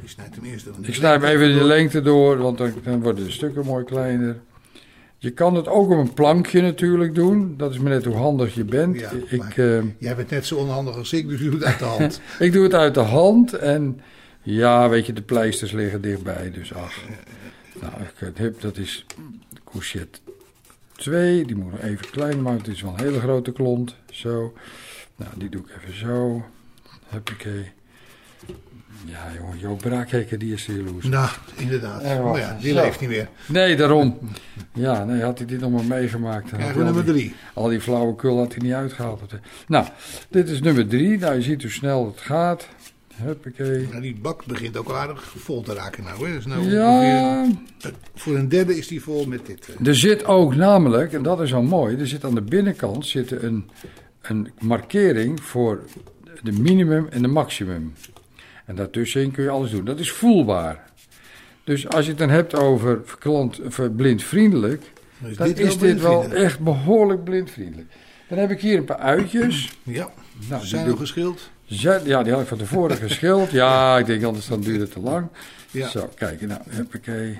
Die 0.00 0.08
snijdt 0.08 0.34
hem 0.34 0.44
eerst 0.44 0.64
door. 0.64 0.74
Ik 0.80 0.94
snij 0.94 1.12
hem 1.12 1.24
even 1.24 1.58
de 1.58 1.64
lengte 1.64 2.02
door, 2.02 2.36
want 2.36 2.58
dan, 2.58 2.72
dan 2.84 3.02
worden 3.02 3.24
de 3.24 3.30
stukken 3.30 3.64
mooi 3.64 3.84
kleiner. 3.84 4.36
Je 5.18 5.30
kan 5.30 5.54
het 5.54 5.68
ook 5.68 5.90
op 5.90 5.98
een 5.98 6.12
plankje 6.12 6.60
natuurlijk 6.60 7.14
doen. 7.14 7.54
Dat 7.56 7.72
is 7.72 7.78
maar 7.78 7.90
net 7.90 8.04
hoe 8.04 8.16
handig 8.16 8.54
je 8.54 8.64
bent. 8.64 9.00
Ja, 9.00 9.10
ik, 9.28 9.56
eh, 9.56 9.78
Jij 9.98 10.16
bent 10.16 10.30
net 10.30 10.46
zo 10.46 10.56
onhandig 10.56 10.96
als 10.96 11.12
ik, 11.12 11.28
dus 11.28 11.40
je 11.40 11.50
doet 11.50 11.60
het 11.60 11.64
uit 11.64 11.78
de 11.78 11.84
hand. 11.84 12.20
ik 12.38 12.52
doe 12.52 12.62
het 12.62 12.74
uit 12.74 12.94
de 12.94 13.00
hand 13.00 13.52
en 13.52 14.00
ja, 14.42 14.88
weet 14.88 15.06
je, 15.06 15.12
de 15.12 15.22
pleisters 15.22 15.72
liggen 15.72 16.00
dichtbij. 16.00 16.50
Dus 16.50 16.74
ach. 16.74 16.94
Nou, 17.80 17.92
ik 18.02 18.36
heb, 18.36 18.60
dat 18.60 18.76
is 18.76 19.06
courgette 19.64 20.18
2. 20.96 21.44
Die 21.44 21.56
moet 21.56 21.70
nog 21.70 21.80
even 21.80 22.10
klein 22.10 22.42
maken. 22.42 22.64
Dit 22.64 22.74
is 22.74 22.82
wel 22.82 22.92
een 22.92 23.04
hele 23.04 23.20
grote 23.20 23.52
klont. 23.52 23.96
Zo. 24.10 24.52
Nou, 25.16 25.30
die 25.36 25.48
doe 25.48 25.60
ik 25.60 25.76
even 25.76 25.98
zo. 25.98 26.44
Huppakee. 27.06 27.72
Ja, 29.04 29.26
jongen, 29.38 29.58
Joop 29.58 29.78
Braakhekker, 29.80 30.38
die 30.38 30.52
is 30.52 30.68
er 30.68 30.76
jaloers. 30.76 31.04
nou, 31.06 31.28
inderdaad. 31.56 32.02
Maar 32.02 32.38
ja, 32.38 32.56
die 32.60 32.72
zo. 32.74 32.80
leeft 32.82 33.00
niet 33.00 33.08
meer. 33.08 33.28
Nee, 33.48 33.76
daarom. 33.76 34.18
Ja, 34.72 35.04
nee, 35.04 35.22
had 35.22 35.38
hij 35.38 35.46
dit 35.46 35.60
nog 35.60 35.70
maar 35.70 35.84
meegemaakt. 35.84 36.50
dan 36.50 36.58
Krijgen 36.58 36.78
we 36.78 36.84
nummer 36.84 37.04
die- 37.04 37.12
drie. 37.12 37.34
Al 37.54 37.68
die 37.68 37.80
flauwekul 37.80 38.38
had 38.38 38.54
hij 38.54 38.62
niet 38.62 38.72
uitgehaald. 38.72 39.20
Nou, 39.68 39.86
dit 40.28 40.48
is 40.48 40.60
nummer 40.60 40.88
drie. 40.88 41.18
Nou, 41.18 41.34
je 41.34 41.42
ziet 41.42 41.62
hoe 41.62 41.70
snel 41.70 42.06
het 42.06 42.20
gaat. 42.20 42.68
Huppakee. 43.14 43.88
Nou, 43.90 44.00
die 44.02 44.16
bak 44.22 44.44
begint 44.46 44.76
ook 44.76 44.90
aardig 44.92 45.22
vol 45.36 45.62
te 45.62 45.74
raken 45.74 46.04
nou. 46.04 46.28
Hè. 46.28 46.36
Is 46.36 46.46
nou 46.46 46.70
Ja, 46.70 47.40
ongeveer- 47.42 47.92
voor 48.14 48.36
een 48.36 48.48
derde 48.48 48.76
is 48.78 48.88
die 48.88 49.02
vol 49.02 49.26
met 49.26 49.46
dit. 49.46 49.68
eh. 49.80 49.86
er 49.86 49.96
zit 49.96 50.24
ook 50.24 50.54
namelijk, 50.54 51.12
en 51.12 51.22
dat 51.22 51.40
is 51.40 51.54
al 51.54 51.62
mooi, 51.62 51.96
er 51.96 52.06
zit 52.06 52.24
aan 52.24 52.34
de 52.34 52.42
binnenkant 52.42 53.06
zit 53.06 53.30
een, 53.42 53.70
een 54.22 54.50
markering 54.60 55.42
voor 55.42 55.84
de 56.42 56.52
minimum 56.52 57.06
en 57.10 57.22
de 57.22 57.28
maximum. 57.28 57.92
En 58.66 58.74
daartussenin 58.74 59.30
kun 59.30 59.42
je 59.44 59.50
alles 59.50 59.70
doen. 59.70 59.84
Dat 59.84 59.98
is 59.98 60.10
voelbaar. 60.10 60.84
Dus 61.64 61.88
als 61.88 62.04
je 62.04 62.10
het 62.10 62.18
dan 62.18 62.30
hebt 62.30 62.54
over 62.54 63.00
klant, 63.18 63.60
of 63.60 63.80
blindvriendelijk, 63.96 64.82
is 65.26 65.36
dan 65.36 65.46
dit 65.46 65.58
is 65.58 65.76
wel 65.76 65.88
dit 65.92 66.00
wel 66.00 66.30
echt 66.32 66.60
behoorlijk 66.60 67.24
blindvriendelijk. 67.24 67.88
Dan 68.28 68.38
heb 68.38 68.50
ik 68.50 68.60
hier 68.60 68.78
een 68.78 68.84
paar 68.84 68.98
uitjes. 68.98 69.78
Ja, 69.82 70.10
Nou, 70.48 70.60
die 70.60 70.68
zijn 70.68 70.84
doe- 70.84 70.92
al 70.92 70.98
geschild. 70.98 71.50
Ja, 71.64 72.22
die 72.22 72.32
had 72.32 72.42
ik 72.42 72.46
van 72.48 72.58
tevoren 72.58 72.96
geschild. 72.96 73.50
Ja, 73.50 73.98
ik 73.98 74.06
denk 74.06 74.22
anders 74.24 74.46
dan 74.46 74.60
duurt 74.60 74.80
het 74.80 74.92
te 74.92 75.00
lang. 75.00 75.28
Ja. 75.70 75.88
Zo, 75.88 76.10
kijk, 76.14 76.40
nou, 76.40 76.60
huppakee. 76.68 77.38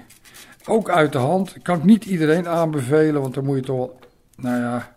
Ook 0.64 0.90
uit 0.90 1.12
de 1.12 1.18
hand. 1.18 1.54
Kan 1.62 1.76
ik 1.78 1.84
niet 1.84 2.04
iedereen 2.04 2.48
aanbevelen, 2.48 3.20
want 3.20 3.34
dan 3.34 3.44
moet 3.44 3.56
je 3.56 3.62
toch 3.62 3.76
wel, 3.76 3.98
nou 4.36 4.60
ja, 4.60 4.94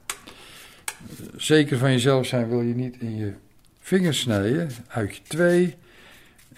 zeker 1.36 1.78
van 1.78 1.92
jezelf 1.92 2.26
zijn 2.26 2.50
wil 2.50 2.62
je 2.62 2.76
niet 2.76 2.96
in 3.00 3.18
je 3.18 3.34
vingers 3.80 4.20
snijden. 4.20 4.70
Uitje 4.88 5.22
2. 5.28 5.76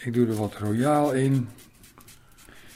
Ik 0.04 0.14
doe 0.14 0.28
er 0.28 0.36
wat 0.36 0.56
royaal 0.60 1.12
in. 1.12 1.50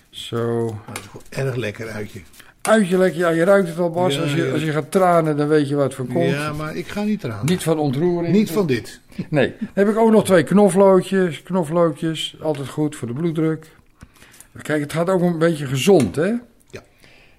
Zo. 0.09 0.65
Het 0.85 0.97
is 0.97 1.03
gewoon 1.05 1.47
erg 1.47 1.55
lekker 1.55 1.89
uitje. 1.89 2.21
Uitje 2.61 2.97
lekker, 2.97 3.19
ja, 3.19 3.29
je 3.29 3.43
ruikt 3.43 3.67
het 3.67 3.77
al, 3.77 3.89
Bas. 3.89 4.15
Ja, 4.15 4.21
als, 4.21 4.33
je, 4.33 4.45
ja. 4.45 4.51
als 4.51 4.61
je 4.61 4.71
gaat 4.71 4.91
tranen, 4.91 5.37
dan 5.37 5.47
weet 5.47 5.69
je 5.69 5.75
wat 5.75 5.93
voor 5.93 6.05
komt. 6.05 6.29
Ja, 6.29 6.53
maar 6.53 6.75
ik 6.75 6.87
ga 6.87 7.03
niet 7.03 7.23
eraan. 7.23 7.45
Niet 7.45 7.63
van 7.63 7.77
ontroering. 7.77 8.33
Niet 8.33 8.51
van 8.51 8.67
dit. 8.67 8.99
Nee. 9.29 9.53
Dan 9.59 9.69
heb 9.73 9.89
ik 9.89 9.97
ook 9.97 10.11
nog 10.11 10.25
twee 10.25 10.43
knoflootjes. 10.43 11.43
Knoflootjes, 11.43 12.35
altijd 12.41 12.67
goed 12.67 12.95
voor 12.95 13.07
de 13.07 13.13
bloeddruk. 13.13 13.67
Kijk, 14.61 14.81
het 14.81 14.93
gaat 14.93 15.09
ook 15.09 15.21
een 15.21 15.37
beetje 15.37 15.65
gezond, 15.65 16.15
hè? 16.15 16.33
Ja. 16.69 16.83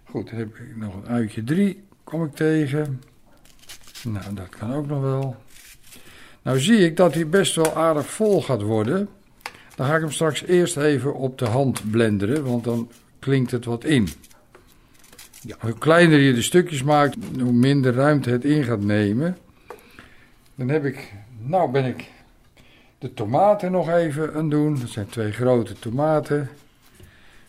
Goed, 0.05 0.31
dan 0.31 0.39
heb 0.39 0.49
ik 0.49 0.77
nog 0.77 0.95
een 0.95 1.09
uitje 1.09 1.45
drie, 1.45 1.85
kom 2.05 2.25
ik 2.25 2.35
tegen. 2.35 3.03
Nou, 4.03 4.35
dat 4.35 4.49
kan 4.49 4.75
ook 4.75 4.87
nog 4.87 5.01
wel. 5.01 5.37
Nou 6.43 6.61
zie 6.61 6.79
ik 6.79 6.97
dat 6.97 7.15
hij 7.15 7.29
best 7.29 7.55
wel 7.55 7.75
aardig 7.75 8.07
vol 8.07 8.43
gaat 8.43 8.63
worden. 8.63 9.09
Dan 9.77 9.87
ga 9.87 9.95
ik 9.95 10.01
hem 10.01 10.13
straks 10.13 10.43
eerst 10.45 10.77
even 10.77 11.15
op 11.15 11.39
de 11.39 11.45
hand 11.47 11.91
blenderen, 11.91 12.45
want 12.45 12.65
dan 12.65 12.89
klinkt 13.19 13.51
het 13.51 13.65
wat 13.65 13.85
in. 13.85 14.09
Ja. 15.41 15.57
Hoe 15.59 15.79
kleiner 15.79 16.19
je 16.19 16.33
de 16.35 16.43
stukjes 16.43 16.83
maakt, 16.83 17.17
hoe 17.41 17.53
minder 17.53 17.95
ruimte 17.95 18.31
het 18.31 18.45
in 18.45 18.65
gaat 18.65 18.81
nemen. 18.83 19.37
Dan 20.55 20.69
heb 20.69 20.85
ik, 20.85 21.13
nou 21.43 21.71
ben 21.71 21.85
ik 21.85 22.05
de 22.99 23.15
tomaten 23.15 23.73
nog 23.73 23.89
even 23.91 24.35
aan 24.35 24.41
het 24.43 24.51
doen. 24.51 24.81
Dat 24.81 24.89
zijn 24.89 25.07
twee 25.07 25.33
grote 25.33 25.73
tomaten. 25.79 26.49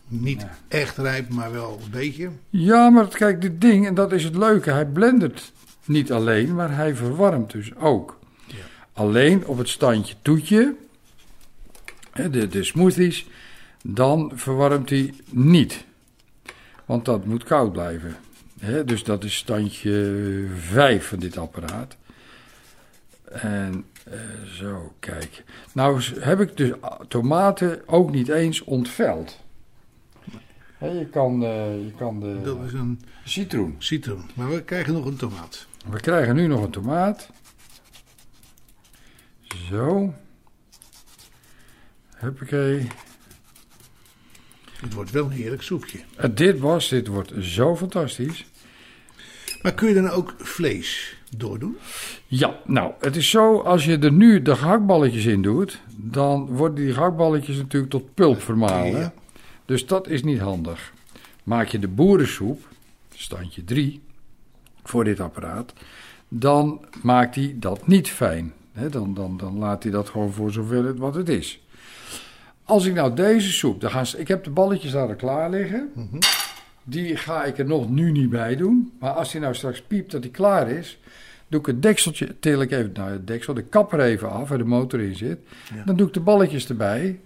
Niet 0.08 0.42
Ja. 0.42 0.58
echt 0.68 0.98
rijp, 0.98 1.30
maar 1.30 1.52
wel 1.52 1.80
een 1.84 1.90
beetje. 1.92 2.30
Ja, 2.50 2.90
maar 2.90 3.08
kijk, 3.08 3.42
dit 3.42 3.62
ding, 3.62 3.88
en 3.88 3.94
dat 3.94 4.12
is 4.12 4.24
het 4.24 4.36
leuke, 4.36 4.72
hij 4.72 4.86
blendert 4.86 5.52
niet 5.86 6.12
alleen, 6.12 6.56
maar 6.56 6.76
hij 6.76 6.96
verwarmt 6.96 7.52
dus 7.52 7.76
ook. 7.76 8.20
Ja. 8.46 8.56
Alleen 8.94 9.46
op 9.46 9.58
het 9.58 9.70
standje 9.70 10.16
toetje, 10.22 10.76
de, 12.32 12.48
de 12.48 12.64
smoothies, 12.64 13.28
dan 13.84 14.32
verwarmt 14.36 14.90
hij 14.90 15.14
niet. 15.32 15.86
Want 16.86 17.06
dat 17.06 17.26
moet 17.26 17.44
koud 17.44 17.72
blijven. 17.72 18.16
Dus 18.86 19.04
dat 19.04 19.24
is 19.24 19.36
standje 19.36 20.46
5 20.56 21.08
van 21.08 21.20
dit 21.20 21.38
apparaat. 21.38 21.98
En 23.32 23.86
eh, 24.04 24.20
zo, 24.60 24.94
kijk. 25.00 25.44
Nou 25.74 26.02
heb 26.20 26.40
ik 26.40 26.58
dus 26.58 26.72
tomaten 27.08 27.82
ook 27.88 28.12
niet 28.12 28.28
eens 28.28 28.64
ontveld. 28.64 29.40
Je, 30.80 31.08
kan, 31.12 31.44
eh, 31.44 31.86
je 31.86 31.92
kan 31.98 32.20
de 32.20 32.42
Dat 32.44 32.58
is 32.66 32.74
een 32.74 33.02
citroen. 33.24 33.76
citroen. 33.78 34.30
Maar 34.34 34.50
we 34.50 34.64
krijgen 34.64 34.94
nog 34.94 35.06
een 35.06 35.16
tomaat. 35.16 35.68
We 35.90 36.00
krijgen 36.00 36.36
nu 36.36 36.48
nog 36.48 36.64
een 36.64 36.72
tomaat. 36.72 37.30
Zo. 39.70 40.14
Huppakee. 42.18 42.88
Het 44.82 44.94
wordt 44.94 45.12
wel 45.12 45.26
een 45.26 45.32
heerlijk 45.32 45.62
soepje. 45.62 46.00
En 46.16 46.36
dit 46.36 46.60
was, 46.60 46.90
dit 46.90 47.08
wordt 47.08 47.34
zo 47.40 47.76
fantastisch. 47.76 48.46
Maar 49.62 49.74
kun 49.74 49.88
je 49.88 49.94
dan 49.94 50.10
ook 50.10 50.34
vlees 50.38 51.18
doordoen? 51.38 51.78
Ja, 52.28 52.60
nou, 52.66 52.94
het 53.00 53.16
is 53.16 53.30
zo, 53.30 53.60
als 53.60 53.86
je 53.86 53.98
er 53.98 54.12
nu 54.12 54.42
de 54.42 54.56
gehaktballetjes 54.56 55.26
in 55.26 55.42
doet, 55.42 55.82
dan 55.96 56.46
worden 56.46 56.86
die 56.86 56.94
gehaktballetjes 56.94 57.58
natuurlijk 57.58 57.92
tot 57.92 58.14
pulp 58.14 58.42
vermalen. 58.42 59.00
Ja. 59.00 59.14
Dus 59.66 59.86
dat 59.86 60.08
is 60.08 60.24
niet 60.24 60.40
handig. 60.40 60.94
Maak 61.44 61.68
je 61.68 61.80
de 61.80 61.88
boerensoep, 61.88 62.68
standje 63.16 63.64
3, 63.64 64.02
voor 64.84 65.04
dit 65.04 65.20
apparaat, 65.20 65.74
dan 66.28 66.86
maakt 67.02 67.36
hij 67.36 67.56
dat 67.60 67.88
niet 67.88 68.10
fijn. 68.10 68.54
Dan, 68.90 69.14
dan, 69.14 69.38
dan 69.38 69.58
laat 69.58 69.84
hij 69.84 69.92
dat 69.92 70.10
gewoon 70.10 70.34
voor 70.34 70.52
zover 70.52 70.86
het 70.86 70.98
wat 70.98 71.16
het 71.16 71.30
is. 71.30 71.62
Als 72.68 72.86
ik 72.86 72.94
nou 72.94 73.14
deze 73.14 73.52
soep, 73.52 73.82
dan 73.82 73.92
gaan, 73.92 74.06
ze- 74.06 74.18
ik 74.20 74.28
heb 74.28 74.44
de 74.44 74.50
balletjes 74.50 74.92
daar 74.92 75.08
al 75.08 75.16
klaar 75.16 75.50
liggen. 75.50 75.92
Die 76.84 77.18
ga 77.18 77.44
ik 77.44 77.58
er 77.58 77.66
nog 77.66 77.90
nu 77.90 78.12
niet 78.12 78.30
bij 78.30 78.56
doen. 78.56 78.92
Maar 79.00 79.12
als 79.12 79.32
die 79.32 79.42
nou 79.42 79.56
straks 79.56 79.82
piept 79.82 80.12
dat 80.12 80.22
die 80.22 80.32
klaar 80.32 80.70
is, 80.70 81.00
doe 81.48 81.60
ik 81.60 81.66
het 81.66 81.82
dekseltje, 81.82 82.40
til 82.40 82.62
ik 82.62 82.72
even, 82.72 82.90
nou 82.94 83.12
het 83.12 83.28
deksel, 83.28 83.54
de 83.54 83.62
kap 83.64 83.94
er 83.94 84.00
even 84.00 84.32
af 84.32 84.50
waar 84.50 84.58
de 84.58 84.64
motor 84.64 85.00
in 85.00 85.16
zit. 85.16 85.38
Ja. 85.76 85.84
Dan 85.86 85.96
doe 85.96 86.08
ik 86.08 86.14
de 86.14 86.20
balletjes 86.20 86.70
erbij. 86.70 87.20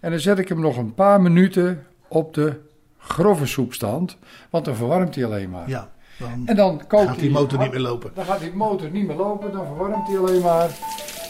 En 0.00 0.10
dan 0.10 0.20
zet 0.20 0.38
ik 0.38 0.48
hem 0.48 0.60
nog 0.60 0.76
een 0.76 0.94
paar 0.94 1.20
minuten 1.20 1.86
op 2.08 2.34
de 2.34 2.52
grove 2.98 3.46
soepstand. 3.46 4.16
Want 4.50 4.64
dan 4.64 4.74
verwarmt 4.76 5.14
hij 5.14 5.24
alleen 5.24 5.50
maar. 5.50 5.68
Ja, 5.68 5.90
dan 6.18 6.42
En 6.46 6.56
dan 6.56 6.86
kookt 6.86 7.08
gaat 7.08 7.18
die 7.18 7.30
motor 7.30 7.58
niet 7.58 7.70
meer 7.70 7.80
lopen. 7.80 8.10
Dan 8.14 8.24
gaat 8.24 8.40
die 8.40 8.52
motor 8.54 8.90
niet 8.90 9.06
meer 9.06 9.16
lopen, 9.16 9.52
dan 9.52 9.66
verwarmt 9.66 10.06
hij 10.08 10.18
alleen 10.18 10.42
maar. 10.42 10.70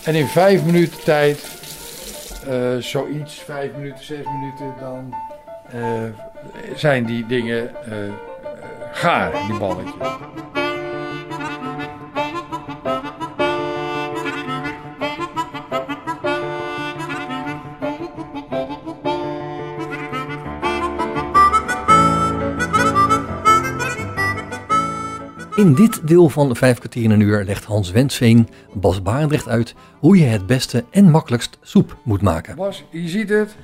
En 0.05 0.15
in 0.15 0.27
vijf 0.27 0.65
minuten 0.65 1.05
tijd, 1.05 1.54
eh, 2.49 2.77
zoiets, 2.79 3.35
vijf 3.35 3.73
minuten, 3.73 4.05
zes 4.05 4.25
minuten, 4.25 4.75
dan 4.81 5.15
eh, 5.71 6.05
zijn 6.75 7.05
die 7.05 7.27
dingen 7.27 7.85
eh, 7.85 8.13
gaar, 8.93 9.33
die 9.47 9.59
balletjes. 9.59 10.09
In 25.57 25.75
dit 25.75 26.09
deel 26.09 26.29
van 26.29 26.57
5 26.57 26.79
kwartier 26.79 27.03
in 27.05 27.11
een 27.11 27.21
uur 27.21 27.45
legt 27.45 27.65
Hans 27.65 27.91
Wensveen 27.91 28.49
Bas 28.73 29.03
Barendrecht 29.03 29.49
uit 29.49 29.75
hoe 29.99 30.19
je 30.19 30.25
het 30.25 30.47
beste 30.47 30.85
en 30.91 31.11
makkelijkst 31.11 31.59
soep 31.61 31.97
moet 32.03 32.23
maken. 32.23 32.57
Bas, 32.57 32.85
je 32.91 33.09
ziet 33.09 33.29
het, 33.29 33.57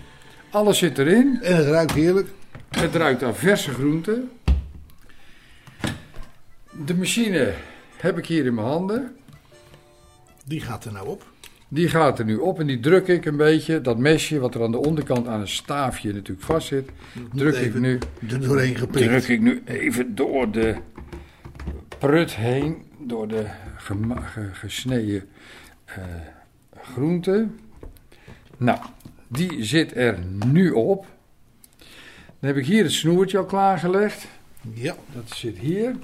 alles 0.50 0.78
zit 0.78 0.98
erin. 0.98 1.38
En 1.42 1.56
het 1.56 1.66
ruikt 1.66 1.92
heerlijk. 1.92 2.28
Het 2.68 2.94
ruikt 2.94 3.22
aan 3.22 3.34
verse 3.34 3.70
groenten. 3.70 4.30
De 6.86 6.94
machine 6.94 7.52
heb 7.96 8.18
ik 8.18 8.26
hier 8.26 8.46
in 8.46 8.54
mijn 8.54 8.66
handen. 8.66 9.16
Die 10.44 10.60
gaat 10.60 10.84
er 10.84 10.92
nou 10.92 11.08
op. 11.08 11.24
Die 11.68 11.88
gaat 11.88 12.18
er 12.18 12.24
nu 12.24 12.36
op 12.36 12.60
en 12.60 12.66
die 12.66 12.80
druk 12.80 13.08
ik 13.08 13.24
een 13.24 13.36
beetje. 13.36 13.80
Dat 13.80 13.98
mesje 13.98 14.38
wat 14.38 14.54
er 14.54 14.62
aan 14.62 14.70
de 14.70 14.78
onderkant 14.78 15.28
aan 15.28 15.40
een 15.40 15.48
staafje 15.48 16.12
natuurlijk 16.12 16.46
vast 16.46 16.66
zit, 16.66 16.88
druk 17.34 17.56
ik 17.56 17.74
nu, 17.74 17.98
Er 18.28 18.40
doorheen 18.40 18.76
geprikt. 18.76 19.08
druk 19.08 19.28
ik 19.28 19.40
nu 19.40 19.62
even 19.64 20.14
door 20.14 20.50
de 20.50 20.76
prut 22.00 22.34
heen. 22.34 22.82
Door 22.98 23.28
de 23.28 23.46
gesneden 24.52 25.28
eh 25.84 25.96
groenten. 26.82 27.58
Nou, 28.56 28.78
die 29.28 29.64
zit 29.64 29.96
er 29.96 30.18
nu 30.46 30.70
op. 30.70 31.06
Dan 32.40 32.48
heb 32.50 32.56
ik 32.56 32.66
hier 32.66 32.82
het 32.82 32.92
snoertje 32.92 33.38
al 33.38 33.44
klaargelegd. 33.44 34.26
Ja, 34.74 34.94
Dat 35.12 35.30
zit 35.30 35.58
hier. 35.58 35.96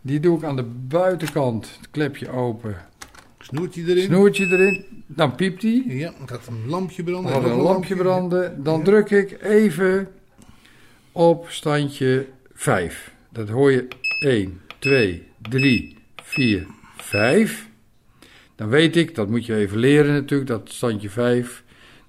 Die 0.00 0.20
doe 0.20 0.36
ik 0.38 0.44
aan 0.44 0.56
de 0.56 0.64
buitenkant, 0.88 1.76
het 1.80 1.90
klepje 1.90 2.30
open. 2.30 2.76
snoertje 3.38 3.82
erin. 3.82 4.02
Snoertje 4.04 4.46
erin, 4.46 5.04
dan 5.06 5.34
piept 5.34 5.62
hij. 5.62 5.84
Ja, 5.86 6.12
dan 6.18 6.28
gaat 6.28 6.46
een 6.46 6.66
lampje 6.68 7.02
Dan 7.02 7.12
branden. 7.12 7.32
gaat 7.32 7.42
er 7.42 7.48
Nog 7.48 7.58
een 7.58 7.64
lampje 7.64 7.96
branden. 7.96 8.62
Dan 8.62 8.82
druk 8.82 9.10
ik 9.10 9.42
even 9.42 10.08
op 11.12 11.46
standje 11.48 12.26
5. 12.52 13.14
Dat 13.28 13.48
hoor 13.48 13.72
je 13.72 13.88
1, 14.20 14.60
2, 14.82 15.22
3, 15.48 15.96
4, 16.22 16.66
5. 16.96 17.68
Dan 18.54 18.68
weet 18.68 18.96
ik, 18.96 19.14
dat 19.14 19.28
moet 19.28 19.46
je 19.46 19.54
even 19.54 19.78
leren 19.78 20.12
natuurlijk, 20.12 20.50
dat 20.50 20.70
standje 20.70 21.10
5 21.10 21.64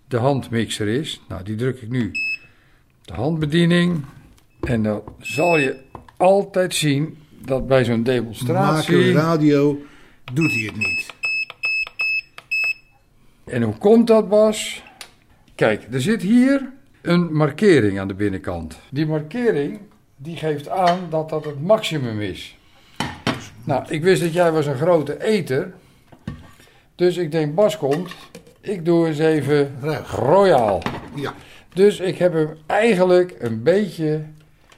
de 0.07 0.17
handmixer 0.17 0.88
is. 0.88 1.21
Nou, 1.28 1.43
die 1.43 1.55
druk 1.55 1.82
ik 1.82 1.89
nu 1.89 2.11
de 3.01 3.13
handbediening. 3.13 4.05
En 4.61 4.84
dan 4.84 5.03
zal 5.19 5.57
je 5.57 5.76
altijd 6.17 6.76
zien 6.76 7.17
dat 7.45 7.67
bij 7.67 7.84
zo'n 7.84 8.01
Maken 8.01 8.13
demonstratie... 8.13 9.11
radio 9.11 9.82
doet 10.34 10.51
hij 10.51 10.63
het 10.63 10.76
niet. 10.76 11.13
En 13.45 13.61
hoe 13.61 13.78
komt 13.78 14.07
dat, 14.07 14.30
Bas? 14.30 14.84
Kijk, 15.55 15.88
er 15.91 16.01
zit 16.01 16.21
hier 16.21 16.71
een 17.01 17.34
markering 17.34 17.99
aan 17.99 18.07
de 18.07 18.13
binnenkant. 18.13 18.80
Die 18.89 19.05
markering 19.05 19.80
die 20.15 20.36
geeft 20.36 20.69
aan 20.69 20.99
dat 21.09 21.30
dat 21.30 21.45
het 21.45 21.61
maximum 21.61 22.21
is. 22.21 22.57
Nou, 23.64 23.84
ik 23.88 24.03
wist 24.03 24.22
dat 24.22 24.34
jij 24.34 24.51
was 24.51 24.66
een 24.66 24.76
grote 24.78 25.24
eter. 25.24 25.74
Dus 26.95 27.18
ik 27.18 27.32
denk, 27.32 27.55
Bas 27.55 27.78
komt. 27.78 28.16
Ik 28.61 28.86
doe 28.86 29.07
eens 29.07 29.20
even 29.20 29.72
Ruig. 29.82 30.11
royaal. 30.11 30.82
Ja, 31.16 31.34
Dus 31.74 31.99
ik 31.99 32.18
heb 32.18 32.34
hem 32.34 32.49
eigenlijk 32.66 33.36
een 33.39 33.64
beetje 33.64 34.24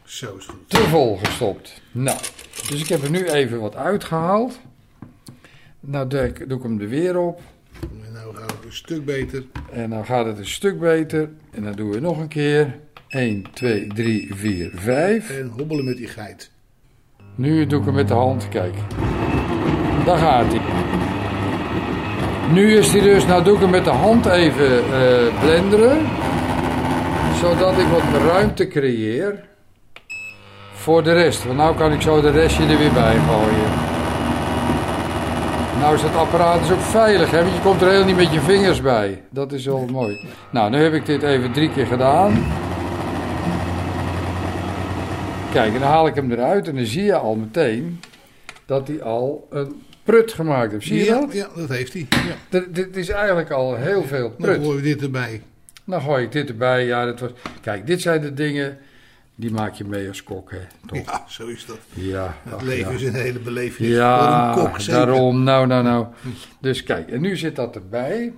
zo 0.04 0.36
is 0.38 0.46
goed. 0.46 0.70
te 0.70 0.78
vol 0.78 1.18
gestopt. 1.24 1.82
Nou, 1.92 2.18
dus 2.70 2.82
ik 2.82 2.88
heb 2.88 3.04
er 3.04 3.10
nu 3.10 3.26
even 3.30 3.60
wat 3.60 3.76
uitgehaald. 3.76 4.60
Nou 5.80 6.08
doe 6.08 6.20
ik, 6.28 6.50
doe 6.50 6.58
ik 6.58 6.64
hem 6.64 6.82
er 6.82 6.90
weer 6.90 7.18
op. 7.18 7.42
En 8.06 8.12
nou 8.14 8.36
gaat 8.36 8.52
het 8.52 8.66
een 8.66 8.74
stuk 8.74 9.06
beter. 9.06 9.44
En 9.72 9.90
dan 9.90 10.06
gaat 10.06 10.26
het 10.26 10.38
een 10.38 10.48
stuk 10.48 10.80
beter. 10.80 11.30
En 11.52 11.64
dan 11.64 11.74
doen 11.74 11.90
we 11.90 12.00
nog 12.00 12.18
een 12.20 12.28
keer. 12.28 12.76
1, 13.08 13.46
2, 13.54 13.88
3, 13.88 14.36
4, 14.36 14.72
5. 14.74 15.30
En 15.30 15.48
hobbelen 15.48 15.86
met 15.86 15.98
die 15.98 16.08
geit. 16.08 16.52
Nu 17.36 17.66
doe 17.66 17.80
ik 17.80 17.86
hem 17.86 17.94
met 17.94 18.08
de 18.08 18.14
hand. 18.14 18.48
Kijk. 18.50 18.74
Daar 20.06 20.18
gaat 20.18 20.46
hij. 20.48 20.62
Nu 22.54 22.78
is 22.78 22.92
hij 22.92 23.02
dus. 23.02 23.26
Nou 23.26 23.44
doe 23.44 23.56
ik 23.56 23.62
hem 23.62 23.70
met 23.70 23.84
de 23.84 23.90
hand 23.90 24.26
even 24.26 24.78
eh, 24.78 25.40
blenderen. 25.42 25.98
Zodat 27.42 27.78
ik 27.78 27.88
wat 27.88 28.22
ruimte 28.22 28.68
creëer. 28.68 29.44
Voor 30.74 31.04
de 31.04 31.14
rest. 31.14 31.46
Want 31.46 31.58
nu 31.58 31.78
kan 31.78 31.94
ik 31.94 32.02
zo 32.02 32.22
de 32.22 32.32
restje 32.32 32.64
er 32.64 32.78
weer 32.78 32.94
bij 32.94 33.16
gooien. 33.28 33.94
Nou 35.80 35.96
is 35.96 36.02
het 36.02 36.16
apparaat 36.16 36.60
dus 36.60 36.72
ook 36.72 36.80
veilig, 36.80 37.32
hè? 37.32 37.42
want 37.42 37.54
je 37.54 37.62
komt 37.62 37.82
er 37.82 37.88
helemaal 37.88 38.08
niet 38.08 38.16
met 38.16 38.34
je 38.34 38.40
vingers 38.40 38.82
bij. 38.82 39.22
Dat 39.30 39.52
is 39.52 39.66
wel 39.66 39.86
mooi. 39.92 40.28
Nou, 40.50 40.70
nu 40.70 40.84
heb 40.84 40.94
ik 40.94 41.06
dit 41.06 41.24
even 41.24 41.52
drie 41.52 41.70
keer 41.70 41.86
gedaan. 41.86 42.46
Kijk, 45.56 45.74
en 45.74 45.80
dan 45.80 45.90
haal 45.90 46.08
ik 46.08 46.16
hem 46.16 46.32
eruit 46.32 46.68
en 46.68 46.76
dan 46.76 46.86
zie 46.86 47.04
je 47.04 47.16
al 47.16 47.36
meteen 47.36 48.00
dat 48.66 48.88
hij 48.88 49.02
al 49.02 49.48
een 49.50 49.82
prut 50.04 50.34
gemaakt 50.34 50.72
heeft. 50.72 50.86
Zie 50.86 50.98
je 50.98 51.04
ja, 51.04 51.20
dat? 51.20 51.34
Ja, 51.34 51.48
dat 51.56 51.70
heeft 51.70 51.94
hij. 51.94 52.08
Ja. 52.50 52.60
Dit 52.70 52.96
is 52.96 53.10
eigenlijk 53.10 53.52
al 53.52 53.76
heel 53.76 54.04
veel 54.04 54.30
Dan 54.30 54.36
prut. 54.38 54.56
gooien 54.56 54.76
we 54.76 54.82
dit 54.82 55.02
erbij. 55.02 55.42
Dan 55.84 56.02
gooi 56.02 56.24
ik 56.24 56.32
dit 56.32 56.50
erbij. 56.50 56.86
Ja, 56.86 57.06
dat 57.06 57.20
was... 57.20 57.32
Kijk, 57.62 57.88
dit 57.88 58.02
zijn 58.02 58.22
de 58.22 58.34
dingen 58.34 58.78
die 59.36 59.52
maak 59.52 59.74
je 59.74 59.84
mee 59.84 60.08
als 60.08 60.24
kok, 60.24 60.52
hè? 60.52 60.60
Toch? 60.86 61.06
Ja, 61.06 61.24
zo 61.28 61.48
is 61.48 61.66
dat. 61.66 61.80
Ja. 61.94 62.38
Het 62.44 62.54
ach, 62.54 62.62
leven 62.62 62.92
ja. 62.92 62.98
is 62.98 63.04
een 63.04 63.14
hele 63.14 63.40
beleving. 63.40 63.90
Ja, 63.90 64.48
een 64.48 64.54
kok 64.54 64.86
daarom. 64.86 65.44
Nou, 65.44 65.68
nou, 65.68 65.84
nou. 65.84 66.06
Dus 66.60 66.84
kijk, 66.84 67.10
en 67.10 67.22
nu 67.22 67.38
zit 67.38 67.56
dat 67.56 67.76
erbij. 67.76 68.34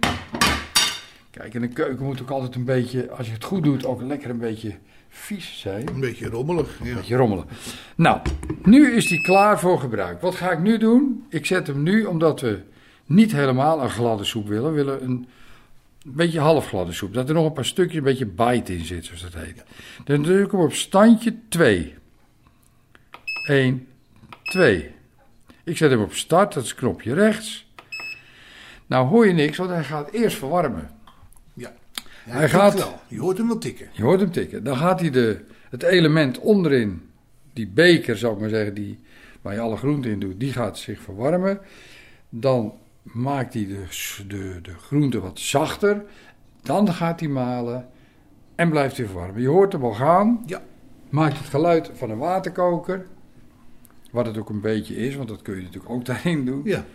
Kijk, 1.32 1.54
en 1.54 1.62
de 1.62 1.68
keuken 1.68 2.06
moet 2.06 2.22
ook 2.22 2.30
altijd 2.30 2.56
een 2.56 2.66
beetje, 2.66 3.10
als 3.10 3.28
je 3.28 3.34
het 3.34 3.44
goed 3.44 3.64
doet, 3.64 3.86
ook 3.86 4.02
lekker 4.02 4.30
een 4.30 4.38
beetje 4.38 4.76
vies 5.18 5.60
zijn. 5.60 5.88
Een 5.88 6.00
beetje 6.00 6.30
rommelig. 6.30 6.80
Ja. 6.84 6.90
Een 6.90 6.96
beetje 6.96 7.16
rommelen. 7.16 7.46
Nou, 7.96 8.22
nu 8.64 8.92
is 8.92 9.08
die 9.08 9.22
klaar 9.22 9.60
voor 9.60 9.80
gebruik. 9.80 10.22
Wat 10.22 10.36
ga 10.36 10.52
ik 10.52 10.60
nu 10.60 10.78
doen? 10.78 11.26
Ik 11.30 11.46
zet 11.46 11.68
hem 11.68 11.84
nu, 11.84 12.06
omdat 12.06 12.42
we 12.42 12.62
niet 13.06 13.32
helemaal 13.32 13.84
een 13.84 13.90
gladde 13.90 14.24
soep 14.24 14.48
willen. 14.48 14.70
We 14.70 14.76
willen 14.76 15.04
een 15.04 15.28
beetje 16.04 16.40
halfgladde 16.40 16.92
soep. 16.92 17.14
Dat 17.14 17.28
er 17.28 17.36
nog 17.36 17.46
een 17.46 17.54
paar 17.54 17.66
stukjes, 17.66 17.98
een 17.98 18.04
beetje 18.04 18.26
bite 18.26 18.74
in 18.74 18.86
zit, 18.86 19.06
zoals 19.06 19.22
dat 19.22 19.34
heet. 19.34 19.64
Dan 20.04 20.24
druk 20.24 20.46
ik 20.46 20.52
hem 20.52 20.62
op 20.62 20.74
standje 20.74 21.36
2. 21.50 21.96
1, 23.48 23.88
2. 24.44 24.92
Ik 25.64 25.78
zet 25.78 25.92
hem 25.92 26.02
op 26.02 26.14
start, 26.14 26.54
dat 26.54 26.64
is 26.64 26.76
knopje 26.76 27.14
rechts. 27.14 27.72
Nou 28.86 29.08
hoor 29.08 29.28
je 29.28 29.34
niks, 29.34 29.58
want 29.58 29.70
hij 29.70 29.84
gaat 29.84 30.12
eerst 30.12 30.38
verwarmen. 30.38 30.90
Hij 32.28 32.50
gaat- 32.50 32.74
wel. 32.74 33.00
Je 33.08 33.20
hoort 33.20 33.38
hem 33.38 33.48
wel 33.48 33.58
tikken. 33.58 33.88
Je 33.92 34.04
hoort 34.04 34.20
hem 34.20 34.32
tikken. 34.32 34.64
Dan 34.64 34.78
gaat 34.78 35.00
hij 35.00 35.10
de, 35.10 35.40
het 35.70 35.84
element 35.84 36.40
onderin, 36.40 37.02
die 37.54 37.68
beker 37.68 38.18
zou 38.18 38.34
ik 38.34 38.40
maar 38.40 38.50
zeggen, 38.50 38.74
die, 38.74 39.00
waar 39.42 39.54
je 39.54 39.60
alle 39.60 39.78
groenten 39.78 40.12
in 40.12 40.20
doet, 40.20 40.40
die 40.40 40.52
gaat 40.52 40.78
zich 40.78 41.00
verwarmen. 41.02 41.60
Dan 42.30 42.74
maakt 43.02 43.54
hij 43.54 43.68
de, 43.68 43.84
de, 44.28 44.60
de 44.62 44.74
groente 44.74 45.20
wat 45.20 45.40
zachter. 45.40 46.04
Dan 46.62 46.94
gaat 46.94 47.20
hij 47.20 47.30
malen 47.30 47.88
en 48.56 48.70
blijft 48.70 48.98
hij 48.98 49.06
verwarmen. 49.06 49.42
Je 49.42 49.48
hoort 49.48 49.72
hem 49.74 49.84
al 49.84 49.94
gaan. 49.94 50.44
Ja. 50.46 50.62
Maakt 51.10 51.38
het 51.38 51.48
geluid 51.48 51.92
van 51.94 52.10
een 52.10 52.18
waterkoker. 52.18 53.06
Wat 54.12 54.26
het 54.26 54.38
ook 54.38 54.50
een 54.50 54.62
beetje 54.62 54.96
is, 54.96 55.16
want 55.16 55.30
dat 55.30 55.42
kun 55.42 55.56
je 55.56 55.62
natuurlijk 55.62 55.90
ook 55.94 56.06
daarin 56.16 56.46
doen. 56.46 56.62
Ja. 56.64 56.86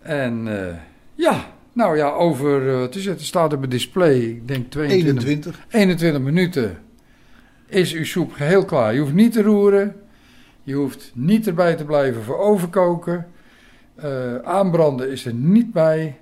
En 0.00 0.66
eh, 0.68 0.76
ja, 1.14 1.52
nou 1.78 1.96
ja, 1.96 2.10
over, 2.10 2.68
eh, 2.68 2.80
het, 2.80 2.94
is, 2.94 3.04
het 3.04 3.22
staat 3.22 3.52
op 3.52 3.60
het 3.60 3.70
display, 3.70 4.14
ik 4.14 4.48
denk 4.48 4.70
22 4.70 5.24
21. 5.24 5.66
21 5.70 6.22
minuten 6.22 6.78
is 7.66 7.92
uw 7.92 8.04
soep 8.04 8.32
geheel 8.32 8.64
klaar. 8.64 8.94
Je 8.94 9.00
hoeft 9.00 9.12
niet 9.12 9.32
te 9.32 9.42
roeren. 9.42 9.96
Je 10.62 10.74
hoeft 10.74 11.10
niet 11.14 11.46
erbij 11.46 11.74
te 11.74 11.84
blijven 11.84 12.22
voor 12.22 12.38
overkoken. 12.38 13.26
Eh, 13.94 14.36
aanbranden 14.36 15.10
is 15.10 15.24
er 15.24 15.34
niet 15.34 15.72
bij. 15.72 16.18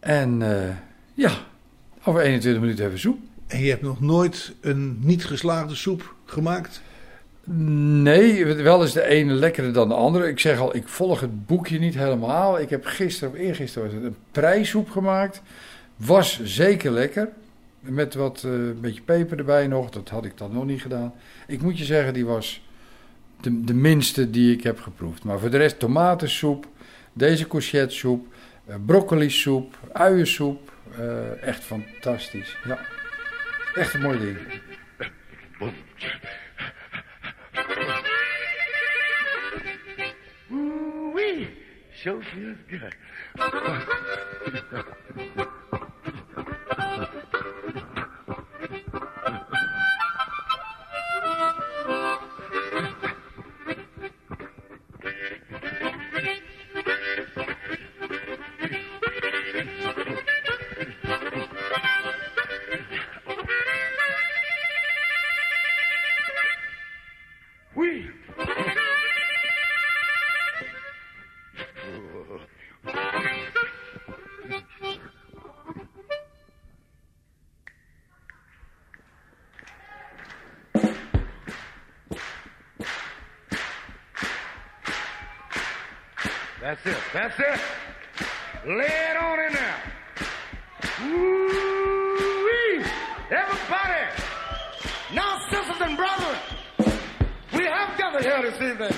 En 0.00 0.42
eh, 0.42 0.74
ja, 1.14 1.32
over 2.04 2.20
21 2.20 2.60
minuten 2.60 2.82
hebben 2.82 3.00
we 3.02 3.08
soep. 3.08 3.18
En 3.46 3.60
je 3.60 3.70
hebt 3.70 3.82
nog 3.82 4.00
nooit 4.00 4.54
een 4.60 4.98
niet 5.00 5.24
geslaagde 5.24 5.74
soep 5.74 6.14
gemaakt? 6.24 6.82
Nee, 7.50 8.44
wel 8.54 8.82
is 8.82 8.92
de 8.92 9.06
ene 9.06 9.32
lekkerder 9.32 9.72
dan 9.72 9.88
de 9.88 9.94
andere. 9.94 10.28
Ik 10.28 10.40
zeg 10.40 10.58
al, 10.58 10.76
ik 10.76 10.88
volg 10.88 11.20
het 11.20 11.46
boekje 11.46 11.78
niet 11.78 11.94
helemaal. 11.94 12.60
Ik 12.60 12.70
heb 12.70 12.84
gisteren 12.84 13.34
of 13.34 13.38
eergisteren 13.40 14.04
een 14.04 14.16
prijssoep 14.32 14.90
gemaakt. 14.90 15.42
Was 15.96 16.40
zeker 16.44 16.90
lekker. 16.90 17.28
Met 17.80 18.14
wat 18.14 18.42
eh, 18.44 18.50
een 18.50 18.80
beetje 18.80 19.02
peper 19.02 19.38
erbij 19.38 19.66
nog. 19.66 19.90
Dat 19.90 20.08
had 20.08 20.24
ik 20.24 20.38
dan 20.38 20.52
nog 20.52 20.64
niet 20.64 20.82
gedaan. 20.82 21.12
Ik 21.46 21.62
moet 21.62 21.78
je 21.78 21.84
zeggen, 21.84 22.14
die 22.14 22.26
was 22.26 22.62
de, 23.40 23.64
de 23.64 23.74
minste 23.74 24.30
die 24.30 24.52
ik 24.54 24.62
heb 24.62 24.80
geproefd. 24.80 25.24
Maar 25.24 25.38
voor 25.38 25.50
de 25.50 25.56
rest 25.56 25.78
tomatensoep, 25.78 26.66
deze 27.12 27.46
courgettesoep, 27.46 28.26
eh 28.66 28.74
broccolisoep, 28.86 29.78
uiensoep. 29.92 30.72
eh, 30.98 31.42
echt 31.42 31.64
fantastisch. 31.64 32.56
Ja, 32.64 32.78
echt 33.74 33.94
een 33.94 34.00
mooi 34.00 34.18
ding. 34.18 34.36
Ooh-wee. 40.52 41.48
Sure 42.02 42.22
feels 42.34 42.58
good. 42.68 42.94
That's 86.84 86.96
it. 86.96 87.02
That's 87.12 87.38
it. 87.40 87.60
Lay 88.66 88.84
it 88.84 89.16
on 89.16 89.40
in 89.40 89.52
there. 89.52 89.76
Woo-wee. 91.02 92.84
Everybody. 93.30 94.04
Now, 95.14 95.38
sisters 95.50 95.80
and 95.80 95.96
brothers, 95.96 96.38
we 97.54 97.64
have 97.64 97.96
gathered 97.98 98.24
here 98.24 98.42
this 98.42 98.60
evening. 98.60 98.92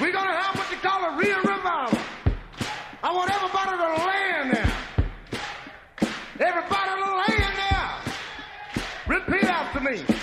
We're 0.00 0.12
going 0.12 0.28
to 0.28 0.36
have 0.36 0.56
what 0.56 0.70
you 0.70 0.76
call 0.78 1.04
a 1.04 1.16
real 1.16 1.38
revival. 1.38 1.98
I 3.02 3.12
want 3.12 3.30
everybody 3.30 3.76
to 3.76 3.88
lay 4.06 4.40
in 4.42 4.50
there. 4.52 4.72
Everybody 6.40 6.90
to 7.02 7.16
lay 7.16 7.36
in 7.36 7.54
there. 7.56 7.90
Repeat 9.08 9.44
after 9.44 9.80
me. 9.80 10.19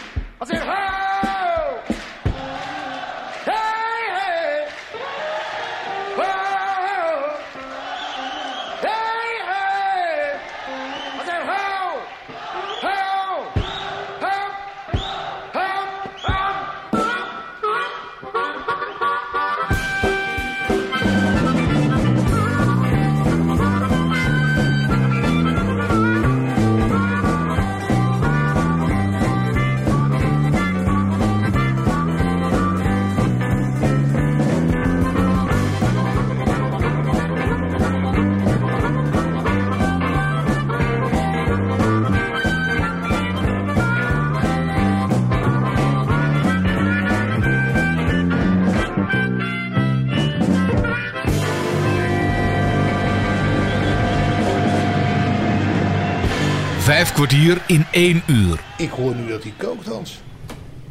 Vijf 56.88 57.13
kwartier 57.13 57.63
in 57.67 57.83
één 57.91 58.21
uur. 58.27 58.63
Ik 58.77 58.89
hoor 58.89 59.15
nu 59.15 59.27
dat 59.27 59.43
hij 59.43 59.53
kookt, 59.57 59.85
Hans. 59.85 60.21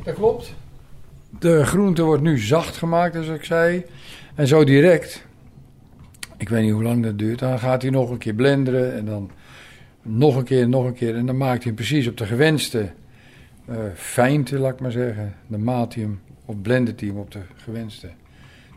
Dat 0.04 0.14
klopt. 0.14 0.54
De 1.38 1.64
groente 1.64 2.02
wordt 2.02 2.22
nu 2.22 2.38
zacht 2.38 2.76
gemaakt, 2.76 3.12
zoals 3.12 3.28
ik 3.28 3.44
zei. 3.44 3.84
En 4.34 4.46
zo 4.46 4.64
direct, 4.64 5.26
ik 6.36 6.48
weet 6.48 6.62
niet 6.62 6.72
hoe 6.72 6.82
lang 6.82 7.02
dat 7.02 7.18
duurt, 7.18 7.38
dan 7.38 7.58
gaat 7.58 7.82
hij 7.82 7.90
nog 7.90 8.10
een 8.10 8.18
keer 8.18 8.34
blenderen 8.34 8.94
en 8.94 9.04
dan 9.04 9.30
nog 10.02 10.36
een 10.36 10.44
keer, 10.44 10.68
nog 10.68 10.84
een 10.84 10.94
keer. 10.94 11.16
En 11.16 11.26
dan 11.26 11.36
maakt 11.36 11.62
hij 11.62 11.66
hem 11.66 11.74
precies 11.74 12.08
op 12.08 12.16
de 12.16 12.26
gewenste 12.26 12.92
eh 13.66 13.76
fijnte, 13.94 14.58
laat 14.58 14.72
ik 14.72 14.80
maar 14.80 14.92
zeggen. 14.92 15.34
Dan 15.46 15.64
maat 15.64 15.94
hij 15.94 16.02
hem 16.02 16.20
of 16.44 16.62
blendet 16.62 17.00
hij 17.00 17.08
hem 17.08 17.18
op 17.18 17.30
de 17.30 17.42
gewenste 17.56 18.10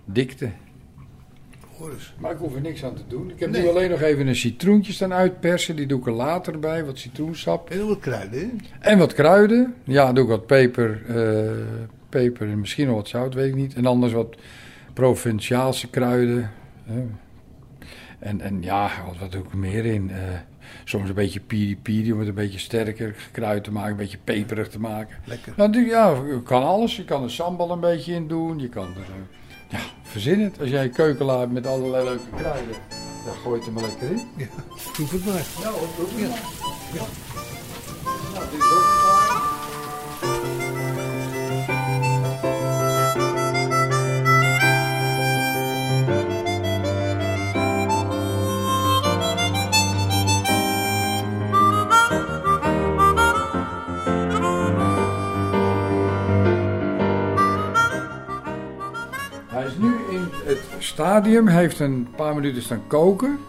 dikte. 0.05 0.49
Maar 2.17 2.31
ik 2.31 2.37
hoef 2.37 2.55
er 2.55 2.61
niks 2.61 2.83
aan 2.83 2.93
te 2.95 3.01
doen. 3.07 3.29
Ik 3.31 3.39
heb 3.39 3.49
Nee. 3.49 3.61
nu 3.61 3.67
alleen 3.69 3.89
nog 3.89 4.01
even 4.01 4.27
een 4.27 4.35
citroentje 4.35 4.93
staan 4.93 5.13
uitpersen. 5.13 5.75
Die 5.75 5.85
doe 5.85 5.99
ik 5.99 6.05
er 6.05 6.11
later 6.13 6.59
bij, 6.59 6.85
wat 6.85 6.97
citroensap. 6.97 7.69
En 7.69 7.87
wat 7.87 7.99
kruiden, 7.99 8.39
hè? 8.39 8.89
En 8.89 8.97
wat 8.97 9.13
kruiden. 9.13 9.73
Ja, 9.83 10.13
doe 10.13 10.23
ik 10.23 10.29
wat 10.29 10.45
peper, 10.45 11.01
eh, 11.07 11.51
peper 12.09 12.49
en 12.49 12.59
misschien 12.59 12.87
nog 12.87 12.95
wat 12.95 13.07
zout, 13.07 13.33
weet 13.33 13.47
ik 13.49 13.55
niet. 13.55 13.73
En 13.73 13.85
anders 13.85 14.13
wat 14.13 14.35
Provinciaalse 14.93 15.89
kruiden. 15.89 16.51
hè. 16.83 17.03
En, 18.19 18.41
en 18.41 18.61
ja, 18.61 18.89
wat, 19.07 19.17
wat 19.17 19.31
doe 19.31 19.43
ik 19.43 19.51
er 19.51 19.57
meer 19.57 19.85
in? 19.85 20.11
Eh, 20.11 20.17
soms 20.83 21.09
een 21.09 21.15
beetje 21.15 21.39
piri-piri 21.39 22.11
om 22.13 22.19
het 22.19 22.27
een 22.27 22.33
beetje 22.33 22.59
sterker 22.59 23.13
gekruid 23.17 23.63
te 23.63 23.71
maken, 23.71 23.91
een 23.91 23.97
beetje 23.97 24.17
peperig 24.23 24.67
te 24.67 24.79
maken. 24.79 25.17
Lekker. 25.25 25.53
Nou, 25.57 25.85
ja, 25.87 26.09
je 26.27 26.41
kan 26.43 26.63
alles. 26.63 26.95
Je 26.95 27.05
kan 27.05 27.23
er 27.23 27.31
sambal 27.31 27.71
een 27.71 27.79
beetje 27.79 28.13
in 28.13 28.27
doen. 28.27 28.59
Je 28.59 28.69
kan 28.69 28.83
er, 28.83 28.89
eh, 29.01 29.38
ja, 29.69 29.79
verzin 30.03 30.39
het. 30.41 30.59
Als 30.59 30.69
jij 30.69 30.83
een 30.83 30.91
keuken 30.91 31.25
laat 31.25 31.51
met 31.51 31.67
allerlei 31.67 32.03
leuke 32.03 32.23
kruiden, 32.37 32.75
dan 33.25 33.33
gooi 33.43 33.53
je 33.59 33.65
het 33.65 33.65
er 33.67 33.73
maar 33.73 33.83
lekker 33.83 34.09
in. 34.11 34.27
Ja, 34.37 34.45
proef 34.93 35.11
het 35.11 35.25
maar. 35.25 35.35
Ja, 35.61 35.69
proef 35.95 36.09
het 36.11 36.19
Ja. 36.19 36.27
maar. 36.27 36.39
Nou, 38.33 38.45
dit 38.51 38.59
is 38.59 38.65
ook 38.71 38.98
stadium. 60.79 61.47
Hij 61.47 61.61
heeft 61.61 61.79
een 61.79 62.07
paar 62.15 62.35
minuten 62.35 62.61
staan 62.61 62.87
koken. 62.87 63.39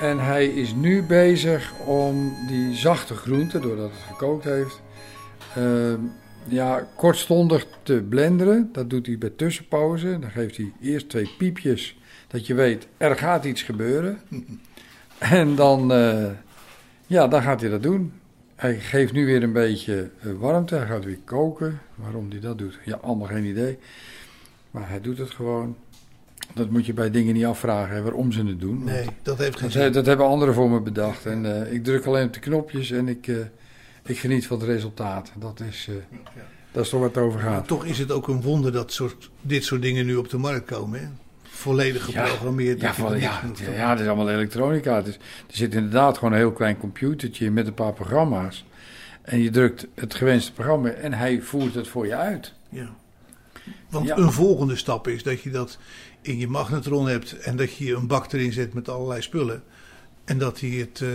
En 0.00 0.18
hij 0.18 0.46
is 0.46 0.74
nu 0.74 1.02
bezig 1.02 1.72
om 1.86 2.34
die 2.48 2.74
zachte 2.74 3.14
groenten, 3.14 3.62
doordat 3.62 3.90
het 3.90 4.02
gekookt 4.08 4.44
heeft, 4.44 4.80
ehm, 5.54 6.00
ja, 6.48 6.88
kortstondig 6.96 7.66
te 7.82 8.04
blenderen. 8.08 8.68
Dat 8.72 8.90
doet 8.90 9.06
hij 9.06 9.18
bij 9.18 9.32
tussenpauze. 9.36 10.18
Dan 10.18 10.30
geeft 10.30 10.56
hij 10.56 10.72
eerst 10.80 11.08
twee 11.08 11.34
piepjes, 11.38 11.98
dat 12.28 12.46
je 12.46 12.54
weet, 12.54 12.88
er 12.96 13.16
gaat 13.16 13.44
iets 13.44 13.62
gebeuren. 13.62 14.18
En 15.18 15.54
dan, 15.54 15.92
eh, 15.92 16.30
ja, 17.06 17.28
dan 17.28 17.42
gaat 17.42 17.60
hij 17.60 17.70
dat 17.70 17.82
doen. 17.82 18.12
Hij 18.54 18.80
geeft 18.80 19.12
nu 19.12 19.26
weer 19.26 19.42
een 19.42 19.52
beetje 19.52 20.10
eh, 20.20 20.32
warmte. 20.38 20.74
Hij 20.74 20.86
gaat 20.86 21.04
weer 21.04 21.18
koken. 21.24 21.80
Waarom 21.94 22.30
hij 22.30 22.40
dat 22.40 22.58
doet, 22.58 22.78
ja, 22.84 22.96
allemaal 22.96 23.26
geen 23.26 23.44
idee. 23.44 23.78
Maar 24.70 24.88
hij 24.88 25.00
doet 25.00 25.18
het 25.18 25.30
gewoon. 25.30 25.76
Dat 26.54 26.70
moet 26.70 26.86
je 26.86 26.92
bij 26.92 27.10
dingen 27.10 27.34
niet 27.34 27.44
afvragen, 27.44 27.94
hè, 27.94 28.02
waarom 28.02 28.32
ze 28.32 28.44
het 28.44 28.60
doen. 28.60 28.84
Nee, 28.84 29.06
dat 29.22 29.38
heeft 29.38 29.54
geen 29.56 29.62
Dat, 29.70 29.82
zin. 29.82 29.92
dat 29.92 30.06
hebben 30.06 30.26
anderen 30.26 30.54
voor 30.54 30.70
me 30.70 30.80
bedacht. 30.80 31.26
En 31.26 31.64
eh, 31.66 31.72
ik 31.72 31.84
druk 31.84 32.04
alleen 32.04 32.26
op 32.26 32.32
de 32.32 32.40
knopjes 32.40 32.90
en 32.90 33.08
ik, 33.08 33.28
eh, 33.28 33.36
ik 34.04 34.18
geniet 34.18 34.46
van 34.46 34.58
het 34.58 34.66
resultaat. 34.66 35.32
Dat 35.38 35.60
is, 35.60 35.86
eh, 35.88 35.94
dat 36.72 36.84
is 36.84 36.90
toch 36.90 37.00
wat 37.00 37.14
het 37.14 37.24
over 37.24 37.40
Maar 37.42 37.52
gaat. 37.52 37.66
toch 37.66 37.84
is 37.84 37.98
het 37.98 38.12
ook 38.12 38.28
een 38.28 38.42
wonder 38.42 38.72
dat 38.72 38.92
soort, 38.92 39.30
dit 39.40 39.64
soort 39.64 39.82
dingen 39.82 40.06
nu 40.06 40.16
op 40.16 40.28
de 40.28 40.38
markt 40.38 40.66
komen. 40.66 41.00
Hè? 41.00 41.06
Volledig 41.42 42.12
Ja, 42.12 42.22
geprogrammeerd. 42.24 42.80
Ja, 42.80 42.86
dat 42.86 42.96
van, 42.96 43.20
ja, 43.20 43.40
ja, 43.76 43.90
het 43.90 44.00
is 44.00 44.06
allemaal 44.06 44.30
elektronica. 44.30 44.96
Het 44.96 45.06
is, 45.06 45.14
er 45.14 45.20
zit 45.56 45.74
inderdaad 45.74 46.18
gewoon 46.18 46.32
een 46.32 46.38
heel 46.38 46.52
klein 46.52 46.78
computertje 46.78 47.50
met 47.50 47.66
een 47.66 47.74
paar 47.74 47.92
programma's. 47.92 48.64
En 49.22 49.38
je 49.42 49.50
drukt 49.50 49.86
het 49.94 50.14
gewenste 50.14 50.52
programma 50.52 50.88
en 50.88 51.12
hij 51.12 51.40
voert 51.40 51.74
het 51.74 51.88
voor 51.88 52.06
je 52.06 52.14
uit. 52.14 52.52
Ja. 52.68 52.88
Want 53.90 54.06
Ja. 54.06 54.16
een 54.16 54.32
volgende 54.32 54.76
stap 54.76 55.08
is 55.08 55.22
dat 55.22 55.40
je 55.40 55.50
dat 55.50 55.78
in 56.26 56.38
je 56.38 56.48
magnetron 56.48 57.08
hebt 57.08 57.38
en 57.38 57.56
dat 57.56 57.76
je 57.76 57.94
een 57.94 58.06
bak 58.06 58.32
erin 58.32 58.52
zet 58.52 58.74
met 58.74 58.88
allerlei 58.88 59.22
spullen. 59.22 59.62
En 60.26 60.38
dat 60.38 60.60
hij 60.60 60.70
het, 60.70 61.00
eh, 61.00 61.08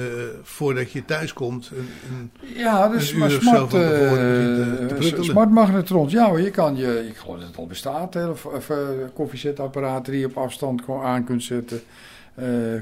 voordat 0.44 0.92
je 0.92 1.06
thuis 1.06 1.34
komt, 1.34 1.72
een, 1.76 1.90
een, 2.10 2.32
Ja, 2.56 2.90
dus 2.90 3.12
Een 3.12 3.20
maar 3.20 3.32
uur 3.32 3.38
of 3.38 3.44
zo 3.44 3.50
smart, 3.50 3.72
van 3.72 3.80
tevoren 3.80 4.90
eh, 4.90 5.08
eh, 5.08 5.14
te 5.14 5.24
smart 5.24 5.50
magnetrons. 5.50 6.12
Ja 6.12 6.30
hoor, 6.30 6.42
je 6.42 6.52
kan 6.52 6.76
je, 6.76 7.08
ik 7.08 7.18
geloof 7.18 7.38
dat 7.38 7.48
het 7.48 7.58
al 7.58 7.68
bestaat, 7.68 8.14
hè, 8.14 8.28
of, 8.28 8.46
of 8.46 8.72
koffiezetapparaten 9.14 10.12
die 10.12 10.22
je 10.22 10.28
op 10.28 10.38
afstand 10.38 10.82
gewoon 10.82 11.04
aan 11.04 11.24
kunt 11.24 11.44
zetten. 11.44 11.82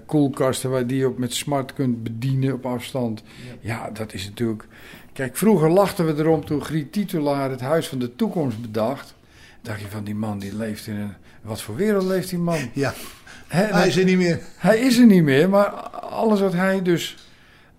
Koelkasten 0.05 0.69
waar 0.69 0.88
die 0.88 0.97
je 0.97 1.07
op 1.07 1.17
met 1.17 1.34
smart 1.34 1.73
kunt 1.73 2.03
bedienen 2.03 2.53
op 2.53 2.65
afstand. 2.65 3.23
Ja. 3.59 3.89
dat 3.93 4.13
is 4.13 4.25
natuurlijk... 4.25 4.67
Kijk, 5.13 5.38
vroeger 5.38 5.69
lachten 5.69 6.05
we 6.05 6.21
erom 6.21 6.45
toen 6.45 6.63
Griet 6.63 6.91
Titulaar 6.91 7.49
het 7.49 7.61
Huis 7.61 7.88
van 7.88 7.99
de 7.99 8.15
Toekomst 8.15 8.61
bedacht. 8.61 9.15
dacht 9.61 9.82
je 9.82 9.88
van 9.88 10.03
die 10.03 10.15
man 10.15 10.39
die 10.39 10.55
leeft 10.55 10.88
in 10.88 10.95
een... 10.95 11.13
Wat 11.50 11.62
voor 11.62 11.76
wereld 11.76 12.04
leeft 12.04 12.30
die 12.30 12.39
man? 12.39 12.70
ja, 12.74 12.93
hij 13.47 13.88
is 13.88 13.97
er 13.97 14.04
niet 14.06 14.18
meer. 14.18 14.39
hij 14.58 14.80
is 14.80 14.97
er 14.97 15.06
niet 15.06 15.24
meer, 15.24 15.50
maar 15.50 15.66
alles 16.00 16.39
wat 16.39 16.54
hij 16.54 16.82
dus 16.82 17.18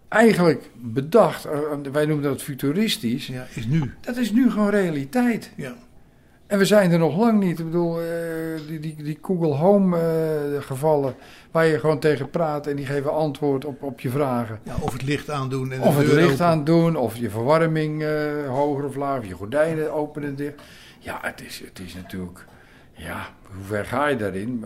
eigenlijk 0.08 0.70
bedacht, 0.74 1.44
eh, 1.44 1.58
wij 1.92 2.06
noemen 2.06 2.24
dat 2.24 2.42
futuristisch, 2.42 3.26
Ja, 3.26 3.46
is 3.54 3.66
nu. 3.66 3.94
dat 4.00 4.16
is 4.16 4.32
nu 4.32 4.50
gewoon 4.50 4.70
realiteit. 4.70 5.50
Ja. 5.56 5.74
En 6.46 6.58
we 6.58 6.64
zijn 6.64 6.92
er 6.92 6.98
nog 6.98 7.16
lang 7.18 7.40
niet. 7.40 7.58
Ik 7.58 7.64
bedoel, 7.64 8.00
eh, 8.00 8.06
die, 8.68 8.78
die, 8.80 8.96
die 9.02 9.18
Google 9.22 9.54
Home 9.54 9.98
eh, 9.98 10.62
gevallen, 10.62 11.14
waar 11.50 11.66
je 11.66 11.78
gewoon 11.78 11.98
tegen 11.98 12.30
praat 12.30 12.66
en 12.66 12.76
die 12.76 12.86
geven 12.86 13.12
antwoord 13.12 13.64
op, 13.64 13.82
op 13.82 14.00
je 14.00 14.10
vragen. 14.10 14.58
Ja, 14.62 14.74
of 14.80 14.92
het 14.92 15.02
licht 15.02 15.30
aandoen 15.30 15.72
en 15.72 15.80
Of 15.80 15.96
het 15.96 16.12
licht 16.12 16.32
open. 16.32 16.46
aan 16.46 16.64
doen, 16.64 16.96
of 16.96 17.16
je 17.16 17.30
verwarming 17.30 18.04
hoger 18.46 18.84
of 18.84 18.94
lager, 18.96 19.20
of 19.20 19.26
je 19.26 19.34
gordijnen 19.34 19.92
open 19.92 20.24
en 20.24 20.34
dicht. 20.34 20.54
Ja, 20.98 21.18
het 21.22 21.42
is, 21.46 21.62
het 21.64 21.78
is 21.86 21.94
natuurlijk, 21.94 22.44
ja, 23.00 23.34
hoe 23.42 23.64
ver 23.64 23.84
ga 23.84 24.06
je 24.06 24.16
daarin? 24.16 24.64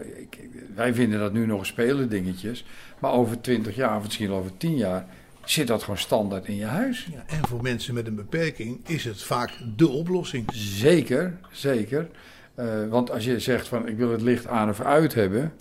Wij 0.74 0.94
vinden 0.94 1.18
dat 1.18 1.32
nu 1.32 1.46
nog 1.46 1.66
spelen 1.66 2.08
dingetjes, 2.08 2.64
maar 2.98 3.12
over 3.12 3.40
20 3.40 3.76
jaar, 3.76 3.96
of 3.96 4.04
misschien 4.04 4.30
over 4.30 4.56
10 4.56 4.76
jaar, 4.76 5.06
zit 5.44 5.66
dat 5.66 5.82
gewoon 5.82 5.98
standaard 5.98 6.46
in 6.46 6.56
je 6.56 6.64
huis. 6.64 7.08
Ja, 7.12 7.24
en 7.26 7.48
voor 7.48 7.62
mensen 7.62 7.94
met 7.94 8.06
een 8.06 8.14
beperking 8.14 8.88
is 8.88 9.04
het 9.04 9.22
vaak 9.22 9.50
de 9.76 9.88
oplossing. 9.88 10.44
Zeker, 10.54 11.38
zeker. 11.50 12.08
Eh, 12.54 12.88
want 12.88 13.10
als 13.10 13.24
je 13.24 13.38
zegt 13.38 13.68
van 13.68 13.88
ik 13.88 13.96
wil 13.96 14.10
het 14.10 14.22
licht 14.22 14.46
aan 14.46 14.68
of 14.68 14.80
uit 14.80 15.14
hebben 15.14 15.52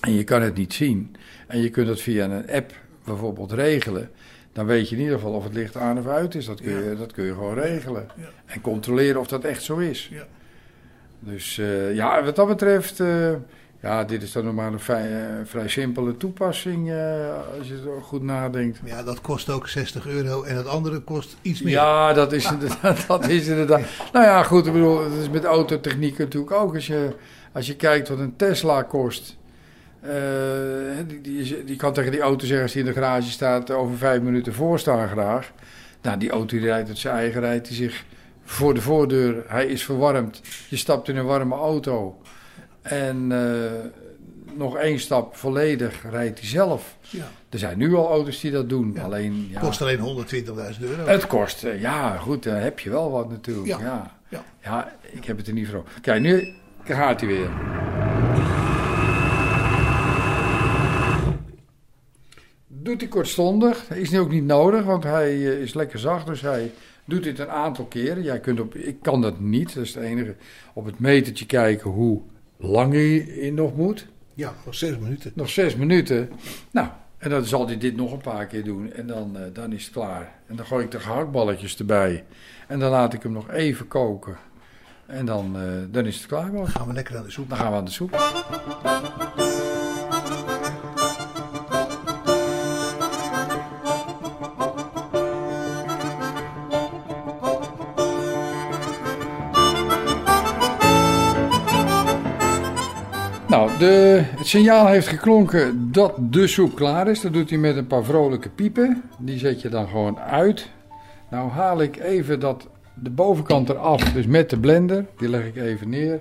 en 0.00 0.12
je 0.12 0.24
kan 0.24 0.42
het 0.42 0.54
niet 0.54 0.72
zien 0.72 1.16
en 1.46 1.60
je 1.60 1.70
kunt 1.70 1.88
het 1.88 2.00
via 2.00 2.24
een 2.24 2.50
app 2.50 2.72
bijvoorbeeld 3.04 3.52
regelen, 3.52 4.10
dan 4.52 4.66
weet 4.66 4.88
je 4.88 4.96
in 4.96 5.00
ieder 5.00 5.16
geval 5.16 5.32
of 5.32 5.44
het 5.44 5.54
licht 5.54 5.76
aan 5.76 5.98
of 5.98 6.06
uit 6.06 6.34
is. 6.34 6.46
Dat 6.46 6.60
kun 6.60 6.84
je, 6.84 6.96
dat 6.96 7.12
kun 7.12 7.24
je 7.24 7.32
gewoon 7.32 7.54
regelen. 7.54 8.06
Ja. 8.16 8.28
En 8.46 8.60
controleren 8.60 9.20
of 9.20 9.26
dat 9.26 9.44
echt 9.44 9.62
zo 9.62 9.76
is. 9.76 10.08
Ja. 10.12 10.26
Dus 11.20 11.58
eh, 11.58 11.94
ja, 11.94 12.24
wat 12.24 12.36
dat 12.36 12.46
betreft, 12.46 13.00
eh, 13.00 13.32
ja, 13.80 14.04
dit 14.04 14.22
is 14.22 14.32
dan 14.32 14.44
nog 14.44 14.54
maar 14.54 14.72
een 14.72 14.80
vrij, 14.80 15.12
eh, 15.12 15.34
vrij 15.44 15.68
simpele 15.68 16.16
toepassing 16.16 16.90
als 17.58 17.68
je 17.68 17.74
er 17.96 18.02
goed 18.02 18.22
nadenkt. 18.22 18.80
Ja, 18.84 19.02
dat 19.02 19.20
kost 19.20 19.50
ook 19.50 19.68
60 19.68 20.06
euro 20.06 20.42
en 20.42 20.56
het 20.56 20.66
andere 20.66 21.00
kost 21.00 21.36
iets 21.42 21.62
meer. 21.62 21.72
Ja, 21.72 22.12
dat 22.12 22.32
is 22.32 22.50
inderdaad. 22.50 23.06
Dat 23.08 23.28
is 23.28 23.46
inderdaad. 23.46 23.82
Nou 24.12 24.24
ja, 24.24 24.42
goed, 24.42 24.66
ik 24.66 24.72
bedoel, 24.72 25.04
het 25.04 25.12
is 25.12 25.30
met 25.30 25.44
autotechniek 25.44 26.18
natuurlijk 26.18 26.52
ook. 26.52 26.74
Als 26.74 26.86
je, 26.86 27.14
als 27.52 27.66
je 27.66 27.76
kijkt 27.76 28.08
wat 28.08 28.18
een 28.18 28.36
Tesla 28.36 28.82
kost. 28.82 29.36
die, 31.06 31.20
die, 31.20 31.64
die 31.64 31.76
kan 31.76 31.92
tegen 31.92 32.10
die 32.10 32.20
auto 32.20 32.46
zeggen 32.46 32.62
als 32.62 32.72
die 32.72 32.82
in 32.82 32.88
de 32.88 32.94
garage 33.00 33.30
staat, 33.30 33.70
over 33.70 33.96
vijf 33.96 34.22
minuten 34.22 34.54
voorstaan 34.54 35.08
graag. 35.08 35.52
Nou, 36.02 36.18
die 36.18 36.30
auto 36.30 36.56
die 36.56 36.66
rijdt 36.66 36.88
uit 36.88 36.98
zijn 36.98 37.14
eigen 37.14 37.40
rijdt 37.40 37.68
die 37.68 37.76
zich 37.76 38.04
voor 38.50 38.74
de 38.74 38.80
voordeur. 38.80 39.44
Hij 39.46 39.66
is 39.66 39.84
verwarmd. 39.84 40.40
Je 40.68 40.76
stapt 40.76 41.08
in 41.08 41.16
een 41.16 41.24
warme 41.24 41.54
auto. 41.54 42.20
En 42.82 43.32
eh, 43.32 43.70
nog 44.56 44.76
één 44.76 45.00
stap 45.00 45.36
volledig 45.36 46.02
rijdt 46.10 46.38
hij 46.38 46.48
zelf. 46.48 46.96
Ja. 47.00 47.28
Er 47.48 47.58
zijn 47.58 47.78
nu 47.78 47.94
al 47.94 48.08
auto's 48.08 48.40
die 48.40 48.50
dat 48.50 48.68
doen. 48.68 48.92
Ja. 48.94 49.02
Alleen, 49.02 49.48
ja, 49.50 49.60
Kost 49.60 49.82
alleen 49.82 49.98
120.000 49.98 50.80
euro. 50.80 51.06
het 51.06 51.26
kost, 51.26 51.64
eh, 51.64 51.80
ja 51.80 52.16
goed, 52.16 52.42
dan 52.42 52.54
heb 52.54 52.78
je 52.78 52.90
wel 52.90 53.10
wat 53.10 53.28
natuurlijk. 53.30 53.66
Ja, 53.66 53.78
Ja, 53.80 54.16
ja. 54.28 54.44
ja. 54.62 54.92
ik 55.10 55.24
heb 55.24 55.36
het 55.36 55.46
er 55.46 55.52
niet 55.52 55.68
voor. 55.68 55.84
Kijk, 56.00 56.20
nu 56.20 56.54
gaat 56.84 57.20
hij 57.20 57.28
weer. 57.28 57.50
Doet 62.66 63.00
hij 63.00 63.08
kortstondig, 63.10 63.90
is 63.90 64.10
nu 64.10 64.18
ook 64.18 64.30
niet 64.30 64.44
nodig, 64.44 64.84
want 64.84 65.04
hij 65.04 65.28
eh, 65.28 65.60
is 65.60 65.74
lekker 65.74 65.98
zacht, 65.98 66.26
dus 66.26 66.40
hij 66.40 66.72
doet 67.08 67.22
dit 67.22 67.38
een 67.38 67.50
aantal 67.50 67.84
keren. 67.84 68.22
Jij 68.22 68.40
kunt 68.40 68.60
op, 68.60 68.74
ik 68.74 68.96
kan 69.02 69.20
dat 69.20 69.40
niet, 69.40 69.74
dat 69.74 69.84
is 69.84 69.94
het 69.94 70.04
enige. 70.04 70.34
Op 70.72 70.84
het 70.84 70.98
metertje 70.98 71.46
kijken 71.46 71.90
hoe 71.90 72.20
lang 72.56 72.92
hij 72.92 73.50
nog 73.54 73.76
moet. 73.76 74.06
Ja, 74.34 74.54
nog 74.64 74.74
6 74.74 74.98
minuten. 74.98 75.32
Nog 75.34 75.48
zes 75.48 75.76
minuten. 75.76 76.30
Nou, 76.70 76.88
en 77.18 77.30
dan 77.30 77.44
zal 77.44 77.66
hij 77.66 77.78
dit 77.78 77.96
nog 77.96 78.12
een 78.12 78.20
paar 78.20 78.46
keer 78.46 78.64
doen. 78.64 78.92
En 78.92 79.06
dan, 79.06 79.36
eh, 79.36 79.42
dan 79.52 79.72
is 79.72 79.84
het 79.84 79.92
klaar. 79.92 80.32
En 80.46 80.56
dan 80.56 80.66
gooi 80.66 80.84
ik 80.84 80.90
de 80.90 81.00
gehaktballetjes 81.00 81.78
erbij. 81.78 82.24
En 82.66 82.78
dan 82.78 82.90
laat 82.90 83.12
ik 83.12 83.22
hem 83.22 83.32
nog 83.32 83.50
even 83.50 83.88
koken. 83.88 84.36
En 85.06 85.26
dan, 85.26 85.56
eh, 85.56 85.62
dan 85.90 86.06
is 86.06 86.16
het 86.16 86.26
klaar. 86.26 86.50
Bob. 86.50 86.66
Gaan 86.66 86.86
we 86.86 86.92
lekker 86.92 87.16
aan 87.16 87.22
de 87.22 87.30
soep. 87.30 87.48
Dan 87.48 87.58
gaan 87.58 87.70
we 87.70 87.76
aan 87.76 87.84
de 87.84 87.90
soep. 87.90 88.10
Nou, 103.48 103.78
de, 103.78 104.22
het 104.36 104.46
signaal 104.46 104.86
heeft 104.86 105.06
geklonken 105.06 105.92
dat 105.92 106.14
de 106.18 106.46
soep 106.46 106.74
klaar 106.74 107.08
is. 107.08 107.20
Dat 107.20 107.32
doet 107.32 107.50
hij 107.50 107.58
met 107.58 107.76
een 107.76 107.86
paar 107.86 108.04
vrolijke 108.04 108.48
piepen. 108.48 109.02
Die 109.18 109.38
zet 109.38 109.60
je 109.60 109.68
dan 109.68 109.88
gewoon 109.88 110.18
uit. 110.18 110.68
Nou 111.30 111.50
haal 111.50 111.82
ik 111.82 111.96
even 111.96 112.40
dat, 112.40 112.68
de 112.94 113.10
bovenkant 113.10 113.68
eraf, 113.68 114.02
dus 114.12 114.26
met 114.26 114.50
de 114.50 114.58
blender. 114.58 115.06
Die 115.16 115.28
leg 115.28 115.46
ik 115.46 115.56
even 115.56 115.88
neer. 115.88 116.20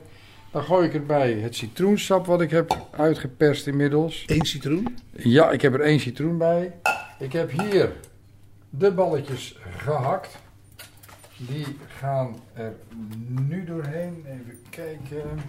Dan 0.51 0.63
gooi 0.63 0.87
ik 0.87 0.93
erbij 0.93 1.33
het 1.33 1.55
citroensap 1.55 2.25
wat 2.25 2.41
ik 2.41 2.51
heb 2.51 2.87
uitgeperst 2.91 3.67
inmiddels. 3.67 4.23
Eén 4.27 4.45
citroen. 4.45 4.97
Ja, 5.11 5.51
ik 5.51 5.61
heb 5.61 5.73
er 5.73 5.81
één 5.81 5.99
citroen 5.99 6.37
bij. 6.37 6.73
Ik 7.19 7.33
heb 7.33 7.51
hier 7.51 7.91
de 8.69 8.91
balletjes 8.91 9.59
gehakt. 9.77 10.37
Die 11.37 11.65
gaan 11.99 12.35
er 12.53 12.73
nu 13.27 13.63
doorheen. 13.63 14.25
Even 14.25 14.59
kijken. 14.69 15.39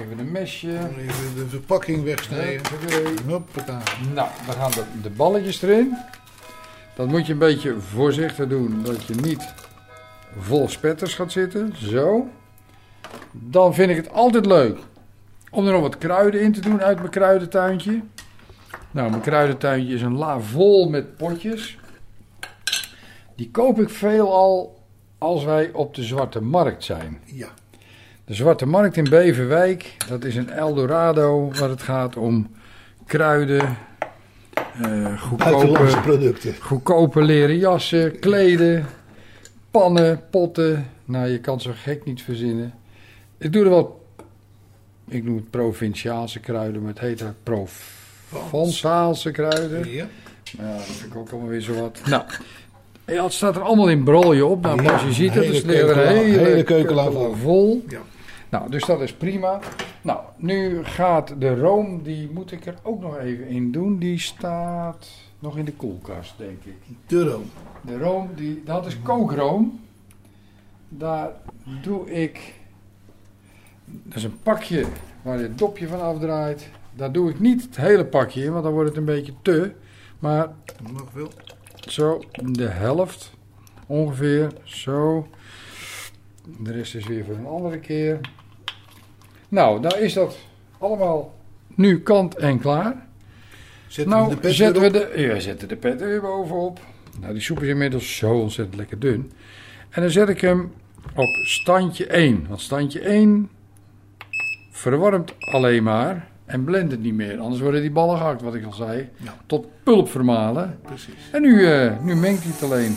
Even 0.00 0.18
een 0.18 0.32
mesje. 0.32 0.78
Even 0.98 1.34
de 1.34 1.46
verpakking 1.48 2.04
wegsnijden. 2.04 2.62
Hoppata. 3.28 3.82
Nou, 4.14 4.28
dan 4.46 4.54
gaan 4.54 4.70
de, 4.70 4.84
de 5.02 5.10
balletjes 5.10 5.62
erin. 5.62 5.96
Dat 6.94 7.08
moet 7.08 7.26
je 7.26 7.32
een 7.32 7.38
beetje 7.38 7.80
voorzichtig 7.80 8.48
doen, 8.48 8.82
dat 8.82 9.04
je 9.04 9.14
niet 9.14 9.54
vol 10.38 10.68
spetters 10.68 11.14
gaat 11.14 11.32
zitten. 11.32 11.72
Zo. 11.76 12.28
Dan 13.32 13.74
vind 13.74 13.90
ik 13.90 13.96
het 13.96 14.10
altijd 14.10 14.46
leuk 14.46 14.78
om 15.50 15.66
er 15.66 15.72
nog 15.72 15.80
wat 15.80 15.98
kruiden 15.98 16.40
in 16.40 16.52
te 16.52 16.60
doen 16.60 16.82
uit 16.82 16.98
mijn 16.98 17.10
kruidentuintje. 17.10 18.02
Nou, 18.90 19.10
mijn 19.10 19.22
kruidentuintje 19.22 19.94
is 19.94 20.02
een 20.02 20.16
la 20.16 20.40
vol 20.40 20.88
met 20.88 21.16
potjes. 21.16 21.78
Die 23.36 23.50
koop 23.50 23.80
ik 23.80 23.88
veelal 23.90 24.82
als 25.18 25.44
wij 25.44 25.70
op 25.72 25.94
de 25.94 26.02
zwarte 26.02 26.40
markt 26.40 26.84
zijn. 26.84 27.20
Ja. 27.24 27.48
De 28.24 28.34
Zwarte 28.34 28.66
Markt 28.66 28.96
in 28.96 29.04
Beverwijk, 29.08 29.96
dat 30.08 30.24
is 30.24 30.36
een 30.36 30.50
Eldorado 30.50 31.50
waar 31.58 31.68
het 31.68 31.82
gaat 31.82 32.16
om 32.16 32.50
kruiden, 33.06 33.60
eh 33.60 35.22
Buitenlandse 35.36 35.86
goedkope, 35.86 36.00
producten. 36.00 36.54
goedkope 36.60 37.22
leren 37.22 37.58
jassen, 37.58 38.18
kleden, 38.18 38.86
pannen, 39.70 40.20
potten. 40.30 40.90
Nou, 41.04 41.28
je 41.28 41.38
kan 41.38 41.60
zo 41.60 41.70
gek 41.74 42.04
niet 42.04 42.22
verzinnen. 42.22 42.74
Ik 43.38 43.52
doe 43.52 43.64
er 43.64 43.70
wel, 43.70 44.06
ik 45.08 45.24
noem 45.24 45.36
het 45.36 45.50
provinciaalse 45.50 46.40
kruiden, 46.40 46.80
maar 46.80 46.90
het 46.90 47.00
heet 47.00 47.20
er 47.20 47.34
Provençaalse 47.42 49.30
kruiden. 49.30 49.90
Ja. 49.90 50.06
Ja, 50.58 50.76
dat 50.76 50.82
vind 50.82 51.12
ik 51.12 51.18
ook 51.18 51.30
allemaal 51.30 51.48
weer 51.48 51.60
zo 51.60 51.74
wat. 51.80 52.00
Nou, 52.06 52.22
ja, 53.06 53.24
het 53.24 53.32
staat 53.32 53.56
er 53.56 53.62
allemaal 53.62 53.88
in 53.88 54.04
brolje 54.04 54.46
op. 54.46 54.62
Nou, 54.62 54.82
Ja, 54.82 54.92
als 54.92 55.02
je 55.02 55.12
ziet 55.12 55.34
het, 55.34 55.42
hele 55.44 55.54
is 55.56 55.62
een 55.62 55.68
keukenla- 55.68 56.02
hele, 56.02 56.38
hele 56.38 57.36
vol. 57.36 57.84
Ja. 57.88 58.00
Nou, 58.48 58.70
dus 58.70 58.84
dat 58.84 59.00
is 59.00 59.12
prima. 59.12 59.60
Nou, 60.02 60.20
nu 60.36 60.84
gaat 60.84 61.34
de 61.38 61.54
room, 61.60 62.02
die 62.02 62.30
moet 62.32 62.52
ik 62.52 62.66
er 62.66 62.74
ook 62.82 63.00
nog 63.00 63.18
even 63.18 63.46
in 63.48 63.72
doen. 63.72 63.98
Die 63.98 64.18
staat 64.18 65.08
nog 65.38 65.56
in 65.56 65.64
de 65.64 65.72
koelkast, 65.72 66.34
denk 66.36 66.64
ik. 66.64 66.74
De 67.06 67.28
room. 67.28 67.50
De 67.80 67.98
room, 67.98 68.28
die, 68.36 68.62
dat 68.64 68.86
is 68.86 68.96
kookroom. 69.02 69.80
Daar 70.88 71.30
doe 71.82 72.10
ik... 72.10 72.54
Dat 73.84 74.16
is 74.16 74.24
een 74.24 74.38
pakje 74.42 74.84
waar 75.22 75.36
je 75.36 75.42
het 75.42 75.58
dopje 75.58 75.88
van 75.88 76.00
afdraait. 76.00 76.68
Daar 76.94 77.12
doe 77.12 77.30
ik 77.30 77.40
niet 77.40 77.62
het 77.62 77.76
hele 77.76 78.04
pakje 78.04 78.44
in, 78.44 78.52
want 78.52 78.64
dan 78.64 78.72
wordt 78.72 78.88
het 78.88 78.98
een 78.98 79.04
beetje 79.04 79.32
te. 79.42 79.70
Maar 80.18 80.48
Nog 80.92 81.12
wel. 81.12 81.30
Zo, 81.88 82.22
de 82.32 82.68
helft 82.68 83.32
ongeveer. 83.86 84.52
Zo. 84.64 85.28
De 86.58 86.72
rest 86.72 86.94
is 86.94 87.06
weer 87.06 87.24
voor 87.24 87.34
een 87.34 87.46
andere 87.46 87.78
keer. 87.78 88.20
Nou, 89.48 89.80
dan 89.82 89.96
is 89.96 90.12
dat 90.12 90.36
allemaal 90.78 91.34
nu 91.74 92.00
kant 92.00 92.36
en 92.36 92.58
klaar. 92.58 93.06
Zetten 93.86 94.14
we 94.14 94.20
Nou, 94.20 94.34
de 94.34 94.40
pet 94.40 94.54
zetten 94.54 94.82
we 94.82 94.90
de, 94.90 95.12
ja, 95.16 95.38
zetten 95.38 95.68
de 95.68 95.76
pet 95.76 96.00
er 96.00 96.08
weer 96.08 96.20
bovenop. 96.20 96.80
Nou, 97.20 97.32
die 97.32 97.42
soep 97.42 97.62
is 97.62 97.68
inmiddels 97.68 98.16
zo 98.16 98.40
ontzettend 98.40 98.76
lekker 98.76 98.98
dun. 98.98 99.32
En 99.90 100.02
dan 100.02 100.10
zet 100.10 100.28
ik 100.28 100.40
hem 100.40 100.72
op 101.14 101.34
standje 101.42 102.06
1. 102.06 102.46
Want 102.48 102.60
standje 102.60 103.00
1 103.00 103.50
verwarmt 104.70 105.34
alleen 105.38 105.82
maar 105.82 106.28
en 106.46 106.64
blendt 106.64 106.90
het 106.92 107.02
niet 107.02 107.14
meer. 107.14 107.38
Anders 107.38 107.60
worden 107.62 107.80
die 107.80 107.90
ballen 107.90 108.16
gehakt, 108.16 108.42
wat 108.42 108.54
ik 108.54 108.64
al 108.64 108.72
zei. 108.72 109.08
Ja. 109.16 109.34
Tot 109.46 109.66
pulp 109.82 110.10
vermalen. 110.10 110.78
Precies. 110.82 111.14
En 111.32 111.42
nu, 111.42 111.66
eh, 111.66 111.90
nu 112.02 112.14
mengt 112.14 112.42
hij 112.42 112.52
het 112.52 112.62
alleen. 112.62 112.96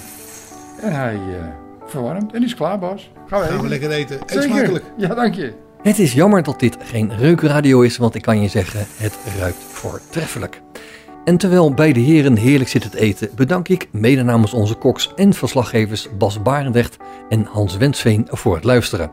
En 0.81 0.91
hij 0.93 1.15
eh, 1.15 1.45
verwarmt. 1.85 2.33
En 2.33 2.39
die 2.39 2.47
is 2.47 2.55
klaar, 2.55 2.79
Bas. 2.79 3.11
Gaan 3.27 3.39
we 3.41 3.45
Gaan 3.45 3.47
we 3.53 3.57
even. 3.57 3.69
lekker 3.69 3.91
eten. 3.91 4.15
Eet 4.19 4.29
Zeker. 4.31 4.43
smakelijk. 4.49 4.85
Ja, 4.97 5.15
dank 5.15 5.33
je. 5.33 5.53
Het 5.81 5.99
is 5.99 6.13
jammer 6.13 6.43
dat 6.43 6.59
dit 6.59 6.77
geen 6.83 7.17
reukradio 7.17 7.81
is, 7.81 7.97
want 7.97 8.15
ik 8.15 8.21
kan 8.21 8.41
je 8.41 8.47
zeggen, 8.47 8.85
het 8.97 9.17
ruikt 9.39 9.57
voortreffelijk. 9.57 10.61
En 11.25 11.37
terwijl 11.37 11.73
beide 11.73 11.99
heren 11.99 12.35
heerlijk 12.37 12.69
zitten 12.69 12.91
te 12.91 12.99
eten, 12.99 13.29
bedank 13.35 13.67
ik 13.67 13.87
mede 13.91 14.23
namens 14.23 14.53
onze 14.53 14.73
koks 14.75 15.13
en 15.15 15.33
verslaggevers 15.33 16.07
Bas 16.17 16.41
Barendrecht 16.41 16.97
en 17.29 17.43
Hans 17.45 17.77
Wensveen 17.77 18.27
voor 18.29 18.55
het 18.55 18.63
luisteren. 18.63 19.11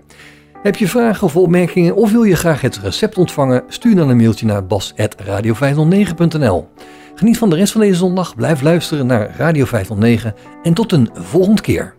Heb 0.65 0.77
je 0.77 0.89
vragen 0.89 1.27
of 1.27 1.37
opmerkingen 1.37 1.97
of 1.97 2.13
wil 2.13 2.23
je 2.23 2.37
graag 2.37 2.61
het 2.61 2.79
recept 2.79 3.19
ontvangen? 3.19 3.65
Stuur 3.69 3.95
dan 3.95 4.09
een 4.09 4.17
mailtje 4.17 4.47
naar 4.47 4.67
bas.radio509.nl. 4.67 6.69
Geniet 7.15 7.39
van 7.39 7.51
de 7.51 7.57
rest 7.57 7.73
van 7.73 7.81
deze 7.81 7.95
zondag, 7.95 8.35
blijf 8.35 8.61
luisteren 8.61 9.07
naar 9.07 9.35
Radio 9.37 9.65
509 9.65 10.35
en 10.63 10.75
tot 10.75 10.93
een 10.93 11.11
volgende 11.13 11.63
keer. 11.63 11.95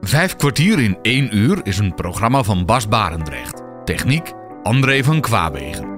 Vijf 0.00 0.36
kwartier 0.36 0.80
in 0.80 0.98
één 1.02 1.36
uur 1.36 1.60
is 1.62 1.78
een 1.78 1.94
programma 1.94 2.42
van 2.42 2.64
Bas 2.64 2.88
Barendrecht. 2.88 3.62
Techniek 3.84 4.32
André 4.62 5.02
van 5.02 5.20
Kwaabegen. 5.20 5.93